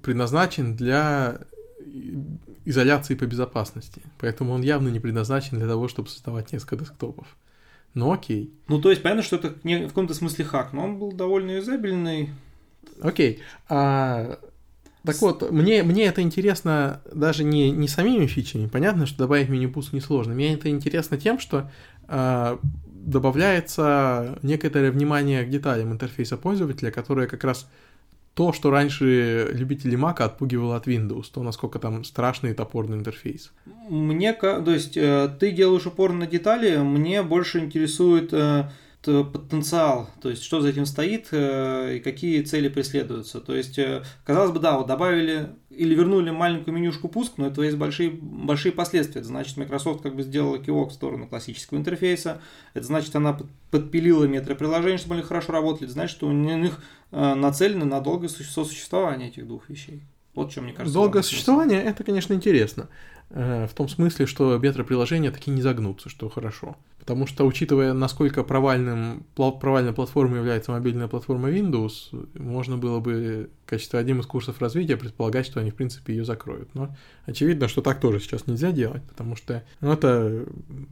предназначен 0.00 0.74
для 0.74 1.40
изоляции 2.66 3.14
по 3.14 3.24
безопасности. 3.24 4.02
Поэтому 4.18 4.52
он 4.52 4.60
явно 4.60 4.88
не 4.88 5.00
предназначен 5.00 5.56
для 5.56 5.66
того, 5.66 5.88
чтобы 5.88 6.08
создавать 6.08 6.52
несколько 6.52 6.76
десктопов. 6.76 7.26
Ну 7.94 8.12
окей. 8.12 8.52
Ну 8.68 8.80
то 8.80 8.90
есть 8.90 9.02
понятно, 9.02 9.22
что 9.22 9.36
это 9.36 9.54
не, 9.64 9.86
в 9.86 9.88
каком-то 9.88 10.12
смысле 10.12 10.44
хак, 10.44 10.74
но 10.74 10.84
он 10.84 10.98
был 10.98 11.12
довольно 11.12 11.52
юзабельный. 11.52 12.30
Окей. 13.00 13.40
А, 13.68 14.38
так 15.02 15.20
вот, 15.22 15.50
мне, 15.50 15.82
мне 15.82 16.04
это 16.06 16.20
интересно 16.20 17.00
даже 17.10 17.44
не, 17.44 17.70
не 17.70 17.88
самими 17.88 18.26
фичами. 18.26 18.66
Понятно, 18.66 19.06
что 19.06 19.18
добавить 19.18 19.48
меню-пуск 19.48 19.92
несложно. 19.92 20.34
Мне 20.34 20.54
это 20.54 20.68
интересно 20.68 21.16
тем, 21.16 21.38
что 21.38 21.70
а, 22.08 22.58
добавляется 22.84 24.38
некоторое 24.42 24.90
внимание 24.90 25.44
к 25.44 25.48
деталям 25.48 25.92
интерфейса 25.92 26.36
пользователя, 26.36 26.90
которое 26.90 27.28
как 27.28 27.44
раз 27.44 27.70
то, 28.36 28.52
что 28.52 28.70
раньше 28.70 29.48
любители 29.50 29.96
Mac 29.96 30.20
отпугивало 30.20 30.76
от 30.76 30.86
Windows, 30.86 31.24
то, 31.32 31.42
насколько 31.42 31.78
там 31.78 32.04
страшный 32.04 32.50
и 32.50 32.54
топорный 32.54 32.98
интерфейс. 32.98 33.50
Мне, 33.88 34.34
то 34.34 34.70
есть, 34.70 34.94
э, 34.98 35.30
ты 35.40 35.52
делаешь 35.52 35.86
упор 35.86 36.12
на 36.12 36.26
детали, 36.26 36.76
мне 36.76 37.22
больше 37.22 37.60
интересует 37.60 38.34
э, 38.34 38.68
потенциал, 39.06 40.10
то 40.20 40.30
есть 40.30 40.42
что 40.42 40.60
за 40.60 40.68
этим 40.68 40.86
стоит 40.86 41.28
э, 41.30 41.96
и 41.96 42.00
какие 42.00 42.42
цели 42.42 42.68
преследуются. 42.68 43.40
То 43.40 43.54
есть, 43.54 43.78
э, 43.78 44.02
казалось 44.24 44.52
бы, 44.52 44.58
да, 44.58 44.76
вот 44.76 44.86
добавили 44.86 45.50
или 45.70 45.94
вернули 45.94 46.30
маленькую 46.30 46.74
менюшку 46.74 47.08
пуск, 47.08 47.34
но 47.36 47.46
это 47.46 47.62
есть 47.62 47.76
большие, 47.76 48.10
большие 48.10 48.72
последствия. 48.72 49.20
Это 49.20 49.28
значит, 49.28 49.56
Microsoft 49.56 50.02
как 50.02 50.16
бы 50.16 50.22
сделала 50.22 50.58
кивок 50.58 50.90
в 50.90 50.94
сторону 50.94 51.26
классического 51.26 51.78
интерфейса, 51.78 52.40
это 52.74 52.86
значит, 52.86 53.14
она 53.16 53.38
подпилила 53.70 54.24
метры 54.24 54.54
приложений, 54.54 54.98
чтобы 54.98 55.14
они 55.14 55.22
хорошо 55.22 55.52
работали, 55.52 55.84
это 55.84 55.92
значит, 55.92 56.16
что 56.16 56.26
у 56.28 56.32
них 56.32 56.80
э, 57.12 57.34
нацелено 57.34 57.84
на 57.84 58.00
долгое 58.00 58.28
сосуществование 58.28 59.28
этих 59.28 59.46
двух 59.46 59.68
вещей. 59.68 60.02
Вот 60.34 60.52
что 60.52 60.62
мне 60.62 60.72
кажется. 60.72 60.94
Долгое 60.94 61.22
существование, 61.22 61.82
это, 61.82 62.04
конечно, 62.04 62.34
интересно. 62.34 62.88
В 63.28 63.70
том 63.74 63.88
смысле, 63.88 64.26
что 64.26 64.56
метро-приложения 64.58 65.32
таки 65.32 65.50
не 65.50 65.60
загнутся, 65.60 66.08
что 66.08 66.28
хорошо. 66.28 66.76
Потому 67.06 67.28
что, 67.28 67.46
учитывая, 67.46 67.92
насколько 67.92 68.42
провальным, 68.42 69.24
провальной 69.36 69.92
платформой 69.92 70.40
является 70.40 70.72
мобильная 70.72 71.06
платформа 71.06 71.48
Windows, 71.48 71.92
можно 72.34 72.78
было 72.78 72.98
бы 72.98 73.48
в 73.64 73.68
качестве 73.68 74.00
одним 74.00 74.18
из 74.18 74.26
курсов 74.26 74.60
развития 74.60 74.96
предполагать, 74.96 75.46
что 75.46 75.60
они, 75.60 75.70
в 75.70 75.76
принципе, 75.76 76.14
ее 76.14 76.24
закроют. 76.24 76.74
Но 76.74 76.96
очевидно, 77.24 77.68
что 77.68 77.80
так 77.80 78.00
тоже 78.00 78.18
сейчас 78.18 78.48
нельзя 78.48 78.72
делать, 78.72 79.04
потому 79.04 79.36
что 79.36 79.62
ну, 79.80 79.92
это 79.92 80.46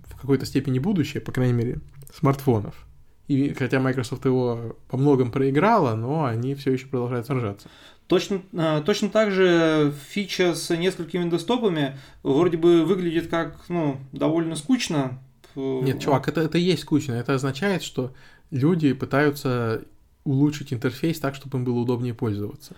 в 0.07 0.21
какой-то 0.21 0.47
степени 0.47 0.79
будущее, 0.79 1.21
по 1.21 1.33
крайней 1.33 1.55
мере, 1.55 1.81
смартфонов. 2.15 2.87
И 3.27 3.53
хотя 3.53 3.81
Microsoft 3.81 4.25
его 4.25 4.77
по 4.89 4.97
многом 4.97 5.33
проиграла, 5.33 5.97
но 5.97 6.27
они 6.27 6.55
все 6.55 6.71
еще 6.71 6.87
продолжают 6.87 7.27
сражаться. 7.27 7.69
Точно, 8.07 8.41
а, 8.53 8.83
точно 8.83 9.09
так 9.09 9.33
же 9.33 9.93
фича 10.11 10.55
с 10.55 10.73
несколькими 10.77 11.29
десктопами 11.29 11.99
вроде 12.23 12.57
бы 12.57 12.85
выглядит 12.85 13.27
как 13.27 13.57
ну, 13.69 13.97
довольно 14.13 14.55
скучно, 14.55 15.19
нет, 15.55 16.01
чувак, 16.01 16.29
это, 16.29 16.41
это 16.41 16.59
и 16.59 16.63
есть 16.63 16.83
скучно. 16.83 17.13
Это 17.13 17.35
означает, 17.35 17.83
что 17.83 18.13
люди 18.51 18.93
пытаются 18.93 19.83
улучшить 20.25 20.73
интерфейс 20.73 21.21
так, 21.21 21.35
чтобы 21.35 21.59
им 21.59 21.65
было 21.65 21.81
удобнее 21.81 22.15
пользоваться. 22.15 22.77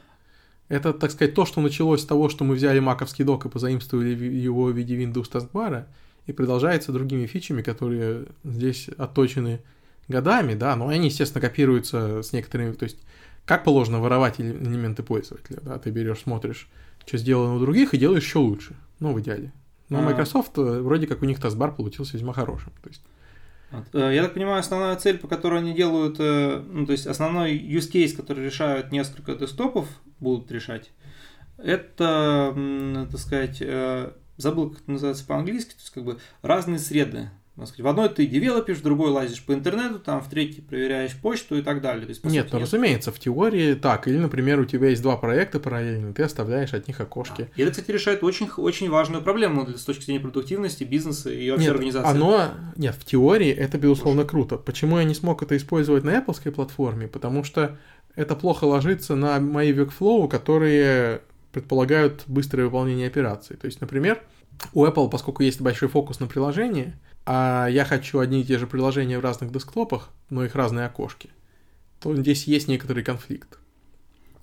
Это, 0.69 0.93
так 0.93 1.13
сказать, 1.13 1.35
то, 1.35 1.47
что 1.47 1.61
началось 1.61 2.03
с 2.03 2.07
того, 2.07 2.29
что 2.29 2.45
мы 2.45 2.57
взяли 2.57 2.81
маковский 2.81 3.25
док 3.25 3.47
и 3.47 3.49
позаимствовали 3.49 4.09
его 4.09 4.65
в 4.65 4.77
виде 4.77 4.97
Windows 4.97 5.31
Taskbar, 5.31 5.85
и 6.27 6.33
продолжается 6.33 6.93
другими 6.93 7.27
фичами, 7.27 7.63
которые 7.63 8.27
здесь 8.45 8.89
отточены 8.99 9.61
годами, 10.09 10.55
да, 10.55 10.77
но 10.77 10.89
они, 10.89 11.07
естественно, 11.07 11.41
копируются 11.41 12.23
с 12.23 12.33
некоторыми, 12.33 12.73
то 12.73 12.85
есть 12.85 12.99
как 13.45 13.63
положено 13.63 14.01
воровать 14.01 14.41
элементы 14.41 15.03
пользователя, 15.03 15.61
да, 15.63 15.79
ты 15.79 15.91
берешь, 15.91 16.21
смотришь, 16.21 16.69
что 17.07 17.17
сделано 17.17 17.55
у 17.55 17.61
других 17.61 17.95
и 17.95 17.99
делаешь 17.99 18.25
еще 18.25 18.39
лучше, 18.39 18.75
ну, 18.99 19.13
в 19.13 19.21
идеале. 19.21 19.53
Но 19.89 20.01
а... 20.01 20.03
Microsoft, 20.03 20.59
э, 20.59 20.81
вроде 20.81 21.07
как 21.07 21.23
у 21.23 21.25
них 21.27 21.41
таскбар 21.41 21.75
получился 21.75 22.17
весьма 22.17 22.33
хорошим. 22.33 22.73
То 22.83 22.89
есть... 22.89 23.03
Э, 23.93 24.15
я 24.15 24.23
так 24.23 24.35
понимаю, 24.35 24.61
основная 24.61 24.97
цель, 24.97 25.19
по 25.19 25.29
которой 25.29 25.61
они 25.61 25.75
делают, 25.75 26.17
э, 26.19 26.63
ну, 26.67 26.87
то 26.87 26.93
есть 26.93 27.07
основной 27.07 27.57
use 27.57 27.91
case, 27.91 28.17
который 28.17 28.45
решают 28.45 28.93
несколько 28.93 29.35
десктопов, 29.35 29.89
будут 30.21 30.51
решать, 30.51 30.91
это, 31.59 32.55
так 33.11 33.21
сказать, 33.21 33.63
забыл, 34.37 34.71
как 34.71 34.83
это 34.83 34.91
называется 34.91 35.27
по-английски, 35.27 35.71
то 35.71 35.81
есть 35.81 35.91
как 35.91 36.05
бы 36.05 36.19
разные 36.43 36.79
среды 36.79 37.31
сказать, 37.65 37.81
в 37.81 37.89
одной 37.89 38.11
ты 38.11 38.27
девелопишь, 38.27 38.79
в 38.79 38.83
другой 38.83 39.11
лазишь 39.11 39.43
по 39.43 39.55
интернету, 39.55 39.99
там 39.99 40.21
в 40.21 40.29
третьей 40.29 40.61
проверяешь 40.61 41.17
почту 41.17 41.57
и 41.57 41.63
так 41.63 41.81
далее. 41.81 42.05
То 42.05 42.11
есть, 42.11 42.25
нет, 42.25 42.49
ну, 42.53 42.59
разумеется, 42.59 43.11
в 43.11 43.19
теории 43.19 43.73
так. 43.75 44.07
Или, 44.09 44.19
например, 44.19 44.61
у 44.61 44.67
тебя 44.67 44.91
есть 44.91 45.01
два 45.01 45.17
проекта 45.17 45.59
параллельно, 45.59 46.13
ты 46.13 46.23
оставляешь 46.23 46.75
от 46.75 46.87
них 46.87 47.01
окошки. 47.01 47.43
Да. 47.43 47.49
И 47.57 47.63
это, 47.63 47.71
кстати, 47.71 47.91
решает 47.91 48.23
очень, 48.23 48.51
очень 48.59 48.91
важную 48.91 49.23
проблему 49.23 49.65
для, 49.65 49.79
с 49.79 49.85
точки 49.85 50.05
зрения 50.05 50.21
продуктивности, 50.21 50.85
бизнеса 50.85 51.31
и 51.31 51.51
вообще 51.51 51.69
нет, 51.69 51.75
организации. 51.75 52.11
Оно, 52.11 52.51
нет, 52.77 52.95
в 52.95 53.07
теории 53.07 53.51
это, 53.51 53.79
безусловно, 53.79 54.25
круто. 54.25 54.59
Почему 54.59 54.99
я 54.99 55.05
не 55.05 55.15
смог 55.15 55.43
это 55.43 55.57
использовать 55.57 56.05
на 56.05 56.11
Apple 56.11 56.51
платформе? 56.51 57.09
Потому 57.09 57.43
что 57.43 57.79
это 58.17 58.35
плохо 58.35 58.65
ложится 58.65 59.15
на 59.15 59.41
мои 59.41 59.73
workflow, 59.73 60.29
которые 60.29 61.23
предполагают 61.53 62.25
быстрое 62.27 62.67
выполнение 62.67 63.07
операций. 63.07 63.57
То 63.57 63.65
есть, 63.65 63.81
например, 63.81 64.23
у 64.75 64.85
Apple, 64.85 65.09
поскольку 65.09 65.43
есть 65.43 65.61
большой 65.61 65.89
фокус 65.89 66.21
на 66.21 66.27
приложение, 66.27 66.99
а 67.27 67.67
я 67.67 67.85
хочу 67.85 68.21
одни 68.21 68.41
и 68.41 68.45
те 68.45 68.59
же 68.59 68.67
приложения 68.67 69.19
в 69.19 69.23
разных 69.23 69.53
десктопах, 69.53 70.11
но 70.31 70.45
их 70.45 70.55
разные 70.55 70.87
окошки, 70.87 71.31
то 72.01 72.15
здесь 72.15 72.45
есть 72.45 72.69
некоторый 72.69 73.03
конфликт. 73.03 73.59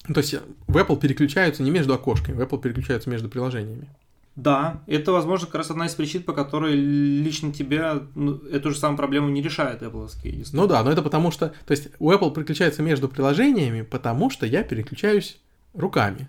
То 0.05 0.19
есть 0.19 0.36
в 0.67 0.77
Apple 0.77 0.99
переключаются 0.99 1.63
не 1.63 1.71
между 1.71 1.93
окошками, 1.93 2.36
в 2.36 2.41
Apple 2.41 2.61
переключаются 2.61 3.09
между 3.09 3.29
приложениями. 3.29 3.89
Да, 4.36 4.81
это, 4.88 5.11
возможно, 5.11 5.45
как 5.45 5.55
раз 5.55 5.69
одна 5.69 5.86
из 5.86 5.93
причин, 5.93 6.23
по 6.23 6.34
которой 6.34 6.73
лично 6.73 7.53
тебя 7.53 8.01
ну, 8.15 8.38
эту 8.51 8.71
же 8.71 8.77
самую 8.77 8.97
проблему 8.97 9.29
не 9.29 9.41
решает 9.41 9.84
Apple. 9.84 10.09
Ну 10.51 10.67
да, 10.67 10.84
но 10.84 10.91
это 10.91 11.03
потому 11.03 11.31
что... 11.31 11.53
То 11.65 11.71
есть 11.71 11.89
у 11.99 12.11
Apple 12.11 12.34
переключается 12.34 12.81
между 12.81 13.07
приложениями, 13.07 13.84
потому 13.84 14.31
что 14.31 14.47
я 14.47 14.63
переключаюсь 14.63 15.39
руками. 15.73 16.27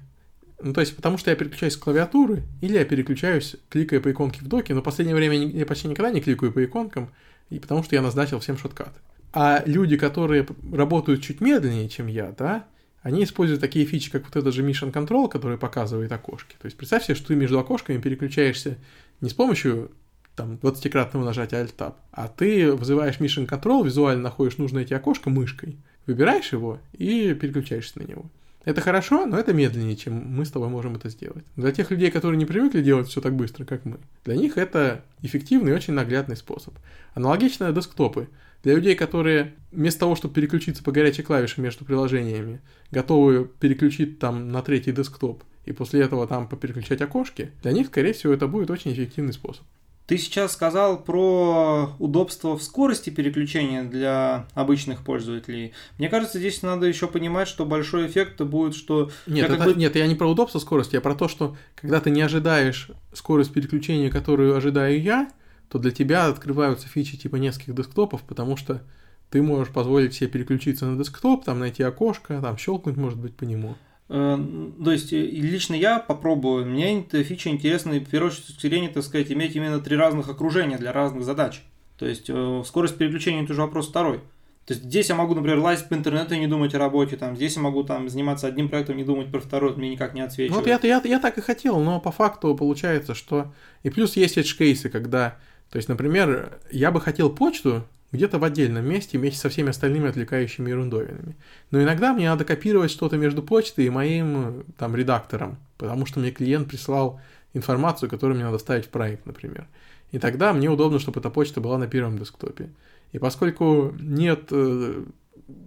Ну, 0.61 0.73
то 0.73 0.81
есть, 0.81 0.97
потому 0.97 1.19
что 1.19 1.31
я 1.31 1.37
переключаюсь 1.37 1.75
с 1.75 1.77
клавиатуры, 1.77 2.43
или 2.61 2.75
я 2.75 2.85
переключаюсь, 2.85 3.57
кликая 3.69 4.01
по 4.01 4.11
иконке 4.11 4.41
в 4.41 4.49
доке, 4.49 4.75
но 4.75 4.81
в 4.81 4.85
последнее 4.85 5.17
время 5.17 5.37
я 5.37 5.67
почти 5.67 5.89
никогда 5.89 6.11
не 6.11 6.21
кликаю 6.21 6.53
по 6.53 6.65
иконкам, 6.65 7.11
и 7.51 7.59
потому 7.59 7.83
что 7.83 7.95
я 7.95 8.03
назначил 8.03 8.41
всем 8.41 8.57
шоткаты. 8.57 9.01
А 9.33 9.63
люди, 9.67 9.97
которые 9.97 10.47
работают 10.73 11.23
чуть 11.23 11.41
медленнее, 11.41 11.89
чем 11.89 12.07
я, 12.07 12.33
да, 12.39 12.67
они 13.03 13.25
используют 13.25 13.61
такие 13.61 13.85
фичи, 13.85 14.11
как 14.11 14.25
вот 14.25 14.37
этот 14.37 14.55
же 14.55 14.67
Mission 14.67 14.93
Control, 14.93 15.29
который 15.29 15.59
показывает 15.59 16.11
окошки. 16.13 16.57
То 16.61 16.67
есть 16.67 16.77
представь 16.77 17.05
себе, 17.05 17.15
что 17.15 17.29
ты 17.29 17.35
между 17.35 17.59
окошками 17.59 18.01
переключаешься 18.01 18.79
не 19.21 19.29
с 19.29 19.35
помощью 19.35 19.91
там 20.37 20.55
20-кратного 20.55 21.25
нажатия 21.25 21.65
Alt-Tab, 21.65 21.95
а 22.13 22.29
ты 22.29 22.73
вызываешь 22.73 23.19
Mission 23.19 23.47
Control, 23.47 23.85
визуально 23.85 24.23
находишь 24.23 24.57
нужное 24.57 24.83
эти 24.83 24.95
окошко 24.95 25.31
мышкой, 25.31 25.77
выбираешь 26.07 26.53
его 26.53 26.79
и 26.93 27.35
переключаешься 27.35 27.99
на 27.99 28.05
него. 28.05 28.25
Это 28.65 28.81
хорошо, 28.81 29.27
но 29.27 29.39
это 29.39 29.53
медленнее, 29.53 29.97
чем 29.97 30.15
мы 30.15 30.45
с 30.45 30.51
тобой 30.51 30.69
можем 30.69 30.97
это 30.97 31.11
сделать. 31.11 31.45
Для 31.57 31.71
тех 31.71 31.91
людей, 31.91 32.11
которые 32.11 32.39
не 32.39 32.47
привыкли 32.47 32.83
делать 32.83 33.09
все 33.09 33.21
так 33.21 33.35
быстро, 33.35 33.65
как 33.65 33.85
мы, 33.85 33.99
для 34.25 34.37
них 34.37 34.57
это 34.57 35.05
эффективный 35.23 35.73
и 35.73 35.75
очень 35.75 35.93
наглядный 35.93 36.37
способ. 36.37 36.75
Аналогично 37.15 37.73
десктопы. 37.73 38.29
Для 38.63 38.75
людей, 38.75 38.95
которые 38.95 39.53
вместо 39.73 40.01
того, 40.01 40.17
чтобы 40.17 40.33
переключиться 40.33 40.83
по 40.83 40.93
горячей 40.93 41.23
клавише 41.23 41.61
между 41.61 41.85
приложениями, 41.85 42.63
готовы 42.91 43.45
переключить 43.45 44.19
там 44.19 44.51
на 44.51 44.63
третий 44.63 44.93
десктоп 44.93 45.45
и 45.67 45.73
после 45.73 46.01
этого 46.01 46.27
там 46.27 46.49
попереключать 46.49 47.03
окошки, 47.03 47.51
для 47.63 47.73
них, 47.73 47.89
скорее 47.89 48.15
всего, 48.15 48.33
это 48.33 48.47
будет 48.47 48.71
очень 48.71 48.93
эффективный 48.93 49.35
способ. 49.35 49.65
Ты 50.07 50.19
сейчас 50.19 50.53
сказал 50.53 51.03
про 51.03 51.95
удобство 51.99 52.59
в 52.59 52.63
скорости 52.63 53.09
переключения 53.09 53.83
для 53.83 54.47
обычных 54.53 55.03
пользователей. 55.03 55.73
Мне 55.97 56.11
кажется, 56.11 56.39
здесь 56.39 56.63
надо 56.63 56.85
еще 56.85 57.07
понимать, 57.07 57.49
что 57.49 57.65
большой 57.65 58.07
эффект 58.07 58.41
будет, 58.43 58.75
что... 58.75 59.11
Нет, 59.27 59.49
это, 59.51 59.65
бы... 59.65 59.75
нет, 59.75 59.97
я 59.97 60.07
не 60.07 60.15
про 60.15 60.29
удобство 60.29 60.59
скорости, 60.59 60.95
я 60.95 61.01
про 61.01 61.15
то, 61.15 61.27
что 61.27 61.57
когда 61.75 62.01
ты 62.01 62.11
не 62.11 62.21
ожидаешь 62.21 62.91
скорость 63.15 63.55
переключения, 63.55 64.11
которую 64.11 64.55
ожидаю 64.55 65.01
я, 65.01 65.31
то 65.71 65.79
для 65.79 65.91
тебя 65.91 66.27
открываются 66.27 66.87
фичи 66.87 67.17
типа 67.17 67.37
нескольких 67.37 67.75
десктопов, 67.75 68.23
потому 68.23 68.59
что 68.59 68.83
ты 69.31 69.41
можешь 69.41 69.73
позволить 69.73 70.13
себе 70.13 70.29
переключиться 70.29 70.85
на 70.85 71.03
десктоп, 71.03 71.47
там 71.47 71.59
найти 71.59 71.83
окошко, 71.83 72.41
там 72.43 72.59
щелкнуть, 72.59 72.97
может 72.97 73.19
быть, 73.19 73.35
по 73.35 73.45
нему. 73.45 73.75
Э, 74.17 74.39
то 74.85 74.93
есть, 74.93 75.13
э, 75.13 75.17
лично 75.17 75.75
я 75.75 75.99
попробую. 75.99 76.67
Мне 76.67 77.01
эта 77.01 77.25
фича 77.25 77.51
интересна, 77.51 77.95
в 77.95 78.05
первую 78.09 78.31
очередь, 78.31 78.93
так 78.93 79.03
сказать, 79.03 79.33
иметь 79.33 79.57
именно 79.57 79.81
три 79.81 79.97
разных 79.97 80.29
окружения 80.29 80.79
для 80.79 80.93
разных 80.93 81.25
задач. 81.25 81.63
То 81.99 82.07
есть, 82.07 82.27
э, 82.29 82.63
скорость 82.65 82.97
переключения– 82.97 83.43
это 83.45 83.53
уже 83.53 83.63
вопрос 83.63 83.89
второй. 83.89 84.19
То 84.67 84.73
есть 84.73 84.85
здесь 84.85 85.09
я 85.09 85.17
могу, 85.17 85.35
например, 85.35 85.59
лазить 85.59 85.89
по 85.89 85.95
интернету 85.95 86.35
и 86.35 86.39
не 86.39 86.47
думать 86.47 86.73
о 86.75 86.79
работе, 86.79 87.17
там, 87.17 87.35
здесь 87.35 87.57
я 87.57 87.63
могу 87.63 87.83
там 87.83 88.09
заниматься 88.09 88.47
одним 88.47 88.69
проектом, 88.69 88.97
не 88.97 89.05
думать 89.05 89.33
про 89.33 89.41
второй, 89.41 89.75
мне 89.75 89.91
никак 89.91 90.15
не 90.15 90.21
отсвечивает. 90.21 90.65
Вот 90.65 90.85
я, 90.85 90.97
я, 90.97 91.03
я 91.05 91.19
так 91.19 91.37
и 91.37 91.41
хотел, 91.41 91.81
но 91.81 92.01
по 92.01 92.13
факту 92.13 92.55
получается, 92.55 93.15
что... 93.15 93.53
И 93.83 93.91
плюс 93.91 94.17
есть 94.17 94.39
эти 94.39 94.57
кейсы, 94.57 94.91
когда... 94.91 95.37
То 95.71 95.79
есть, 95.79 95.89
например, 95.89 96.61
я 96.71 96.93
бы 96.93 97.01
хотел 97.01 97.31
почту 97.31 97.85
где-то 98.15 98.39
в 98.39 98.45
отдельном 98.45 98.89
месте 98.89 99.19
вместе 99.19 99.41
со 99.41 99.49
всеми 99.49 99.71
остальными 99.71 100.09
отвлекающими 100.09 100.71
ерундовинами. 100.71 101.37
Но 101.71 101.83
иногда 101.83 102.15
мне 102.15 102.31
надо 102.31 102.45
копировать 102.45 102.91
что-то 102.91 103.17
между 103.17 103.43
почтой 103.43 103.87
и 103.87 103.91
моим 103.91 104.65
там 104.79 104.95
редактором, 104.97 105.59
потому 105.77 106.07
что 106.07 106.21
мне 106.21 106.31
клиент 106.31 106.69
прислал 106.69 107.21
информацию, 107.53 108.09
которую 108.09 108.37
мне 108.37 108.45
надо 108.45 108.59
ставить 108.59 108.87
в 108.87 108.89
проект, 108.89 109.27
например. 109.27 109.67
И 110.13 110.19
тогда 110.19 110.53
мне 110.53 110.71
удобно, 110.71 110.99
чтобы 110.99 111.21
эта 111.21 111.29
почта 111.29 111.61
была 111.61 111.77
на 111.77 111.89
первом 111.89 112.19
десктопе. 112.19 112.71
И 113.13 113.19
поскольку 113.19 113.93
нет 114.01 114.47
э, 114.51 115.05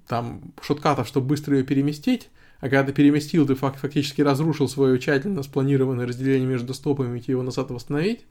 там 0.08 0.54
шоткатов, 0.62 1.08
чтобы 1.08 1.28
быстро 1.28 1.58
ее 1.58 1.64
переместить, 1.64 2.30
А 2.60 2.70
когда 2.70 2.84
ты 2.84 2.94
переместил, 2.94 3.46
ты 3.46 3.56
фактически 3.56 4.22
разрушил 4.22 4.68
свое 4.68 4.98
тщательно 5.00 5.44
спланированное 5.44 6.08
разделение 6.08 6.48
между 6.48 6.68
десктопами, 6.68 7.20
и 7.20 7.32
его 7.32 7.44
назад 7.44 7.70
восстановить, 7.72 8.26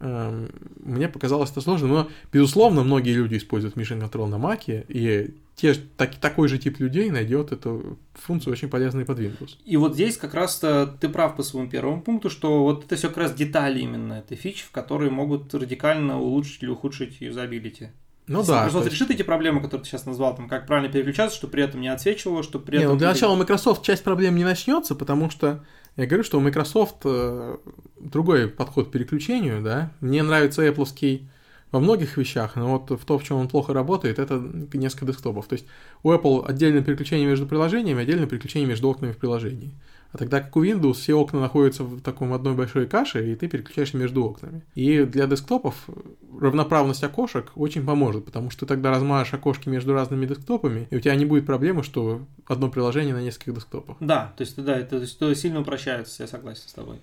мне 0.00 1.08
показалось 1.08 1.50
это 1.50 1.60
сложно, 1.60 1.88
но, 1.88 2.08
безусловно, 2.32 2.82
многие 2.82 3.12
люди 3.14 3.36
используют 3.36 3.76
Mission 3.76 4.00
Control 4.00 4.26
на 4.26 4.36
Mac, 4.36 4.64
и 4.88 5.34
те, 5.54 5.74
так, 5.74 6.16
такой 6.16 6.48
же 6.48 6.58
тип 6.58 6.80
людей 6.80 7.10
найдет 7.10 7.52
эту 7.52 7.98
функцию 8.14 8.52
очень 8.52 8.68
полезной 8.68 9.04
под 9.04 9.20
Windows. 9.20 9.50
И 9.64 9.76
вот 9.76 9.94
здесь 9.94 10.16
как 10.16 10.34
раз 10.34 10.56
ты 10.58 11.08
прав 11.08 11.36
по 11.36 11.42
своему 11.42 11.68
первому 11.70 12.02
пункту, 12.02 12.30
что 12.30 12.64
вот 12.64 12.84
это 12.84 12.96
все 12.96 13.08
как 13.08 13.18
раз 13.18 13.34
детали 13.34 13.80
именно 13.80 14.14
этой 14.14 14.36
фичи, 14.36 14.64
которые 14.72 15.10
могут 15.10 15.52
радикально 15.54 16.18
улучшить 16.20 16.62
или 16.62 16.70
ухудшить 16.70 17.20
юзабилити. 17.20 17.90
Ну 18.28 18.38
Если 18.38 18.52
да. 18.52 18.58
Microsoft 18.62 18.84
есть- 18.86 18.94
решит 18.96 19.10
эти 19.10 19.22
проблемы, 19.22 19.60
которые 19.60 19.82
ты 19.84 19.90
сейчас 19.90 20.06
назвал, 20.06 20.34
там, 20.34 20.48
как 20.48 20.66
правильно 20.66 20.90
переключаться, 20.92 21.36
чтобы 21.36 21.52
при 21.52 21.64
этом 21.64 21.80
не 21.80 21.88
отсвечивало, 21.88 22.42
чтобы 22.42 22.64
при 22.64 22.76
Не, 22.78 22.82
этом... 22.84 22.92
ну 22.94 22.98
для 22.98 23.08
начала 23.08 23.34
Microsoft 23.36 23.82
часть 23.84 24.04
проблем 24.04 24.36
не 24.36 24.44
начнется, 24.44 24.94
потому 24.94 25.28
что 25.28 25.64
я 25.96 26.06
говорю, 26.06 26.24
что 26.24 26.38
у 26.38 26.40
Microsoft 26.40 27.02
э, 27.04 27.56
другой 28.00 28.48
подход 28.48 28.88
к 28.88 28.90
переключению, 28.90 29.62
да. 29.62 29.92
Мне 30.00 30.22
нравится 30.22 30.66
Apple 30.66 31.26
во 31.70 31.80
многих 31.80 32.16
вещах, 32.16 32.56
но 32.56 32.78
вот 32.78 32.90
в 32.90 33.04
то, 33.04 33.18
в 33.18 33.24
чем 33.24 33.38
он 33.38 33.48
плохо 33.48 33.72
работает, 33.72 34.18
это 34.18 34.42
несколько 34.72 35.06
десктопов. 35.06 35.46
То 35.46 35.54
есть 35.54 35.66
у 36.02 36.12
Apple 36.12 36.44
отдельное 36.46 36.82
переключение 36.82 37.26
между 37.26 37.46
приложениями, 37.46 38.02
отдельное 38.02 38.26
переключение 38.26 38.68
между 38.68 38.88
окнами 38.88 39.12
в 39.12 39.16
приложении. 39.16 39.72
А 40.12 40.18
тогда 40.18 40.40
как 40.40 40.54
у 40.56 40.64
Windows 40.64 40.94
все 40.94 41.14
окна 41.14 41.40
находятся 41.40 41.84
в 41.84 42.00
таком 42.00 42.32
одной 42.32 42.54
большой 42.54 42.86
каше, 42.86 43.32
и 43.32 43.34
ты 43.34 43.48
переключаешься 43.48 43.96
между 43.96 44.24
окнами. 44.24 44.62
И 44.74 45.04
для 45.04 45.26
десктопов 45.26 45.88
равноправность 46.38 47.02
окошек 47.02 47.52
очень 47.54 47.84
поможет, 47.84 48.24
потому 48.26 48.50
что 48.50 48.60
ты 48.60 48.66
тогда 48.66 48.90
размажешь 48.90 49.32
окошки 49.32 49.68
между 49.68 49.94
разными 49.94 50.26
десктопами, 50.26 50.86
и 50.90 50.96
у 50.96 51.00
тебя 51.00 51.14
не 51.14 51.24
будет 51.24 51.46
проблемы, 51.46 51.82
что 51.82 52.22
одно 52.46 52.68
приложение 52.70 53.14
на 53.14 53.22
нескольких 53.22 53.54
десктопах. 53.54 53.96
Да, 54.00 54.32
то 54.36 54.42
есть, 54.42 54.62
да, 54.62 54.78
это, 54.78 54.90
то 54.90 55.00
есть, 55.00 55.16
это 55.16 55.34
сильно 55.34 55.60
упрощается, 55.60 56.22
я 56.22 56.28
согласен 56.28 56.68
с 56.68 56.72
тобой. 56.72 56.98